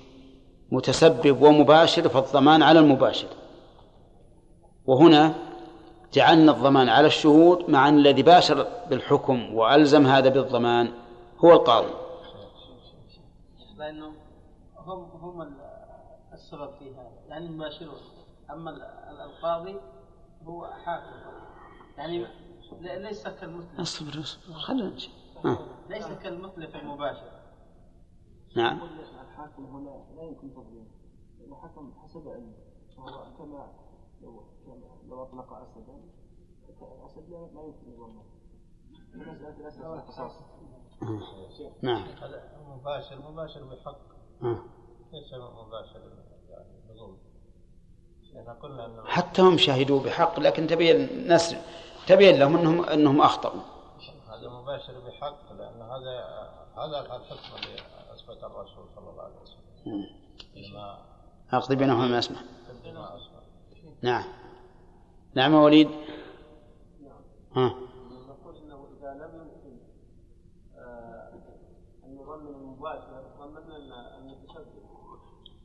[0.71, 3.29] متسبب ومباشر فالضمان على المباشر.
[4.87, 5.35] وهنا
[6.13, 10.93] جعلنا الضمان على الشهود مع أن الذي باشر بالحكم وألزم هذا بالضمان
[11.39, 11.95] هو القاضي.
[13.77, 14.15] لأنهم
[14.77, 15.55] هم هم
[16.33, 17.11] السبب في هذا.
[17.29, 18.01] يعني مباشرون
[18.51, 18.71] أما
[19.25, 19.77] القاضي
[20.47, 21.13] هو حاكم.
[21.99, 22.27] يعني
[22.81, 25.11] ليس كالمثل أصبر أصبر خلينا نمشي.
[25.91, 27.38] ليس كالمثل في المباشر.
[28.57, 28.81] نعم.
[29.21, 30.91] الحاكم هنا لا يمكن تظليمه
[31.41, 32.53] لأنه حكم حسب علمه
[32.99, 33.73] وهو كما
[34.23, 34.43] لو
[35.09, 36.01] لو أطلق أسدا
[37.07, 38.23] أسد لا يمكن يظلمه
[41.83, 42.07] نعم.
[42.69, 43.99] مباشر مباشر بحق
[44.43, 44.59] آه.
[45.13, 46.01] ليس مباشر
[48.35, 51.55] يعني حتى هم شهدوا بحق لكن تبين ناس
[52.07, 53.61] تبين لهم انهم أنهم أخطأوا.
[54.29, 56.25] هذا مباشر بحق لأن هذا
[56.77, 57.81] هذا الحكم اللي
[58.29, 60.07] أثبت الرسول صلى الله عليه وسلم.
[60.57, 60.99] لما
[61.53, 62.37] أقضي بينهما ما أسمع.
[64.03, 64.25] نعم.
[65.35, 65.89] نعم يا وليد.
[67.57, 67.75] ها.
[68.29, 69.79] نقول إنه إذا لم يمكن
[70.77, 71.33] آه،
[72.05, 74.83] أن نضمن المباشر ضمننا المتشبه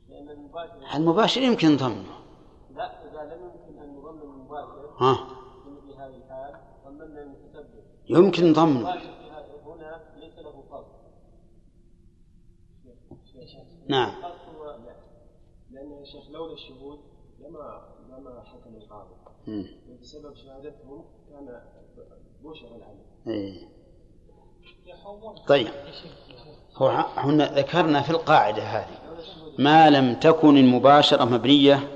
[0.08, 2.18] لأن المباشر المباشر يمكن نضمنه
[2.70, 5.14] لا إذا لم يمكن أن نضمن المباشر ها.
[5.64, 10.94] في مثل هذه الحال ضمننا المتشبه يمكن نضمنه المباشر في هذا- هنا ليس له قصد
[13.88, 14.12] نعم.
[15.70, 16.98] لأن يا شيخ لولا الشهود
[17.40, 19.14] لما لما حكم القاضي.
[20.00, 21.60] بسبب شهادتهم كان
[22.44, 23.04] بشر العمل.
[23.26, 23.68] إيه.
[25.46, 25.68] طيب.
[26.74, 28.98] هو هنا ذكرنا في القاعدة هذه
[29.58, 31.88] ما لم تكن المباشرة مبنية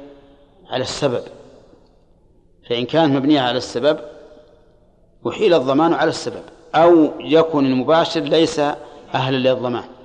[0.66, 1.22] على السبب.
[2.68, 3.98] فإن كانت مبنية على السبب
[5.28, 6.42] أحيل الضمان على السبب
[6.74, 8.60] أو يكن المباشر ليس
[9.14, 9.97] أهلا للضمان.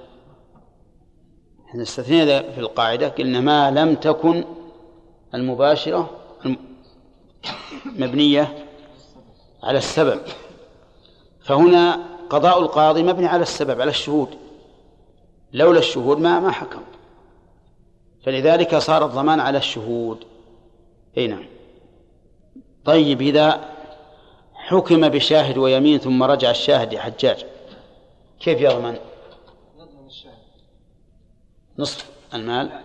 [1.73, 4.43] إحنا استثنينا في القاعدة قلنا ما لم تكن
[5.35, 6.09] المباشرة
[6.45, 6.57] الم-
[7.85, 8.65] مبنية
[9.63, 10.19] على السبب.
[11.43, 14.29] فهنا قضاء القاضي مبني على السبب على الشهود.
[15.53, 16.81] لولا الشهود ما ما حكم.
[18.25, 20.23] فلذلك صار الضمان على الشهود.
[21.17, 21.45] أي نعم.
[22.85, 23.69] طيب إذا
[24.53, 27.45] حكم بشاهد ويمين ثم رجع الشاهد يا حجاج
[28.39, 28.97] كيف يضمن؟
[31.79, 32.83] نصف المال.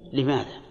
[0.00, 0.62] لماذا؟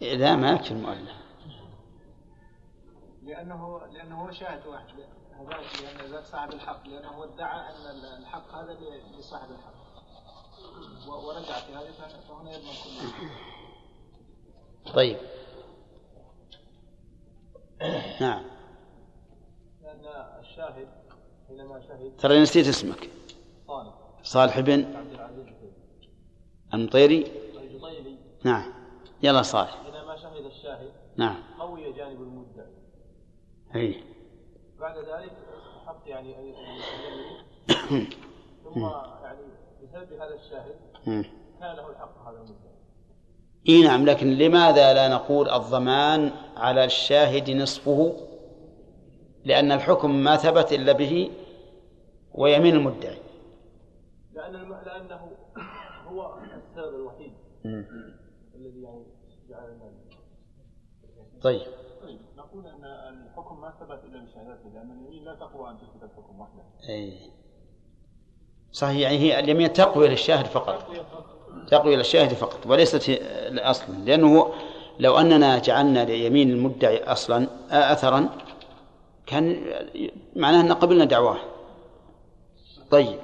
[0.00, 1.10] لا ما يكفي المؤلف.
[3.22, 4.86] لأنه لأنه هو شاهد واحد.
[5.34, 6.86] هذاك لأن ذاك صاحب الحق.
[6.88, 8.76] لأنه ادعى أن الحق هذا
[9.18, 9.80] لصاحب الحق.
[11.08, 13.30] ورجع في هذه فهنا- يضمن كله
[14.94, 15.18] طيب.
[18.20, 18.44] نعم.
[19.82, 20.04] لأن
[20.40, 20.88] الشاهد
[22.18, 23.10] ترى نسيت اسمك.
[23.68, 23.92] صالح.
[24.22, 25.46] صالح بن عبد العزيز
[26.74, 28.72] المطيري؟ الجطيلي نعم.
[29.22, 29.78] يلا صالح.
[29.84, 31.36] حينما شهد الشاهد نعم.
[31.58, 32.66] قوي جانب المدعي
[33.74, 34.02] إي.
[34.80, 35.32] بعد ذلك
[35.76, 36.34] استحق يعني
[38.64, 38.80] ثم
[39.22, 39.40] يعني
[39.82, 40.74] بسبب هذا الشاهد.
[41.60, 42.70] كان له الحق هذا المدعي
[43.68, 48.29] إي نعم لكن لماذا لا نقول الضمان على الشاهد نصفه؟
[49.44, 51.30] لأن الحكم ما ثبت إلا به
[52.34, 53.18] ويمين المدعي.
[54.34, 54.74] لأن الم...
[54.86, 55.30] لأنه
[56.06, 57.32] هو السبب الوحيد.
[58.54, 59.04] الذي يعني
[59.50, 59.92] جعل المال.
[61.42, 61.62] طيب.
[62.36, 66.62] نقول أن الحكم ما ثبت إلا بشهادته لأن اليمين لا تقوى أن تثبت الحكم وحده.
[66.88, 67.18] أي.
[68.72, 70.86] صحيح يعني هي اليمين تقوي للشاهد فقط.
[71.68, 73.20] تقوي للشاهد فقط وليست
[73.58, 74.52] أصلا لأنه
[74.98, 78.28] لو أننا جعلنا ليمين المدعي أصلا آه، أثرا
[79.30, 79.62] كان
[80.36, 81.38] معناه أن قبلنا دعواه.
[82.90, 83.18] طيب.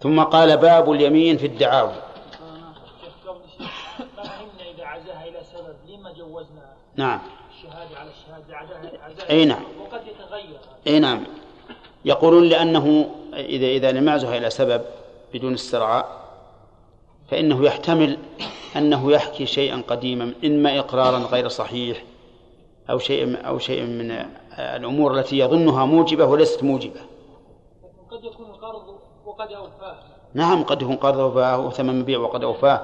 [0.00, 2.10] ثم قال باب اليمين في الدعاوى.
[6.96, 7.20] نعم.
[7.50, 8.56] الشهاده على الشهاده
[9.02, 9.62] عزاها أي نعم.
[9.80, 11.24] وقد يتغير أي نعم.
[12.04, 14.82] يقولون لأنه إذا إذا لم يعزها إلى سبب
[15.34, 16.20] بدون استرعاء
[17.30, 18.18] فإنه يحتمل
[18.76, 22.02] أنه يحكي شيئا قديما إما اقرارا غير صحيح
[22.90, 24.26] أو شيء أو شيء من
[24.76, 27.00] الأمور التي يظنها موجبة وليست موجبة.
[28.10, 28.82] قد يكون القرض
[29.26, 29.98] وقد أوفاه.
[30.34, 32.80] نعم قد يكون قد أوفاه وثمن مبيع وقد أوفاه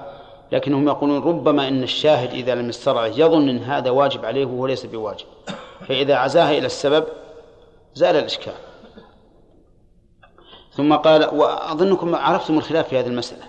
[0.52, 4.86] لكنهم يقولون ربما إن الشاهد إذا لم يسترعه يظن إن هذا واجب عليه وهو ليس
[4.86, 5.26] بواجب.
[5.88, 7.06] فإذا عزاها إلى السبب
[7.94, 8.52] زال الإشكال.
[10.72, 13.44] ثم قال وأظنكم عرفتم الخلاف في هذه المسألة.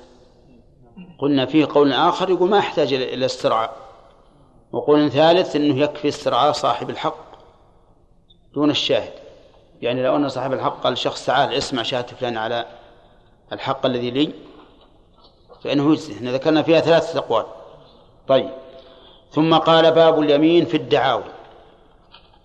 [1.20, 3.74] قلنا فيه قول آخر يقول ما يحتاج إلى إلى استرعاء.
[4.72, 7.27] وقول ثالث إنه يكفي استرعاء صاحب الحق.
[8.58, 9.14] دون الشاهد.
[9.82, 12.66] يعني لو أن صاحب الحق قال شخص تعال اسمع شهاده فلان على
[13.54, 14.32] الحق الذي لي
[15.64, 17.46] فإنه يجزي إحنا ذكرنا فيها ثلاثة أقوال.
[18.28, 18.50] طيب.
[19.32, 21.24] ثم قال باب اليمين في الدعاوى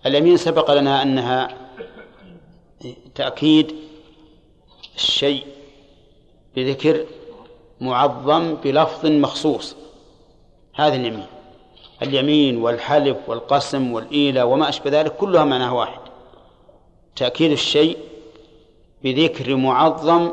[0.05, 1.47] اليمين سبق لنا أنها
[3.15, 3.75] تأكيد
[4.95, 5.45] الشيء
[6.55, 7.05] بذكر
[7.81, 9.75] معظم بلفظ مخصوص.
[10.73, 11.27] هذا اليمين.
[12.01, 16.02] اليمين والحلف والقسم والإيلة وما أشبه ذلك كلها معناها واحد.
[17.15, 17.97] تأكيد الشيء
[19.03, 20.31] بذكر معظم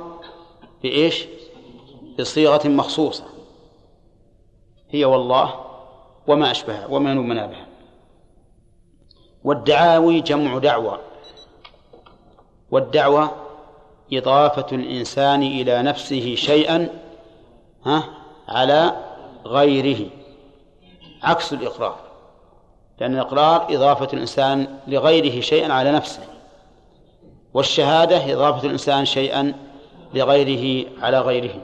[0.83, 1.27] بإيش؟
[2.19, 3.25] بصيغة مخصوصة.
[4.91, 5.55] هي والله
[6.27, 7.67] وما أشبهها وما ينوبنا بها.
[9.45, 11.01] والدعاوي جمع دعوى
[12.71, 13.31] والدعوة
[14.13, 16.89] إضافة الإنسان إلى نفسه شيئا
[17.87, 18.05] ها؟
[18.49, 18.97] على
[19.47, 20.11] غيره.
[21.23, 21.97] عكس الإقرار.
[23.01, 26.40] لأن الإقرار إضافة الإنسان لغيره شيئا على نفسه.
[27.55, 29.55] والشهادة إضافة الإنسان شيئا
[30.15, 31.55] لغيره على غيره.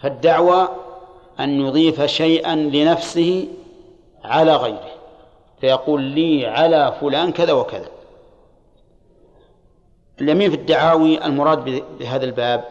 [0.00, 0.68] فالدعوة
[1.40, 3.48] أن يضيف شيئا لنفسه
[4.24, 4.90] على غيره.
[5.60, 7.88] فيقول لي على فلان كذا وكذا.
[10.20, 12.64] اليمين في الدعاوي المراد بهذا الباب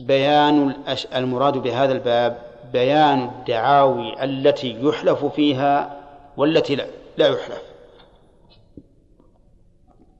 [0.00, 0.74] بيان
[1.14, 2.38] المراد بهذا الباب
[2.72, 6.00] بيان الدعاوي التي يحلف فيها
[6.36, 7.62] والتي لا, لا يحلف.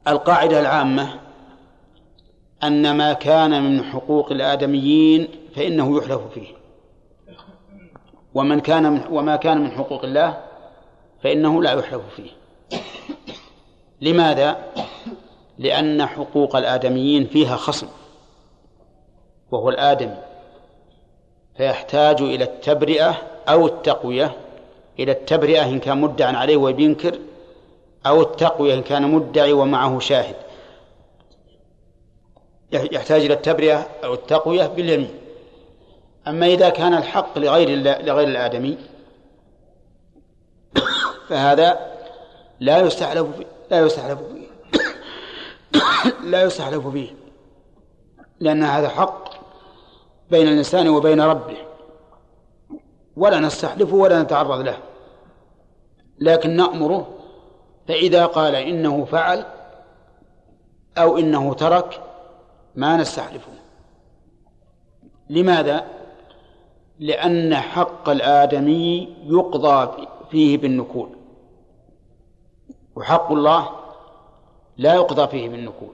[0.09, 1.22] القاعدة العامة
[2.65, 6.47] أن ما كان من حقوق الآدميين فإنه يحلف فيه.
[8.35, 10.41] ومن كان من وما كان من حقوق الله
[11.23, 12.31] فإنه لا يحلف فيه.
[14.01, 14.57] لماذا؟
[15.59, 17.87] لأن حقوق الآدميين فيها خصم
[19.51, 20.17] وهو الآدمي.
[21.57, 23.15] فيحتاج إلى التبرئة
[23.49, 24.37] أو التقوية.
[24.99, 27.19] إلى التبرئة إن كان مدعا عليه وبينكر
[28.07, 30.37] أو التقوية إن كان مدعي ومعه شاهد.
[32.73, 35.15] يحتاج إلى التبرئة أو التقوية باليمين.
[36.29, 38.79] أما إذا كان الحق لغير لغير الآدمي
[41.29, 41.93] فهذا
[42.61, 43.27] لا يستحلف
[43.71, 44.47] لا يستحلف فيه
[46.31, 47.11] لا يستحلف فيه.
[48.41, 49.29] لأن هذا حق
[50.31, 51.57] بين الإنسان وبين ربه.
[53.17, 54.79] ولا نستحلفه ولا نتعرض له.
[56.19, 57.19] لكن نأمره
[57.89, 59.45] فإذا قال إنه فعل
[60.99, 62.01] أو إنه ترك
[62.75, 63.53] ما نستحلفه.
[65.31, 65.87] لماذا؟
[66.99, 71.09] لأن حق الآدمي يقضى فيه بالنكول.
[72.97, 73.69] وحق الله
[74.77, 75.93] لا يقضى فيه بالنكول.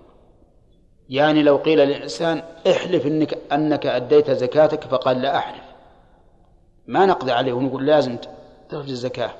[1.09, 5.64] يعني لو قيل للإنسان احلف إنك أنك أديت زكاتك فقال لا أحلف.
[6.86, 8.16] ما نقضي عليه ونقول لازم
[8.68, 9.30] تخرج الزكاة.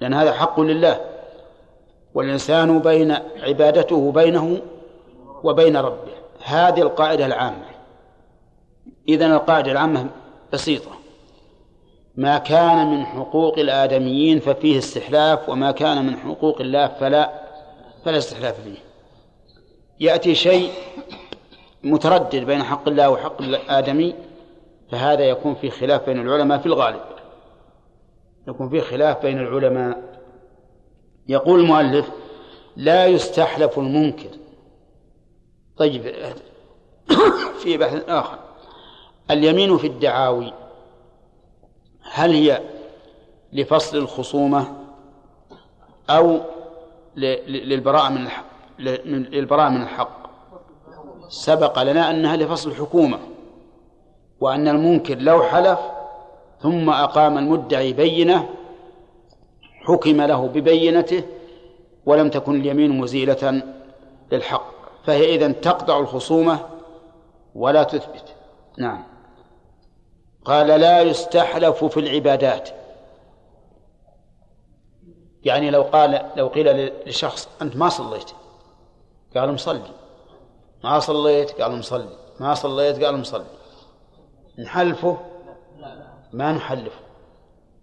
[0.00, 1.00] لأن هذا حق لله.
[2.14, 3.12] والإنسان بين
[3.42, 4.60] عبادته بينه
[5.44, 6.12] وبين ربه.
[6.44, 7.64] هذه القاعدة العامة.
[9.08, 10.06] إذن القاعدة العامة
[10.52, 10.90] بسيطة.
[12.16, 17.30] ما كان من حقوق الآدميين ففيه استحلاف وما كان من حقوق الله فلا
[18.04, 18.78] فلا استحلاف فيه.
[20.00, 20.70] يأتي شيء
[21.84, 24.14] متردد بين حق الله وحق الآدمي
[24.90, 27.00] فهذا يكون في خلاف بين العلماء في الغالب.
[28.48, 30.02] يكون في خلاف بين العلماء.
[31.28, 32.10] يقول المؤلف
[32.76, 34.30] لا يستحلف المنكر.
[35.76, 36.14] طيب
[37.62, 38.38] في بحث آخر.
[39.30, 40.52] اليمين في الدعاوي
[42.02, 42.60] هل هي
[43.52, 44.72] لفصل الخصومة
[46.10, 46.40] أو
[47.16, 48.44] للبراءة من الحق
[48.78, 50.22] للبراءة من الحق؟
[51.28, 53.18] سبق لنا أنها لفصل الحكومة
[54.40, 55.78] وأن المنكر لو حلف
[56.60, 58.48] ثم أقام المدعي بينة
[59.86, 61.22] حكم له ببينته
[62.06, 63.62] ولم تكن اليمين مزيلة
[64.32, 64.71] للحق.
[65.04, 66.68] فهي إذن تقطع الخصومة
[67.54, 68.34] ولا تثبت.
[68.78, 69.04] نعم.
[70.44, 72.68] قال لا يستحلف في العبادات.
[75.44, 78.30] يعني لو قال لو قيل لشخص أنت ما صليت
[79.36, 79.90] قال مصلي.
[80.84, 82.18] ما صليت قال مصلي.
[82.40, 83.44] ما صليت قال مصلي.
[84.58, 85.18] نحلفه؟
[86.32, 87.00] ما نحلفه.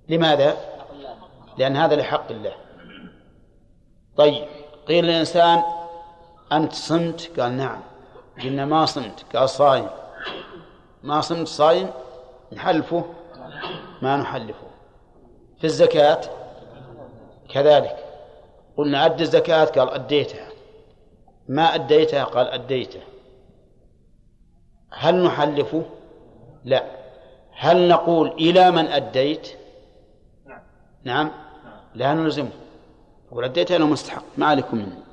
[0.09, 0.57] لماذا؟
[1.57, 2.53] لأن هذا لحق الله.
[4.17, 4.47] طيب
[4.87, 5.63] قيل للإنسان
[6.51, 7.80] أنت صمت؟ قال نعم.
[8.43, 9.26] قلنا ما صمت.
[9.35, 9.88] قال صايم.
[11.03, 11.89] ما صمت صايم؟
[12.53, 13.05] نحلفه.
[14.01, 14.67] ما نحلفه.
[15.57, 16.21] في الزكاة؟
[17.49, 18.05] كذلك.
[18.77, 20.47] قلنا أد الزكاة؟ قال أديتها.
[21.47, 23.01] ما أديتها؟ قال أديته.
[24.91, 25.84] هل نحلفه؟
[26.65, 26.84] لا.
[27.51, 29.49] هل نقول إلى من أديت؟
[31.03, 31.31] نعم.
[31.95, 32.49] لا نلزمه.
[33.31, 34.23] يقول أديتها أنا مستحق.
[34.38, 35.09] ما عليكم مني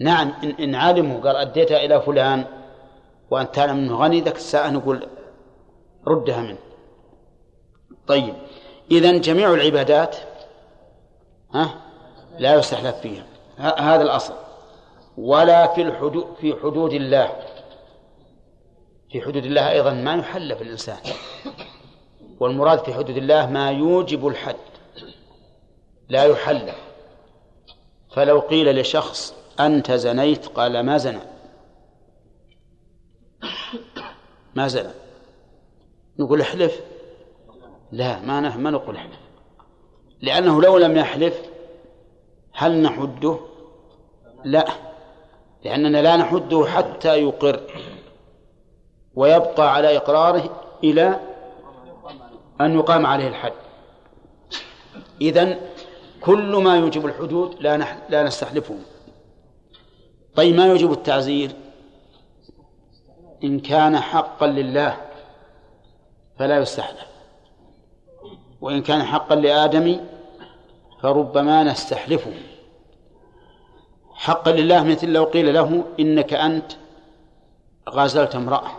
[0.00, 2.44] نعم إن, إن علموا قال أديتها إلى فلان
[3.30, 5.08] وأنت تعلم أنه غني ذاك الساعة نقول
[6.06, 6.58] ردها منه.
[8.06, 8.34] طيب
[8.90, 10.16] إذا جميع العبادات
[11.54, 11.74] ها
[12.38, 13.24] لا يستحلف فيها.
[13.58, 14.34] هذا الأصل.
[15.16, 17.32] ولا في الحدود في حدود الله.
[19.10, 20.98] في حدود الله أيضا ما يحلف الإنسان.
[22.40, 24.56] والمراد في حدود الله ما يوجب الحد.
[26.08, 26.76] لا يحلف
[28.14, 31.20] فلو قيل لشخص أنت زنيت؟ قال ما زنى.
[34.54, 34.92] ما زنى.
[36.18, 36.80] نقول احلف؟
[37.92, 39.18] لا ما ما نقول احلف.
[40.20, 41.42] لأنه لو لم يحلف
[42.52, 43.38] هل نحده؟
[44.44, 44.68] لا
[45.64, 47.60] لأننا لا نحده حتى يقر
[49.14, 51.20] ويبقى على إقراره إلى
[52.60, 53.52] أن يقام عليه الحد.
[55.20, 55.60] إذن
[56.20, 57.86] كل ما يوجب الحدود لا.
[58.08, 58.74] لا نستحلفه.
[60.36, 61.50] طيب ما يوجب التعزير؟
[63.44, 64.96] إن كان حقا لله
[66.38, 67.06] فلا يستحلف
[68.60, 70.00] وإن كان حقا لآدم
[71.00, 72.32] فربما نستحلفه.
[74.14, 76.72] حقا لله مثل لو قيل له إنك أنت
[77.88, 78.70] غازلت امرأة.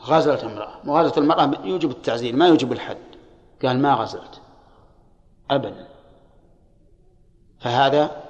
[0.00, 0.74] غازلت امرأة.
[0.84, 2.96] مغازلة المرأة يوجب التعزير ما يوجب الحد.
[3.64, 4.40] قال ما غزلت
[5.50, 5.88] أبدا.
[7.58, 8.23] فهذا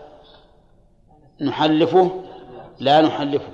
[1.41, 2.11] نحلفه؟
[2.81, 3.53] لا نحلفه.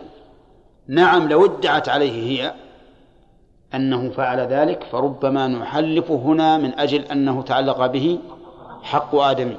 [0.89, 2.55] نعم لو ادعت عليه هي
[3.74, 8.19] أنه فعل ذلك فربما نحلف هنا من أجل أنه تعلق به
[8.82, 9.57] حق آدمي.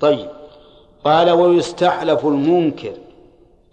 [0.00, 0.30] طيب.
[1.04, 2.94] قال ويستحلف المنكر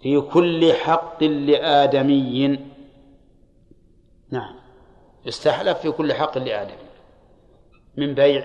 [0.02, 2.58] في كل حق لآدمي.
[4.30, 4.54] نعم.
[5.26, 6.90] يستحلف في كل حق لآدمي.
[7.96, 8.44] من بيع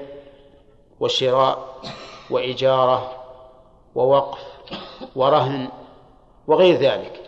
[1.00, 1.82] وشراء
[2.30, 3.12] وإجارة
[3.96, 4.55] ووقف
[5.16, 5.68] ورهن
[6.48, 7.22] وغير ذلك.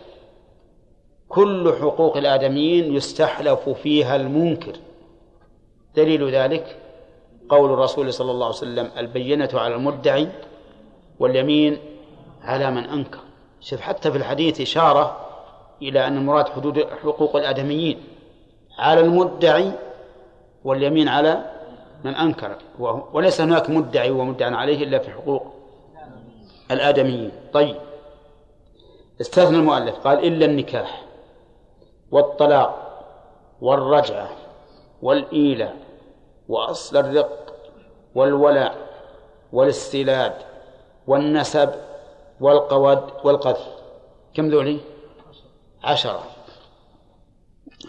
[1.28, 4.72] كل حقوق الآدميين يستحلف فيها المنكر.
[5.96, 6.76] دليل ذلك
[7.48, 10.28] قول الرسول صلى الله عليه وسلم البينة على المدعي
[11.18, 11.78] واليمين
[12.42, 13.18] على من أنكر.
[13.60, 15.16] شوف حتى في الحديث إشارة
[15.82, 17.98] إلى أن المراد حدود حقوق الآدميين
[18.78, 19.72] على المدعي
[20.64, 21.50] واليمين على
[22.04, 22.56] من أنكر.
[23.12, 25.57] وليس هناك مدعي ومدعى عليه إلا في حقوق
[26.70, 27.32] الآدميين.
[27.52, 27.76] طيب.
[29.20, 31.04] استثنى المؤلف قال إلا النكاح
[32.10, 32.84] والطلاق
[33.60, 34.28] والرجعة
[35.02, 35.76] والإيلاء
[36.48, 37.54] وأصل الرق
[38.14, 38.76] والولاء
[39.52, 40.34] والاستيلاد
[41.06, 41.70] والنسب
[42.40, 43.66] والقود والقذف.
[44.34, 44.80] كم ذولي؟
[45.84, 46.22] عشرة.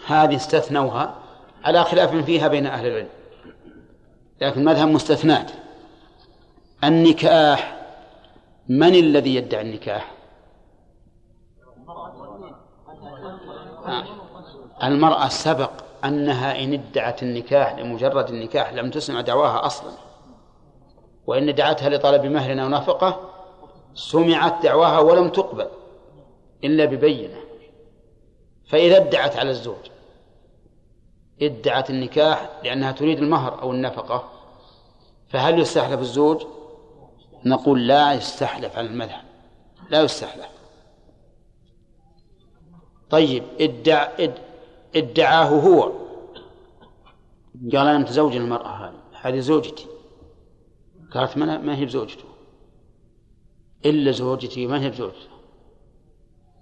[0.06, 1.14] هذه استثنوها
[1.64, 3.08] على خلاف فيها بين أهل العلم
[4.40, 5.50] لكن مذهب مستثنات.
[6.84, 7.79] النكاح
[8.70, 10.12] من الذي يدعي النكاح؟
[14.82, 15.70] المرأة سبق
[16.04, 19.90] أنها إن ادعت النكاح لمجرد النكاح لم تسمع دعواها أصلا
[21.26, 23.30] وإن ادعتها لطلب مهر أو نفقة
[23.94, 25.68] سمعت دعواها ولم تقبل
[26.64, 27.40] إلا ببينة.
[28.68, 29.90] فإذا ادعت على الزوج
[31.42, 34.28] ادعت النكاح لأنها تريد المهر أو النفقة
[35.28, 36.42] فهل يستحلف الزوج؟
[37.44, 39.24] نقول لا يستحلف على المذهب.
[39.90, 40.48] لا يستحلف.
[43.10, 44.08] طيب ادع
[44.96, 45.92] ادعاه هو.
[47.72, 49.00] قال أنا متزوج المرأة هذه.
[49.12, 49.86] هذه زوجتي.
[51.14, 52.24] قالت ما هي بزوجته؟
[53.84, 55.28] إلا زوجتي ما هي بزوجته؟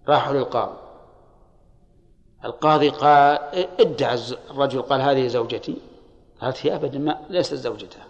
[0.08, 0.78] راحوا للقاضي.
[2.44, 3.38] القاضي قال
[3.80, 4.18] ادعى
[4.50, 5.76] الرجل قال هذه زوجتي.
[6.40, 8.07] قالت هي أبدا ما ليست زوجته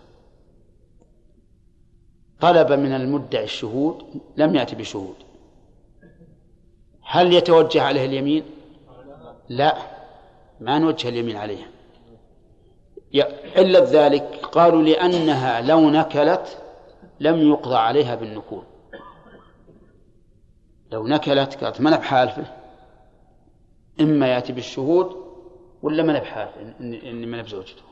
[2.40, 5.16] طلب من المدعي الشهود لم يأتي بشهود.
[7.02, 8.44] هل يتوجه عليه اليمين؟
[9.48, 9.76] لا.
[10.60, 11.66] ما نوجه اليمين عليها.
[13.56, 16.62] علة ذلك قالوا لأنها لو نكلت
[17.20, 18.62] لم يقضى عليها بالنكول.
[20.92, 22.46] لو نكلت قالت ما بحالفه
[24.00, 25.16] إما يأتي بالشهود
[25.82, 27.82] ولا ما بحالفه إني ما بزوجته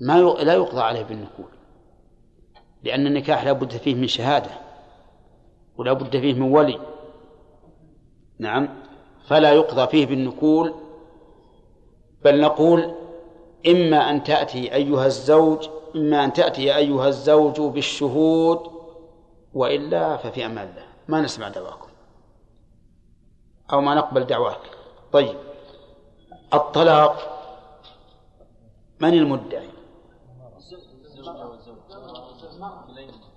[0.00, 1.46] ما لا يقضى عليه بالنكول.
[2.84, 4.50] لأن النكاح لا بد فيه من شهادة
[5.76, 6.80] ولا بد فيه من ولي.
[8.38, 8.68] نعم.
[9.26, 10.74] فلا يقضى فيه بالنكول
[12.24, 12.94] بل نقول
[13.66, 18.60] إما أن تأتي أيها الزوج إما أن تأتي أيها الزوج بالشهود
[19.54, 20.84] وإلا ففي أمان الله.
[21.08, 21.88] ما نسمع دعواكم
[23.72, 24.60] أو ما نقبل دعواك.
[25.12, 25.36] طيب.
[26.54, 27.40] الطلاق
[29.00, 29.73] من المدعي؟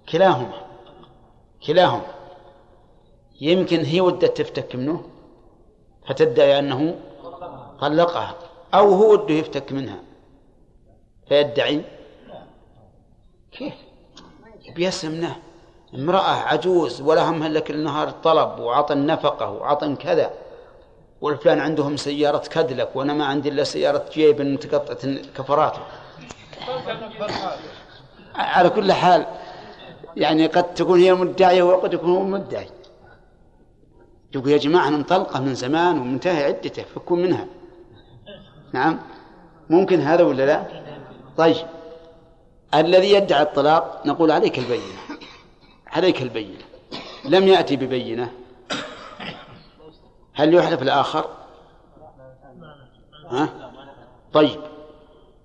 [0.10, 0.54] كلاهما.
[1.68, 2.06] كلاهما.
[3.42, 5.06] يمكن هي ودت تفتك منه
[6.08, 6.96] فتدعي أنه
[7.82, 8.36] طلقها
[8.74, 10.00] أو هو وده يفتك منها.
[11.28, 11.82] فيدعي.
[13.52, 13.74] كيف؟
[14.76, 15.36] بيسمنه.
[15.94, 20.32] امرأة عجوز ولا همها إلا كل نهار طلب وعطى النفقة وعطى كذا.
[21.22, 25.80] والفلان عندهم سيارة كدلك وأنا ما عندي إلا سيارة جيب متقطعة كفراته
[28.36, 29.26] على كل حال
[30.18, 32.68] يعني قد تكون هي المدعية وقد يكون هو المدعي
[34.36, 37.48] يقول يا جماعة أنا مطلقة من زمان ومنتهي عدته فكون منها.
[38.74, 39.00] نعم.
[39.70, 40.66] ممكن هذا ولا لا؟
[41.38, 41.68] طيب.
[42.74, 44.98] الذي يدعي الطلاق نقول عليك البينة.
[45.88, 46.64] عليك البينة.
[47.26, 48.32] لم يأتي ببينة.
[50.34, 51.30] هل يحلف الآخر؟
[53.30, 53.50] ها؟
[54.34, 54.60] طيب.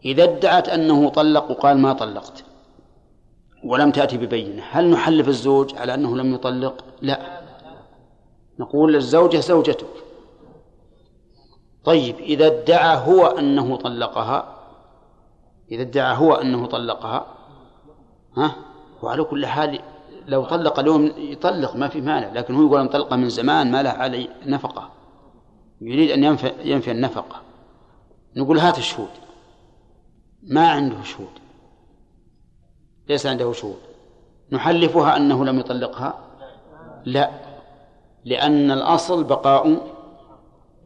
[0.05, 2.45] إذا ادعت أنه طلق وقال ما طلقت
[3.65, 7.43] ولم تأتي ببينة هل نحلف الزوج على أنه لم يطلق؟ لا.
[8.59, 9.87] نقول للزوجة زوجتك
[11.85, 14.59] طيب إذا ادعى هو أنه طلقها
[15.71, 17.27] إذا ادعى هو أنه طلقها
[18.37, 18.57] ها؟
[19.03, 19.79] وعلى كل حال
[20.27, 23.83] لو طلق اليوم يطلق ما في مانع لكن هو يقول أن طلقها من زمان ما
[23.83, 24.91] له علي نفقة.
[25.81, 27.41] يريد أن ينفي, ينفي النفقة.
[28.37, 29.09] نقول هات الشهود.
[30.43, 31.42] ما عنده شهود.
[33.09, 33.79] ليس عنده شهود
[34.53, 36.19] نحلفها أنه لم يطلقها؟
[37.05, 37.31] لا.
[38.25, 39.93] لأن الأصل بقاء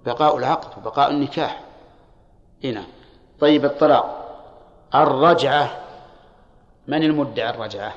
[0.06, 1.62] بقاء العقد وبقاء النكاح.
[2.64, 2.84] هنا
[3.40, 4.22] طيب الطلاق.
[4.94, 5.80] الرجعة.
[6.86, 7.94] من المدعي الرجعة؟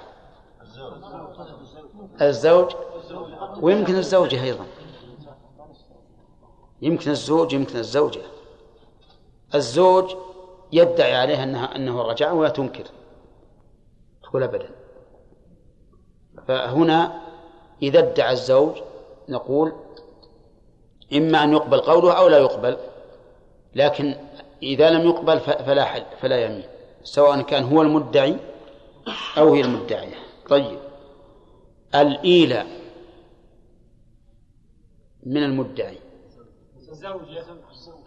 [2.22, 2.72] الزوج.
[3.62, 4.66] ويمكن الزوجة أيضا.
[6.82, 8.22] يمكن الزوج يمكن الزوجة.
[9.56, 10.16] الزوج
[10.72, 12.84] يدعي عليها أنها أنه رجع ولا تنكر.
[14.30, 14.69] تقول أبدا.
[16.47, 17.22] فهنا
[17.81, 18.76] إذا ادعى الزوج
[19.30, 19.73] نقول
[21.14, 22.77] إما أن يقبل قوله أو لا يقبل
[23.76, 24.15] لكن
[24.64, 26.64] إذا لم يقبل فلا حل فلا يمين
[27.03, 28.38] سواء كان هو المدعي
[29.38, 30.15] أو هي المدعية.
[30.49, 30.80] طيب.
[31.95, 32.68] الإيلاء
[35.23, 35.97] من المدعي.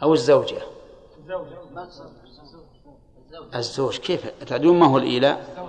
[0.03, 0.63] أو الزوجة.
[3.55, 3.99] الزوج.
[3.99, 5.63] كيف؟ تعدون ما هو الإيلاء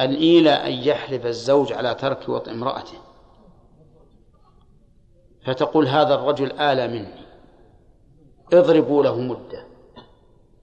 [0.00, 2.98] الإيلاء أن يحلف الزوج على ترك وطء امرأته.
[5.46, 7.28] فتقول هذا الرجل آلى مني.
[8.52, 9.66] اضربوا له مدة.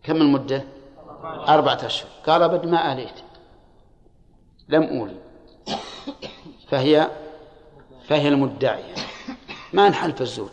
[0.04, 0.64] كم المدة؟
[1.48, 2.10] أربعة أشهر.
[2.28, 3.24] قال أبد ما آليت.
[4.70, 5.18] لم أولي
[6.68, 7.10] فهي
[8.08, 8.96] فهي المدعية.
[9.74, 10.50] ما نحلف الزوج.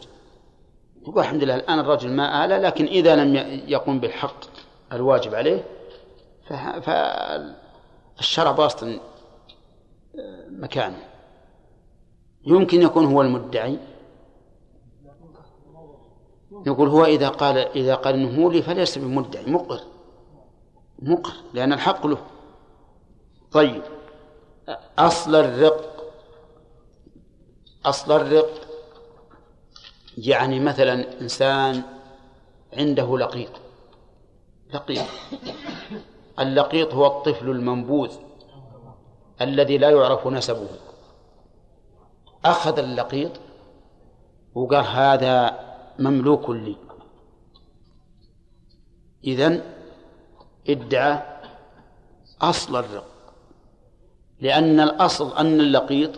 [1.03, 3.37] يقول الحمد لله الآن الرجل ما آلى لكن إذا لم
[3.69, 4.45] يقوم بالحق
[4.93, 5.65] الواجب عليه
[8.17, 8.87] فالشرع باسط
[10.49, 11.09] مكانه.
[12.47, 13.79] يمكن يكون هو المدعي.
[16.53, 19.81] نقول هو إذا قال إذا قال إنه لي فليس بمدعي مقر.
[20.99, 22.19] مقر لأن الحق له.
[23.53, 23.83] طيب.
[24.99, 26.13] أصل الرق
[27.85, 28.69] أصل الرق
[30.19, 31.83] يعني مثلا إنسان
[32.73, 33.51] عنده لقيط
[34.75, 35.05] لقيط
[36.41, 38.11] اللقيط هو الطفل المنبوذ
[39.41, 40.69] الذي لا يعرف نسبه.
[42.45, 43.31] أخذ اللقيط
[44.55, 45.59] وقال هذا
[45.99, 46.77] مملوك لي.
[49.25, 49.63] إذن
[50.69, 51.23] ادعى
[52.43, 53.07] أصل الرق.
[54.41, 56.11] لأن الأصل أن اللقيط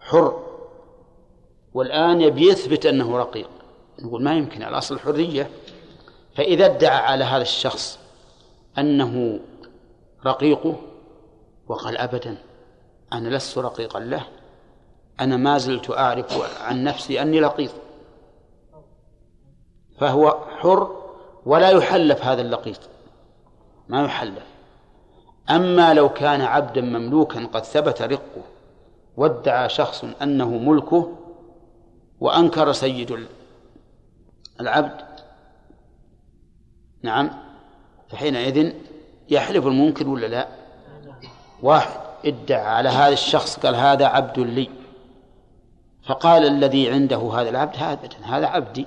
[0.00, 0.44] حر.
[1.74, 3.50] والآن يبي يثبت أنه رقيق.
[3.98, 5.50] نقول ما يمكن الأصل الحرية
[6.34, 8.03] فإذا ادعى على هذا الشخص
[8.78, 9.40] أنه
[10.26, 10.76] رقيقه
[11.68, 12.36] وقال أبدا
[13.12, 14.26] أنا لست رقيقا له
[15.20, 17.70] أنا ما زلت أعرف عن نفسي أني لقيط.
[19.98, 21.04] فهو حر
[21.46, 22.80] ولا يحلف هذا اللقيط
[23.88, 24.44] ما يحلف.
[25.50, 28.42] أما لو كان عبدا مملوكا قد ثبت رقه
[29.16, 31.12] وادعى شخص أنه ملكه
[32.20, 33.26] وأنكر سيد
[34.60, 35.04] العبد.
[37.02, 37.43] نعم.
[38.08, 38.72] فحينئذ
[39.30, 40.48] يحلف المنكر ولا لا؟
[41.62, 44.70] واحد ادعى على هذا الشخص قال هذا عبد لي.
[46.06, 48.86] فقال الذي عنده هذا العبد هذا هذا عبدي.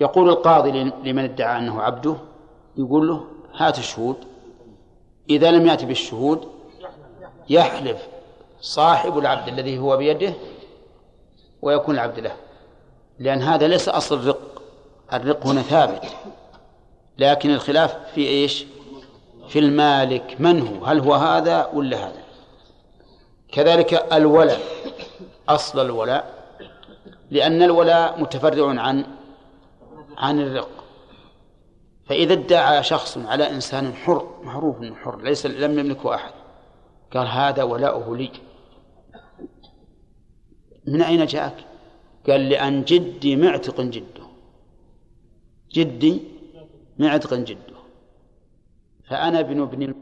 [0.00, 2.16] يقول القاضي لمن ادعى أنه عبده
[2.76, 3.24] يقول له
[3.54, 4.16] هات الشهود.
[5.30, 6.48] إذا لم يأتي بالشهود
[7.48, 8.08] يحلف
[8.60, 10.34] صاحب العبد الذي هو بيده
[11.62, 12.36] ويكون العبد له.
[13.18, 14.49] لأن هذا ليس أصل الرق
[15.12, 16.04] الرق هنا ثابت
[17.18, 18.66] لكن الخلاف في إيش؟
[19.48, 22.22] في المالك من هو؟ هل هو هذا ولا هذا؟
[23.52, 24.60] كذلك الولاء
[25.48, 26.40] أصل الولاء
[27.30, 29.04] لأن الولاء متفرع عن
[30.18, 30.68] عن الرق
[32.06, 36.32] فإذا ادعى شخص على إنسان حر معروف أنه حر ليس لم يملكه أحد
[37.14, 38.30] قال هذا ولاؤه لي
[40.86, 41.54] من أين جاءك؟
[42.28, 44.29] قال لأن جدي معتق جده
[45.72, 46.20] جدي
[46.98, 47.80] معتق جده.
[49.04, 49.94] فأنا ابن ابن